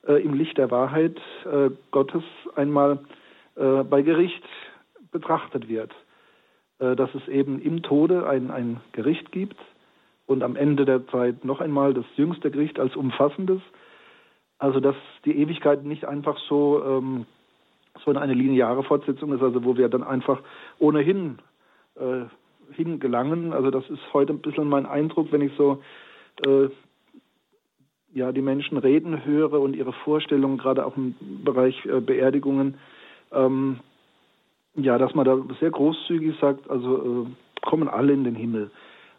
äh, 0.08 0.22
im 0.24 0.34
Licht 0.34 0.58
der 0.58 0.72
Wahrheit 0.72 1.18
äh, 1.46 1.70
Gottes 1.92 2.24
einmal 2.56 3.00
äh, 3.56 3.84
bei 3.84 4.02
Gericht 4.02 4.44
betrachtet 5.14 5.70
wird. 5.70 5.92
Äh, 6.80 6.96
dass 6.96 7.14
es 7.16 7.28
eben 7.28 7.62
im 7.62 7.84
Tode 7.84 8.28
ein, 8.28 8.52
ein 8.52 8.82
Gericht 8.92 9.32
gibt 9.32 9.58
und 10.26 10.44
am 10.44 10.56
Ende 10.56 10.86
der 10.86 11.08
Zeit 11.08 11.46
noch 11.46 11.62
einmal 11.62 11.94
das 11.94 12.06
jüngste 12.16 12.52
Gericht 12.52 12.80
als 12.80 12.96
umfassendes. 12.96 13.62
Also 14.58 14.80
dass 14.80 14.96
die 15.26 15.38
Ewigkeit 15.38 15.84
nicht 15.86 16.06
einfach 16.06 16.38
so, 16.50 16.84
ähm, 16.84 17.26
so 18.04 18.12
eine 18.12 18.34
lineare 18.34 18.84
Fortsetzung 18.84 19.34
ist, 19.34 19.42
also 19.42 19.64
wo 19.64 19.78
wir 19.78 19.90
dann 19.90 20.04
einfach 20.04 20.42
ohnehin 20.80 21.40
äh, 21.96 22.26
hingelangen. 22.74 23.54
Also 23.54 23.72
das 23.72 23.90
ist 23.90 24.02
heute 24.14 24.34
ein 24.34 24.42
bisschen 24.42 24.68
mein 24.68 24.86
Eindruck, 24.86 25.32
wenn 25.32 25.42
ich 25.42 25.54
so 25.58 25.82
äh, 26.46 26.70
ja, 28.14 28.32
die 28.32 28.42
Menschen 28.42 28.78
reden 28.78 29.26
höre 29.26 29.60
und 29.60 29.76
ihre 29.76 29.94
Vorstellungen, 29.94 30.58
gerade 30.58 30.86
auch 30.86 30.98
im 30.98 31.16
Bereich 31.44 31.86
äh, 31.86 32.00
Beerdigungen, 32.00 32.76
ähm, 33.32 33.80
ja, 34.76 34.98
dass 34.98 35.14
man 35.14 35.26
da 35.26 35.38
sehr 35.60 35.72
großzügig 35.72 36.36
sagt, 36.40 36.70
also 36.70 37.26
äh, 37.26 37.62
kommen 37.62 37.88
alle 37.88 38.14
in 38.14 38.24
den 38.24 38.36
Himmel. 38.36 38.72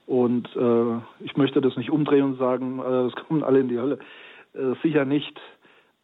Und 0.07 0.55
äh, 0.57 1.24
ich 1.24 1.36
möchte 1.36 1.61
das 1.61 1.76
nicht 1.76 1.90
umdrehen 1.90 2.24
und 2.24 2.38
sagen, 2.38 2.80
äh, 2.80 3.07
es 3.07 3.14
kommen 3.14 3.42
alle 3.42 3.61
in 3.61 3.68
die 3.68 3.78
Hölle. 3.78 3.98
Äh, 4.55 4.74
sicher 4.82 5.05
nicht. 5.05 5.40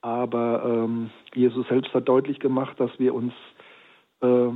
Aber 0.02 0.62
ähm, 0.64 1.10
Jesus 1.34 1.68
selbst 1.68 1.92
hat 1.92 2.08
deutlich 2.08 2.40
gemacht, 2.40 2.78
dass 2.80 2.90
wir 2.98 3.14
uns 3.14 3.34
äh, 4.22 4.48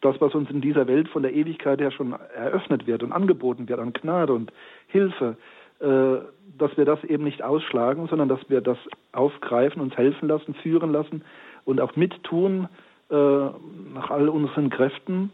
das, 0.00 0.20
was 0.20 0.34
uns 0.34 0.50
in 0.50 0.60
dieser 0.60 0.88
Welt 0.88 1.08
von 1.08 1.22
der 1.22 1.32
Ewigkeit 1.32 1.80
her 1.80 1.92
schon 1.92 2.12
eröffnet 2.12 2.88
wird 2.88 3.04
und 3.04 3.12
angeboten 3.12 3.68
wird 3.68 3.78
an 3.78 3.92
Gnade 3.92 4.32
und 4.32 4.52
Hilfe, 4.88 5.36
äh, 5.78 6.16
dass 6.58 6.76
wir 6.76 6.84
das 6.84 7.04
eben 7.04 7.22
nicht 7.22 7.44
ausschlagen, 7.44 8.08
sondern 8.08 8.28
dass 8.28 8.40
wir 8.48 8.60
das 8.60 8.78
aufgreifen, 9.12 9.80
uns 9.80 9.96
helfen 9.96 10.26
lassen, 10.26 10.54
führen 10.54 10.90
lassen 10.90 11.22
und 11.64 11.80
auch 11.80 11.94
mittun 11.94 12.64
äh, 12.64 12.68
nach 13.12 14.10
all 14.10 14.28
unseren 14.28 14.70
Kräften 14.70 15.30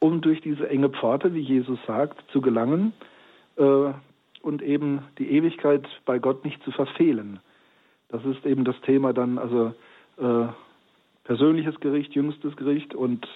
um 0.00 0.20
durch 0.22 0.40
diese 0.40 0.68
enge 0.68 0.88
Pforte, 0.88 1.32
wie 1.34 1.40
Jesus 1.40 1.78
sagt, 1.86 2.28
zu 2.32 2.40
gelangen 2.40 2.92
äh, 3.56 3.92
und 4.42 4.62
eben 4.62 5.02
die 5.18 5.30
Ewigkeit 5.30 5.86
bei 6.06 6.18
Gott 6.18 6.44
nicht 6.44 6.60
zu 6.64 6.72
verfehlen. 6.72 7.38
Das 8.08 8.24
ist 8.24 8.44
eben 8.44 8.64
das 8.64 8.80
Thema 8.80 9.12
dann, 9.12 9.38
also 9.38 9.74
äh, 10.16 10.48
persönliches 11.24 11.78
Gericht, 11.80 12.14
jüngstes 12.14 12.56
Gericht 12.56 12.94
und 12.94 13.26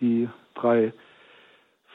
die 0.00 0.28
drei 0.54 0.92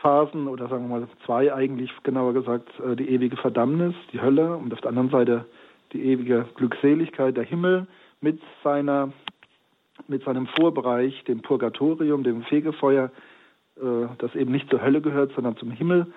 Phasen 0.02 0.48
oder 0.48 0.68
sagen 0.68 0.88
wir 0.88 1.00
mal 1.00 1.08
zwei 1.26 1.54
eigentlich 1.54 1.92
genauer 2.04 2.34
gesagt, 2.34 2.70
äh, 2.80 2.96
die 2.96 3.10
ewige 3.10 3.38
Verdammnis, 3.38 3.96
die 4.14 4.22
Hölle 4.22 4.56
und 4.56 4.72
auf 4.72 4.82
der 4.82 4.90
anderen 4.90 5.10
Seite 5.10 5.46
die 5.94 6.06
ewige 6.06 6.46
Glückseligkeit, 6.56 7.36
der 7.36 7.44
Himmel 7.44 7.88
mit 8.22 8.40
seiner 8.64 9.12
mit 10.08 10.24
seinem 10.24 10.48
Vorbereich, 10.48 11.24
dem 11.26 11.42
Purgatorium, 11.42 12.24
dem 12.24 12.44
Fegefeuer, 12.44 13.12
äh, 13.78 14.08
das 14.18 14.36
eben 14.36 14.52
nicht 14.52 14.70
zur 14.70 14.82
Hölle 14.82 15.02
gehört, 15.02 15.34
sondern 15.36 15.58
zum 15.58 15.72
Himmel, 15.72 16.08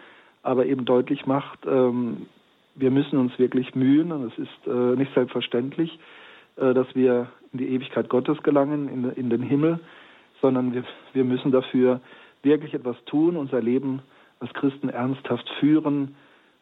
aber 0.43 0.67
eben 0.67 0.85
deutlich 0.85 1.27
macht, 1.27 1.61
ähm, 1.67 2.27
wir 2.75 2.91
müssen 2.91 3.19
uns 3.19 3.39
wirklich 3.39 3.75
mühen 3.75 4.13
und 4.13 4.33
es 4.33 4.39
ist 4.39 4.67
äh, 4.67 4.97
nicht 4.97 5.15
selbstverständlich, 5.15 5.99
äh, 6.57 6.75
dass 6.75 6.87
wir 6.95 7.29
in 7.53 7.59
die 7.59 7.69
Ewigkeit 7.69 8.09
Gottes 8.09 8.43
gelangen, 8.43 9.13
in, 9.15 9.31
den 9.31 9.43
Himmel, 9.43 9.79
sondern 10.41 10.75
wir, 10.75 10.85
wir 11.13 11.25
müssen 11.25 11.53
dafür 11.53 12.01
wirklich 12.43 12.75
etwas 12.75 12.97
tun, 13.07 13.37
unser 13.37 13.63
Leben 13.63 14.03
als 14.41 14.53
Christen 14.55 14.89
ernsthaft 14.89 15.49
führen 15.61 16.17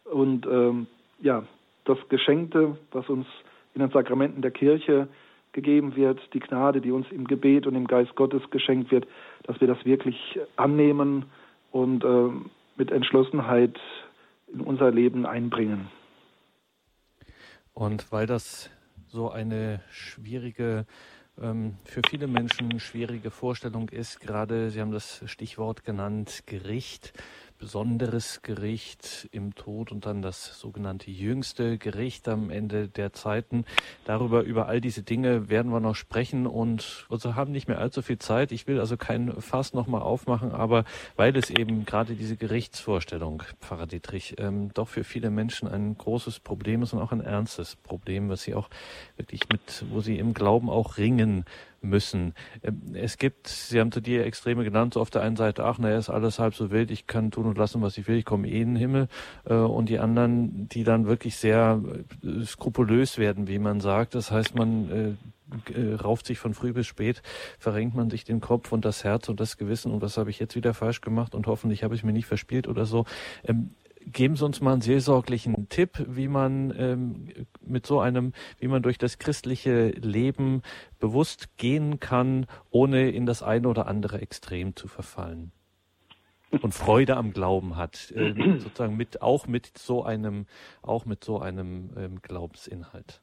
und 0.04 0.46
ähm, 0.46 0.86
ja, 1.20 1.44
das 1.84 1.98
Geschenkte, 2.08 2.76
was 2.92 3.08
uns 3.08 3.26
in 3.74 3.80
den 3.80 3.90
Sakramenten 3.90 4.42
der 4.42 4.50
Kirche 4.50 5.08
gegeben 5.52 5.96
wird, 5.96 6.20
die 6.32 6.40
Gnade, 6.40 6.80
die 6.80 6.90
uns 6.90 7.06
im 7.10 7.26
Gebet 7.26 7.66
und 7.66 7.74
im 7.74 7.86
Geist 7.86 8.14
Gottes 8.14 8.42
geschenkt 8.50 8.90
wird, 8.90 9.06
dass 9.44 9.60
wir 9.60 9.68
das 9.68 9.84
wirklich 9.84 10.16
annehmen 10.56 11.26
und 11.70 12.04
äh, 12.04 12.30
mit 12.76 12.90
Entschlossenheit 12.90 13.78
in 14.52 14.60
unser 14.60 14.90
Leben 14.90 15.26
einbringen. 15.26 15.88
Und 17.74 18.12
weil 18.12 18.26
das 18.26 18.70
so 19.08 19.30
eine 19.30 19.80
schwierige, 19.90 20.86
ähm, 21.40 21.76
für 21.84 22.02
viele 22.08 22.26
Menschen 22.26 22.78
schwierige 22.80 23.30
Vorstellung 23.30 23.88
ist, 23.88 24.20
gerade 24.20 24.70
Sie 24.70 24.80
haben 24.80 24.92
das 24.92 25.22
Stichwort 25.26 25.84
genannt, 25.84 26.44
Gericht, 26.46 27.12
besonderes 27.62 28.42
Gericht 28.42 29.28
im 29.30 29.54
Tod 29.54 29.92
und 29.92 30.04
dann 30.04 30.20
das 30.20 30.58
sogenannte 30.58 31.12
jüngste 31.12 31.78
Gericht 31.78 32.26
am 32.26 32.50
Ende 32.50 32.88
der 32.88 33.12
Zeiten. 33.12 33.66
Darüber, 34.04 34.42
über 34.42 34.66
all 34.66 34.80
diese 34.80 35.04
Dinge 35.04 35.48
werden 35.48 35.70
wir 35.70 35.78
noch 35.78 35.94
sprechen 35.94 36.48
und 36.48 37.06
also 37.08 37.36
haben 37.36 37.52
nicht 37.52 37.68
mehr 37.68 37.78
allzu 37.78 38.02
viel 38.02 38.18
Zeit. 38.18 38.50
Ich 38.50 38.66
will 38.66 38.80
also 38.80 38.96
kein 38.96 39.40
Fass 39.40 39.74
nochmal 39.74 40.02
aufmachen, 40.02 40.50
aber 40.50 40.84
weil 41.14 41.36
es 41.36 41.50
eben 41.50 41.84
gerade 41.84 42.16
diese 42.16 42.36
Gerichtsvorstellung, 42.36 43.44
Pfarrer 43.60 43.86
Dietrich, 43.86 44.34
ähm, 44.38 44.72
doch 44.74 44.88
für 44.88 45.04
viele 45.04 45.30
Menschen 45.30 45.68
ein 45.68 45.96
großes 45.96 46.40
Problem 46.40 46.82
ist 46.82 46.92
und 46.94 47.00
auch 47.00 47.12
ein 47.12 47.20
ernstes 47.20 47.76
Problem, 47.76 48.28
was 48.28 48.42
sie 48.42 48.54
auch 48.56 48.70
wirklich 49.16 49.42
mit, 49.52 49.84
wo 49.88 50.00
sie 50.00 50.18
im 50.18 50.34
Glauben 50.34 50.68
auch 50.68 50.98
ringen 50.98 51.44
müssen. 51.82 52.34
Ähm, 52.62 52.82
es 52.94 53.18
gibt, 53.18 53.48
Sie 53.48 53.80
haben 53.80 53.92
zu 53.92 54.00
dir 54.00 54.24
Extreme 54.24 54.64
genannt, 54.64 54.94
so 54.94 55.00
auf 55.00 55.10
der 55.10 55.22
einen 55.22 55.36
Seite, 55.36 55.64
ach, 55.64 55.78
naja, 55.78 55.98
ist 55.98 56.10
alles 56.10 56.38
halb 56.38 56.54
so 56.54 56.70
wild, 56.70 56.90
ich 56.90 57.06
kann 57.06 57.30
tun 57.30 57.46
und 57.46 57.58
lassen, 57.58 57.82
was 57.82 57.98
ich 57.98 58.08
will, 58.08 58.16
ich 58.16 58.24
komme 58.24 58.48
eh 58.48 58.60
in 58.60 58.74
den 58.74 58.76
Himmel. 58.76 59.08
Äh, 59.44 59.54
und 59.54 59.88
die 59.88 59.98
anderen, 59.98 60.68
die 60.68 60.84
dann 60.84 61.06
wirklich 61.06 61.36
sehr 61.36 61.82
äh, 62.22 62.44
skrupulös 62.44 63.18
werden, 63.18 63.48
wie 63.48 63.58
man 63.58 63.80
sagt. 63.80 64.14
Das 64.14 64.30
heißt, 64.30 64.54
man 64.54 65.16
äh, 65.74 65.94
rauft 65.94 66.26
sich 66.26 66.38
von 66.38 66.54
früh 66.54 66.72
bis 66.72 66.86
spät, 66.86 67.22
verrenkt 67.58 67.94
man 67.94 68.10
sich 68.10 68.24
den 68.24 68.40
Kopf 68.40 68.72
und 68.72 68.84
das 68.84 69.04
Herz 69.04 69.28
und 69.28 69.40
das 69.40 69.56
Gewissen 69.56 69.92
und 69.92 70.00
was 70.00 70.16
habe 70.16 70.30
ich 70.30 70.38
jetzt 70.38 70.56
wieder 70.56 70.74
falsch 70.74 71.00
gemacht 71.00 71.34
und 71.34 71.46
hoffentlich 71.46 71.84
habe 71.84 71.94
ich 71.94 72.04
mir 72.04 72.12
nicht 72.12 72.26
verspielt 72.26 72.68
oder 72.68 72.86
so. 72.86 73.04
Geben 74.06 74.36
Sie 74.36 74.44
uns 74.44 74.60
mal 74.60 74.72
einen 74.72 74.80
seelsorglichen 74.80 75.68
Tipp, 75.68 76.04
wie 76.08 76.28
man 76.28 76.72
ähm, 76.76 77.28
mit 77.64 77.86
so 77.86 78.00
einem, 78.00 78.32
wie 78.58 78.68
man 78.68 78.82
durch 78.82 78.98
das 78.98 79.18
christliche 79.18 79.90
Leben 79.90 80.62
bewusst 80.98 81.56
gehen 81.56 82.00
kann, 82.00 82.46
ohne 82.70 83.10
in 83.10 83.26
das 83.26 83.42
eine 83.42 83.68
oder 83.68 83.86
andere 83.86 84.20
Extrem 84.20 84.74
zu 84.76 84.88
verfallen. 84.88 85.52
Und 86.60 86.74
Freude 86.74 87.16
am 87.16 87.32
Glauben 87.32 87.76
hat, 87.76 88.12
äh, 88.14 88.34
sozusagen 88.58 88.96
mit 88.96 89.22
auch 89.22 89.46
mit 89.46 89.78
so 89.78 90.04
einem, 90.04 90.46
auch 90.82 91.06
mit 91.06 91.24
so 91.24 91.38
einem 91.38 91.90
ähm, 91.96 92.22
Glaubensinhalt. 92.22 93.20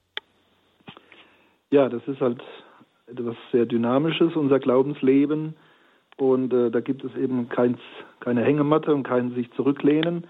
Ja, 1.71 1.89
das 1.89 2.01
ist 2.07 2.21
halt 2.21 2.41
etwas 3.07 3.35
sehr 3.51 3.65
Dynamisches, 3.65 4.35
unser 4.35 4.59
Glaubensleben. 4.59 5.55
Und 6.17 6.53
äh, 6.53 6.69
da 6.71 6.79
gibt 6.79 7.03
es 7.03 7.15
eben 7.15 7.49
kein, 7.49 7.77
keine 8.19 8.43
Hängematte 8.43 8.93
und 8.93 9.03
kein 9.03 9.33
sich 9.35 9.51
zurücklehnen 9.53 10.27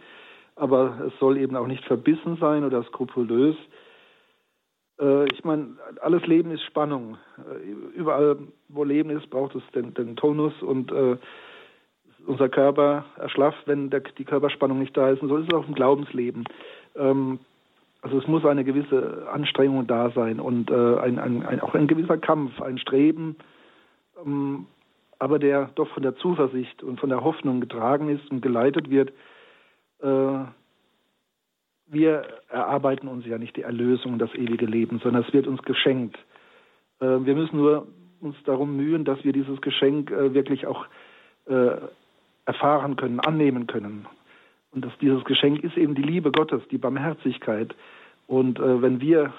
aber 0.59 1.05
es 1.07 1.19
soll 1.19 1.37
eben 1.37 1.55
auch 1.55 1.67
nicht 1.67 1.83
verbissen 1.85 2.37
sein 2.39 2.63
oder 2.63 2.83
skrupulös. 2.83 3.55
Äh, 4.99 5.25
ich 5.33 5.43
meine, 5.43 5.77
alles 6.01 6.25
Leben 6.27 6.51
ist 6.51 6.63
Spannung. 6.63 7.17
Äh, 7.37 7.97
überall, 7.97 8.37
wo 8.67 8.83
Leben 8.83 9.09
ist, 9.09 9.29
braucht 9.29 9.55
es 9.55 9.63
den, 9.73 9.93
den 9.93 10.15
Tonus 10.15 10.53
und 10.61 10.91
äh, 10.91 11.17
unser 12.27 12.49
Körper 12.49 13.05
erschlafft, 13.17 13.65
wenn 13.65 13.89
der, 13.89 14.01
die 14.01 14.25
Körperspannung 14.25 14.79
nicht 14.79 14.95
da 14.95 15.09
ist. 15.09 15.21
Und 15.21 15.29
so 15.29 15.37
ist 15.37 15.47
es 15.47 15.53
auch 15.53 15.67
im 15.67 15.75
Glaubensleben. 15.75 16.43
Ähm, 16.95 17.39
also 18.01 18.17
es 18.17 18.27
muss 18.27 18.45
eine 18.45 18.63
gewisse 18.63 19.27
Anstrengung 19.31 19.87
da 19.87 20.11
sein 20.11 20.39
und 20.39 20.71
äh, 20.71 20.97
ein, 20.99 21.19
ein, 21.19 21.45
ein, 21.45 21.59
auch 21.61 21.73
ein 21.73 21.87
gewisser 21.87 22.17
Kampf, 22.17 22.61
ein 22.61 22.77
Streben, 22.77 23.35
ähm, 24.25 24.67
aber 25.19 25.37
der 25.37 25.69
doch 25.75 25.89
von 25.89 26.03
der 26.03 26.15
Zuversicht 26.15 26.81
und 26.81 26.99
von 26.99 27.09
der 27.09 27.23
Hoffnung 27.23 27.59
getragen 27.59 28.07
ist 28.07 28.31
und 28.31 28.41
geleitet 28.41 28.89
wird, 28.89 29.11
wir 31.91 32.23
erarbeiten 32.49 33.07
uns 33.07 33.25
ja 33.25 33.37
nicht 33.37 33.55
die 33.57 33.63
Erlösung, 33.63 34.19
das 34.19 34.33
ewige 34.35 34.65
Leben, 34.65 34.99
sondern 34.99 35.23
es 35.23 35.33
wird 35.33 35.47
uns 35.47 35.61
geschenkt. 35.63 36.17
Äh, 36.99 37.05
wir 37.05 37.35
müssen 37.35 37.57
nur 37.57 37.87
uns 38.21 38.35
darum 38.45 38.75
mühen, 38.75 39.05
dass 39.05 39.23
wir 39.23 39.33
dieses 39.33 39.59
Geschenk 39.61 40.11
äh, 40.11 40.33
wirklich 40.33 40.67
auch 40.67 40.85
erfahren 42.45 42.95
können, 42.95 43.19
annehmen 43.19 43.65
können. 43.65 44.05
Und 44.69 44.85
dass 44.85 44.95
dieses 44.99 45.23
Geschenk 45.23 45.63
ist 45.63 45.75
eben 45.77 45.95
die 45.95 46.03
Liebe 46.03 46.31
Gottes, 46.31 46.61
die 46.69 46.77
Barmherzigkeit. 46.77 47.75
Und 48.27 48.59
wenn 48.59 49.01
wir 49.01 49.33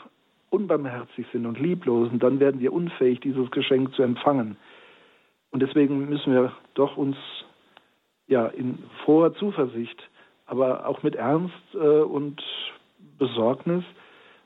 unbarmherzig 0.48 1.24
sind 1.30 1.46
und 1.46 1.60
lieblosen, 1.60 2.18
dann 2.18 2.40
werden 2.40 2.60
wir 2.60 2.72
unfähig, 2.72 3.20
dieses 3.20 3.48
Geschenk 3.52 3.94
zu 3.94 4.02
empfangen. 4.02 4.56
Und 5.52 5.62
deswegen 5.62 6.08
müssen 6.08 6.32
wir 6.32 6.52
doch 6.74 6.96
uns 6.96 7.16
ja 8.26 8.46
in 8.46 8.82
froher 9.04 9.34
Zuversicht 9.34 10.09
aber 10.50 10.86
auch 10.86 11.04
mit 11.04 11.14
Ernst 11.14 11.54
äh, 11.74 11.78
und 11.78 12.42
Besorgnis 13.18 13.84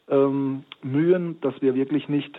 ähm, 0.09 0.65
mühen, 0.83 1.41
dass 1.41 1.55
wir 1.63 1.75
wirklich 1.75 2.11
nicht 2.11 2.37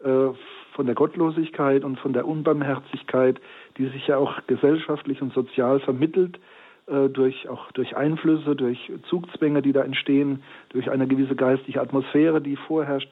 äh, 0.00 0.30
von 0.72 0.86
der 0.86 0.96
Gottlosigkeit 0.96 1.84
und 1.84 2.00
von 2.00 2.12
der 2.12 2.26
Unbarmherzigkeit, 2.26 3.40
die 3.78 3.86
sich 3.86 4.08
ja 4.08 4.16
auch 4.16 4.44
gesellschaftlich 4.48 5.22
und 5.22 5.32
sozial 5.32 5.78
vermittelt, 5.78 6.40
äh, 6.88 7.08
durch 7.08 7.48
auch 7.48 7.70
durch 7.72 7.96
Einflüsse, 7.96 8.56
durch 8.56 8.90
Zugzwänge, 9.08 9.62
die 9.62 9.72
da 9.72 9.82
entstehen, 9.82 10.42
durch 10.70 10.90
eine 10.90 11.06
gewisse 11.06 11.36
geistige 11.36 11.80
Atmosphäre, 11.80 12.40
die 12.40 12.56
vorherrscht, 12.56 13.10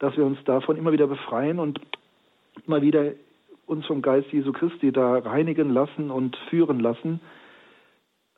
dass 0.00 0.16
wir 0.16 0.24
uns 0.24 0.42
davon 0.42 0.76
immer 0.76 0.90
wieder 0.90 1.06
befreien 1.06 1.60
und 1.60 1.80
immer 2.66 2.82
wieder 2.82 3.12
uns 3.66 3.86
vom 3.86 4.02
Geist 4.02 4.32
Jesu 4.32 4.50
Christi 4.50 4.90
da 4.90 5.18
reinigen 5.18 5.70
lassen 5.70 6.10
und 6.10 6.36
führen 6.48 6.80
lassen 6.80 7.20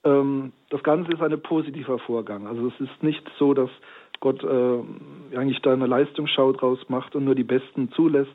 ähm, 0.04 0.52
das 0.70 0.82
Ganze 0.82 1.12
ist 1.12 1.22
ein 1.22 1.40
positiver 1.42 1.98
Vorgang. 1.98 2.46
Also 2.46 2.68
es 2.68 2.80
ist 2.80 3.02
nicht 3.02 3.22
so, 3.38 3.54
dass 3.54 3.70
Gott 4.20 4.42
äh, 4.44 5.36
eigentlich 5.36 5.60
da 5.62 5.72
eine 5.72 5.86
Leistungsschau 5.86 6.52
draus 6.52 6.78
macht 6.88 7.14
und 7.16 7.24
nur 7.24 7.34
die 7.34 7.44
Besten 7.44 7.90
zulässt, 7.92 8.34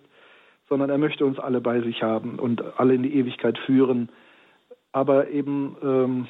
sondern 0.70 0.90
er 0.90 0.98
möchte 0.98 1.26
uns 1.26 1.40
alle 1.40 1.62
bei 1.62 1.82
sich 1.82 2.04
haben 2.04 2.40
und 2.40 2.62
alle 2.78 2.96
in 2.96 3.04
die 3.04 3.16
Ewigkeit 3.16 3.58
führen. 3.60 4.10
Aber 4.92 5.30
eben 5.30 5.78
ähm, 5.82 6.28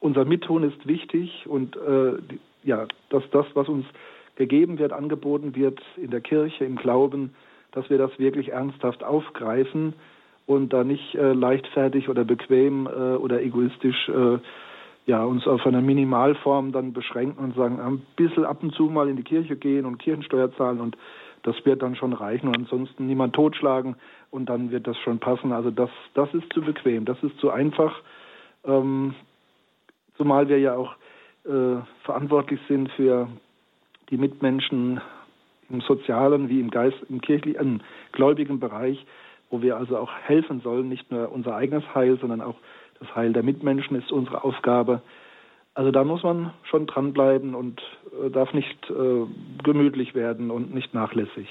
unser 0.00 0.24
Mittun 0.24 0.64
ist 0.64 0.86
wichtig 0.86 1.46
und 1.46 1.76
äh, 1.76 2.18
die, 2.30 2.40
ja, 2.62 2.86
dass 3.08 3.22
das, 3.30 3.46
was 3.54 3.68
uns 3.68 3.86
gegeben 4.36 4.78
wird, 4.78 4.92
angeboten 4.92 5.54
wird 5.54 5.80
in 5.96 6.10
der 6.10 6.20
Kirche, 6.20 6.64
im 6.64 6.76
Glauben, 6.76 7.34
dass 7.72 7.88
wir 7.88 7.98
das 7.98 8.18
wirklich 8.18 8.50
ernsthaft 8.50 9.04
aufgreifen 9.04 9.94
und 10.46 10.72
da 10.72 10.84
nicht 10.84 11.14
äh, 11.14 11.32
leichtfertig 11.32 12.08
oder 12.08 12.24
bequem 12.24 12.86
äh, 12.86 12.90
oder 12.90 13.40
egoistisch 13.40 14.08
äh, 14.08 14.38
ja, 15.06 15.24
uns 15.24 15.46
auf 15.46 15.66
eine 15.66 15.80
Minimalform 15.80 16.72
dann 16.72 16.92
beschränken 16.92 17.42
und 17.42 17.56
sagen, 17.56 17.80
ein 17.80 18.02
bisschen 18.16 18.44
ab 18.44 18.62
und 18.62 18.74
zu 18.74 18.84
mal 18.84 19.08
in 19.08 19.16
die 19.16 19.22
Kirche 19.22 19.56
gehen 19.56 19.86
und 19.86 19.98
Kirchensteuer 19.98 20.54
zahlen 20.56 20.80
und 20.80 20.96
das 21.42 21.56
wird 21.64 21.82
dann 21.82 21.96
schon 21.96 22.12
reichen 22.12 22.48
und 22.48 22.56
ansonsten 22.56 23.06
niemand 23.06 23.34
totschlagen 23.34 23.96
und 24.30 24.46
dann 24.46 24.70
wird 24.70 24.86
das 24.86 24.98
schon 24.98 25.18
passen. 25.18 25.52
Also 25.52 25.70
das, 25.70 25.90
das 26.14 26.32
ist 26.34 26.52
zu 26.52 26.60
bequem, 26.60 27.06
das 27.06 27.22
ist 27.22 27.38
zu 27.38 27.50
einfach, 27.50 27.94
ähm, 28.64 29.14
zumal 30.16 30.48
wir 30.48 30.58
ja 30.58 30.76
auch 30.76 30.94
äh, 31.44 31.80
verantwortlich 32.04 32.60
sind 32.68 32.90
für 32.92 33.28
die 34.10 34.18
Mitmenschen 34.18 35.00
im 35.70 35.80
sozialen 35.80 36.48
wie 36.48 36.60
im 36.60 36.70
Geist, 36.70 36.98
im 37.08 37.20
kirchlichen, 37.20 37.60
im 37.60 37.80
gläubigen 38.12 38.60
Bereich, 38.60 39.04
wo 39.48 39.62
wir 39.62 39.76
also 39.76 39.96
auch 39.96 40.12
helfen 40.24 40.60
sollen, 40.60 40.88
nicht 40.88 41.10
nur 41.10 41.32
unser 41.32 41.56
eigenes 41.56 41.84
Heil, 41.94 42.18
sondern 42.20 42.40
auch 42.40 42.56
das 43.00 43.14
Heil 43.14 43.32
der 43.32 43.42
Mitmenschen 43.42 43.96
ist 43.96 44.12
unsere 44.12 44.44
Aufgabe. 44.44 45.02
Also 45.74 45.90
da 45.90 46.04
muss 46.04 46.22
man 46.22 46.52
schon 46.64 46.86
dranbleiben 46.86 47.54
und 47.54 47.80
äh, 48.24 48.30
darf 48.30 48.52
nicht 48.52 48.90
äh, 48.90 49.26
gemütlich 49.62 50.14
werden 50.14 50.50
und 50.50 50.74
nicht 50.74 50.94
nachlässig. 50.94 51.48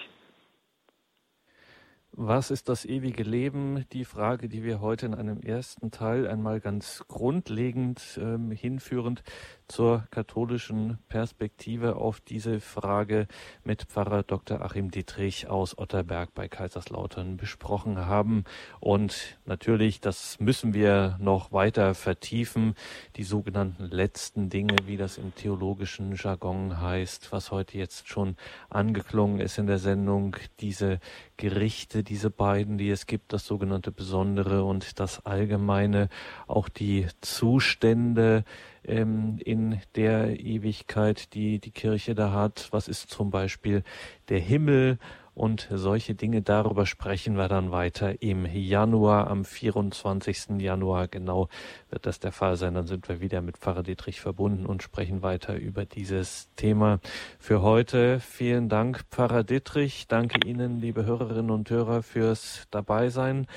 Was 2.12 2.52
ist 2.52 2.68
das 2.70 2.86
ewige 2.86 3.24
Leben? 3.24 3.86
Die 3.94 4.04
Frage, 4.04 4.50
die 4.50 4.64
wir 4.64 4.82
heute 4.82 5.06
in 5.06 5.14
einem 5.14 5.42
ersten 5.42 5.90
Teil 5.90 6.28
einmal 6.28 6.60
ganz 6.60 7.06
grundlegend 7.08 8.20
ähm, 8.22 8.52
hinführend 8.52 9.24
zur 9.70 10.08
katholischen 10.10 10.98
Perspektive 11.08 11.96
auf 11.96 12.20
diese 12.20 12.60
Frage 12.60 13.28
mit 13.64 13.84
Pfarrer 13.84 14.24
Dr. 14.24 14.62
Achim 14.62 14.92
Dietrich 14.92 15.48
aus 15.48 15.78
Otterberg 15.78 16.34
bei 16.34 16.48
Kaiserslautern 16.48 17.38
besprochen 17.38 18.06
haben. 18.08 18.44
Und 18.80 19.38
natürlich, 19.46 20.02
das 20.02 20.40
müssen 20.40 20.74
wir 20.74 21.18
noch 21.20 21.52
weiter 21.52 21.94
vertiefen, 21.94 22.74
die 23.16 23.24
sogenannten 23.24 23.86
letzten 23.86 24.50
Dinge, 24.50 24.76
wie 24.86 24.98
das 24.98 25.18
im 25.18 25.36
theologischen 25.36 26.16
Jargon 26.16 26.82
heißt, 26.82 27.32
was 27.32 27.52
heute 27.52 27.78
jetzt 27.78 28.10
schon 28.10 28.36
angeklungen 28.70 29.40
ist 29.40 29.60
in 29.60 29.68
der 29.68 29.80
Sendung, 29.80 30.36
diese 30.60 31.00
Gerichte, 31.38 32.04
diese 32.04 32.32
beiden, 32.32 32.78
die 32.78 32.90
es 32.90 33.06
gibt, 33.06 33.34
das 33.34 33.46
sogenannte 33.46 33.92
Besondere 33.92 34.64
und 34.64 35.00
das 35.00 35.26
Allgemeine, 35.26 36.10
auch 36.48 36.70
die 36.70 37.08
Zustände, 37.22 38.44
ähm, 38.86 39.38
in 39.44 39.80
der 39.96 40.40
Ewigkeit, 40.40 41.34
die 41.34 41.60
die 41.60 41.72
Kirche 41.72 42.16
da 42.16 42.32
hat. 42.32 42.70
Was 42.72 42.88
ist 42.88 43.10
zum 43.10 43.30
Beispiel 43.32 43.84
der 44.30 44.40
Himmel? 44.40 44.98
Und 45.40 45.70
solche 45.72 46.16
Dinge, 46.16 46.42
darüber 46.42 46.86
sprechen 46.86 47.38
wir 47.38 47.48
dann 47.48 47.72
weiter 47.72 48.22
im 48.22 48.46
Januar, 48.46 49.30
am 49.30 49.46
24. 49.46 50.60
Januar 50.60 51.08
genau 51.08 51.48
wird 51.90 52.06
das 52.06 52.20
der 52.20 52.34
Fall 52.34 52.58
sein. 52.58 52.74
Dann 52.74 52.88
sind 52.88 53.08
wir 53.08 53.22
wieder 53.22 53.40
mit 53.40 53.58
Pfarrer 53.58 53.84
Dietrich 53.84 54.20
verbunden 54.20 54.66
und 54.66 54.84
sprechen 54.84 55.22
weiter 55.22 55.56
über 55.56 55.86
dieses 55.86 56.50
Thema. 56.58 57.00
Für 57.40 57.62
heute 57.62 58.20
vielen 58.20 58.68
Dank, 58.68 59.06
Pfarrer 59.12 59.46
Dietrich. 59.46 60.10
Danke 60.10 60.46
Ihnen, 60.46 60.82
liebe 60.82 61.06
Hörerinnen 61.06 61.52
und 61.52 61.70
Hörer, 61.70 62.04
fürs 62.04 62.68
Dabeisein. 62.70 63.48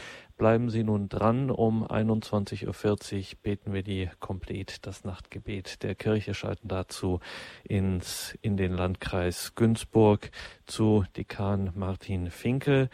Bleiben 0.42 0.70
Sie 0.70 0.82
nun 0.82 1.08
dran. 1.08 1.52
Um 1.52 1.86
21.40 1.86 2.66
Uhr 2.66 3.38
beten 3.44 3.72
wir 3.72 3.84
die 3.84 4.10
Komplett, 4.18 4.84
das 4.88 5.04
Nachtgebet 5.04 5.84
der 5.84 5.94
Kirche, 5.94 6.34
schalten 6.34 6.66
dazu 6.66 7.20
ins, 7.62 8.36
in 8.42 8.56
den 8.56 8.72
Landkreis 8.72 9.54
Günzburg 9.54 10.32
zu 10.66 11.04
Dekan 11.16 11.70
Martin 11.76 12.28
Finkel. 12.32 12.90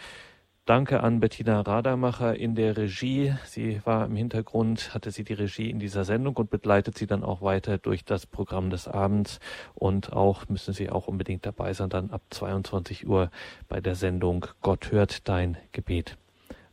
Danke 0.67 1.03
an 1.03 1.21
Bettina 1.21 1.63
Radamacher 1.63 2.37
in 2.37 2.55
der 2.55 2.77
Regie. 2.77 3.35
Sie 3.47 3.81
war 3.87 4.05
im 4.05 4.15
Hintergrund, 4.17 4.93
hatte 4.93 5.11
sie 5.11 5.25
die 5.25 5.33
Regie 5.33 5.71
in 5.71 5.79
dieser 5.79 6.05
Sendung 6.05 6.37
und 6.37 6.51
begleitet 6.51 6.99
sie 6.99 7.07
dann 7.07 7.25
auch 7.25 7.41
weiter 7.41 7.79
durch 7.79 8.05
das 8.05 8.27
Programm 8.27 8.69
des 8.69 8.89
Abends. 8.89 9.41
Und 9.75 10.13
auch 10.13 10.51
müssen 10.51 10.75
Sie 10.75 10.91
auch 10.91 11.09
unbedingt 11.09 11.47
dabei 11.47 11.73
sein, 11.73 11.89
dann 11.89 12.11
ab 12.11 12.21
22 12.29 13.09
Uhr 13.09 13.31
bei 13.69 13.81
der 13.81 13.95
Sendung 13.95 14.45
Gott 14.61 14.93
hört 14.93 15.27
dein 15.27 15.57
Gebet. 15.73 16.19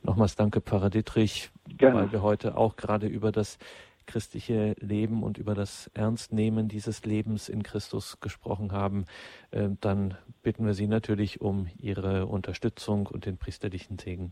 Nochmals 0.05 0.35
danke, 0.35 0.61
Pfarrer 0.61 0.91
Dietrich, 0.91 1.49
Gerne. 1.67 1.99
weil 1.99 2.11
wir 2.11 2.21
heute 2.21 2.57
auch 2.57 2.75
gerade 2.75 3.07
über 3.07 3.31
das 3.31 3.57
christliche 4.05 4.75
Leben 4.79 5.23
und 5.23 5.39
über 5.39 5.55
das 5.55 5.87
Ernstnehmen 5.95 6.67
dieses 6.67 7.05
Lebens 7.05 7.49
in 7.49 7.63
Christus 7.63 8.19
gesprochen 8.19 8.71
haben, 8.71 9.05
äh, 9.49 9.69
dann 9.81 10.15
bitten 10.43 10.63
wir 10.63 10.75
Sie 10.75 10.87
natürlich 10.87 11.41
um 11.41 11.67
Ihre 11.79 12.27
Unterstützung 12.27 13.07
und 13.07 13.25
den 13.25 13.39
priesterlichen 13.39 13.97
Segen. 13.97 14.31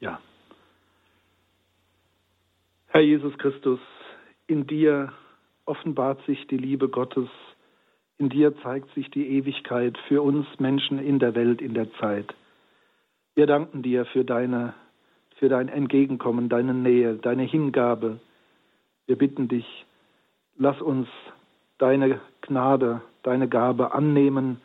Ja. 0.00 0.20
Herr 2.88 3.02
Jesus 3.02 3.38
Christus, 3.38 3.78
in 4.48 4.66
dir 4.66 5.12
offenbart 5.66 6.20
sich 6.26 6.48
die 6.48 6.56
Liebe 6.56 6.88
Gottes, 6.88 7.28
in 8.16 8.28
dir 8.28 8.56
zeigt 8.62 8.92
sich 8.94 9.08
die 9.12 9.28
Ewigkeit 9.36 9.96
für 10.08 10.20
uns 10.20 10.46
Menschen 10.58 10.98
in 10.98 11.20
der 11.20 11.36
Welt, 11.36 11.60
in 11.60 11.74
der 11.74 11.92
Zeit. 12.00 12.34
Wir 13.38 13.46
danken 13.46 13.82
dir 13.82 14.04
für 14.04 14.24
deine 14.24 14.74
für 15.36 15.48
dein 15.48 15.68
Entgegenkommen, 15.68 16.48
deine 16.48 16.74
Nähe, 16.74 17.14
deine 17.18 17.44
Hingabe, 17.44 18.18
wir 19.06 19.16
bitten 19.16 19.46
dich, 19.46 19.86
lass 20.56 20.82
uns 20.82 21.06
deine 21.78 22.20
Gnade, 22.40 23.00
deine 23.22 23.48
Gabe 23.48 23.92
annehmen, 23.92 24.60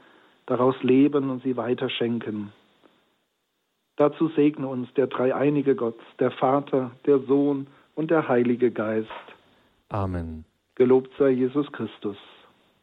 daraus 0.47 0.73
leben 0.81 1.29
und 1.29 1.43
sie 1.43 1.55
weiterschenken. 1.55 2.51
Dazu 3.95 4.29
segne 4.29 4.67
uns 4.67 4.91
der 4.95 5.05
dreieinige 5.05 5.75
Gott, 5.75 5.99
der 6.17 6.31
Vater, 6.31 6.89
der 7.05 7.19
Sohn 7.19 7.67
und 7.93 8.09
der 8.09 8.27
Heilige 8.27 8.71
Geist. 8.71 9.07
Amen. 9.89 10.45
Gelobt 10.73 11.11
sei 11.19 11.29
Jesus 11.29 11.71
Christus. 11.73 12.17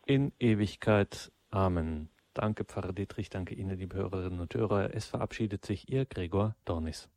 In 0.07 0.31
Ewigkeit. 0.39 1.33
Amen. 1.51 2.10
Danke, 2.35 2.65
Pfarrer 2.65 2.93
Dietrich, 2.93 3.29
danke 3.29 3.55
Ihnen, 3.55 3.77
liebe 3.77 3.97
Hörerinnen 3.97 4.41
und 4.41 4.55
Hörer. 4.55 4.95
Es 4.95 5.07
verabschiedet 5.07 5.65
sich 5.65 5.89
Ihr 5.89 6.07
Gregor 6.07 6.55
Dornis. 6.65 7.09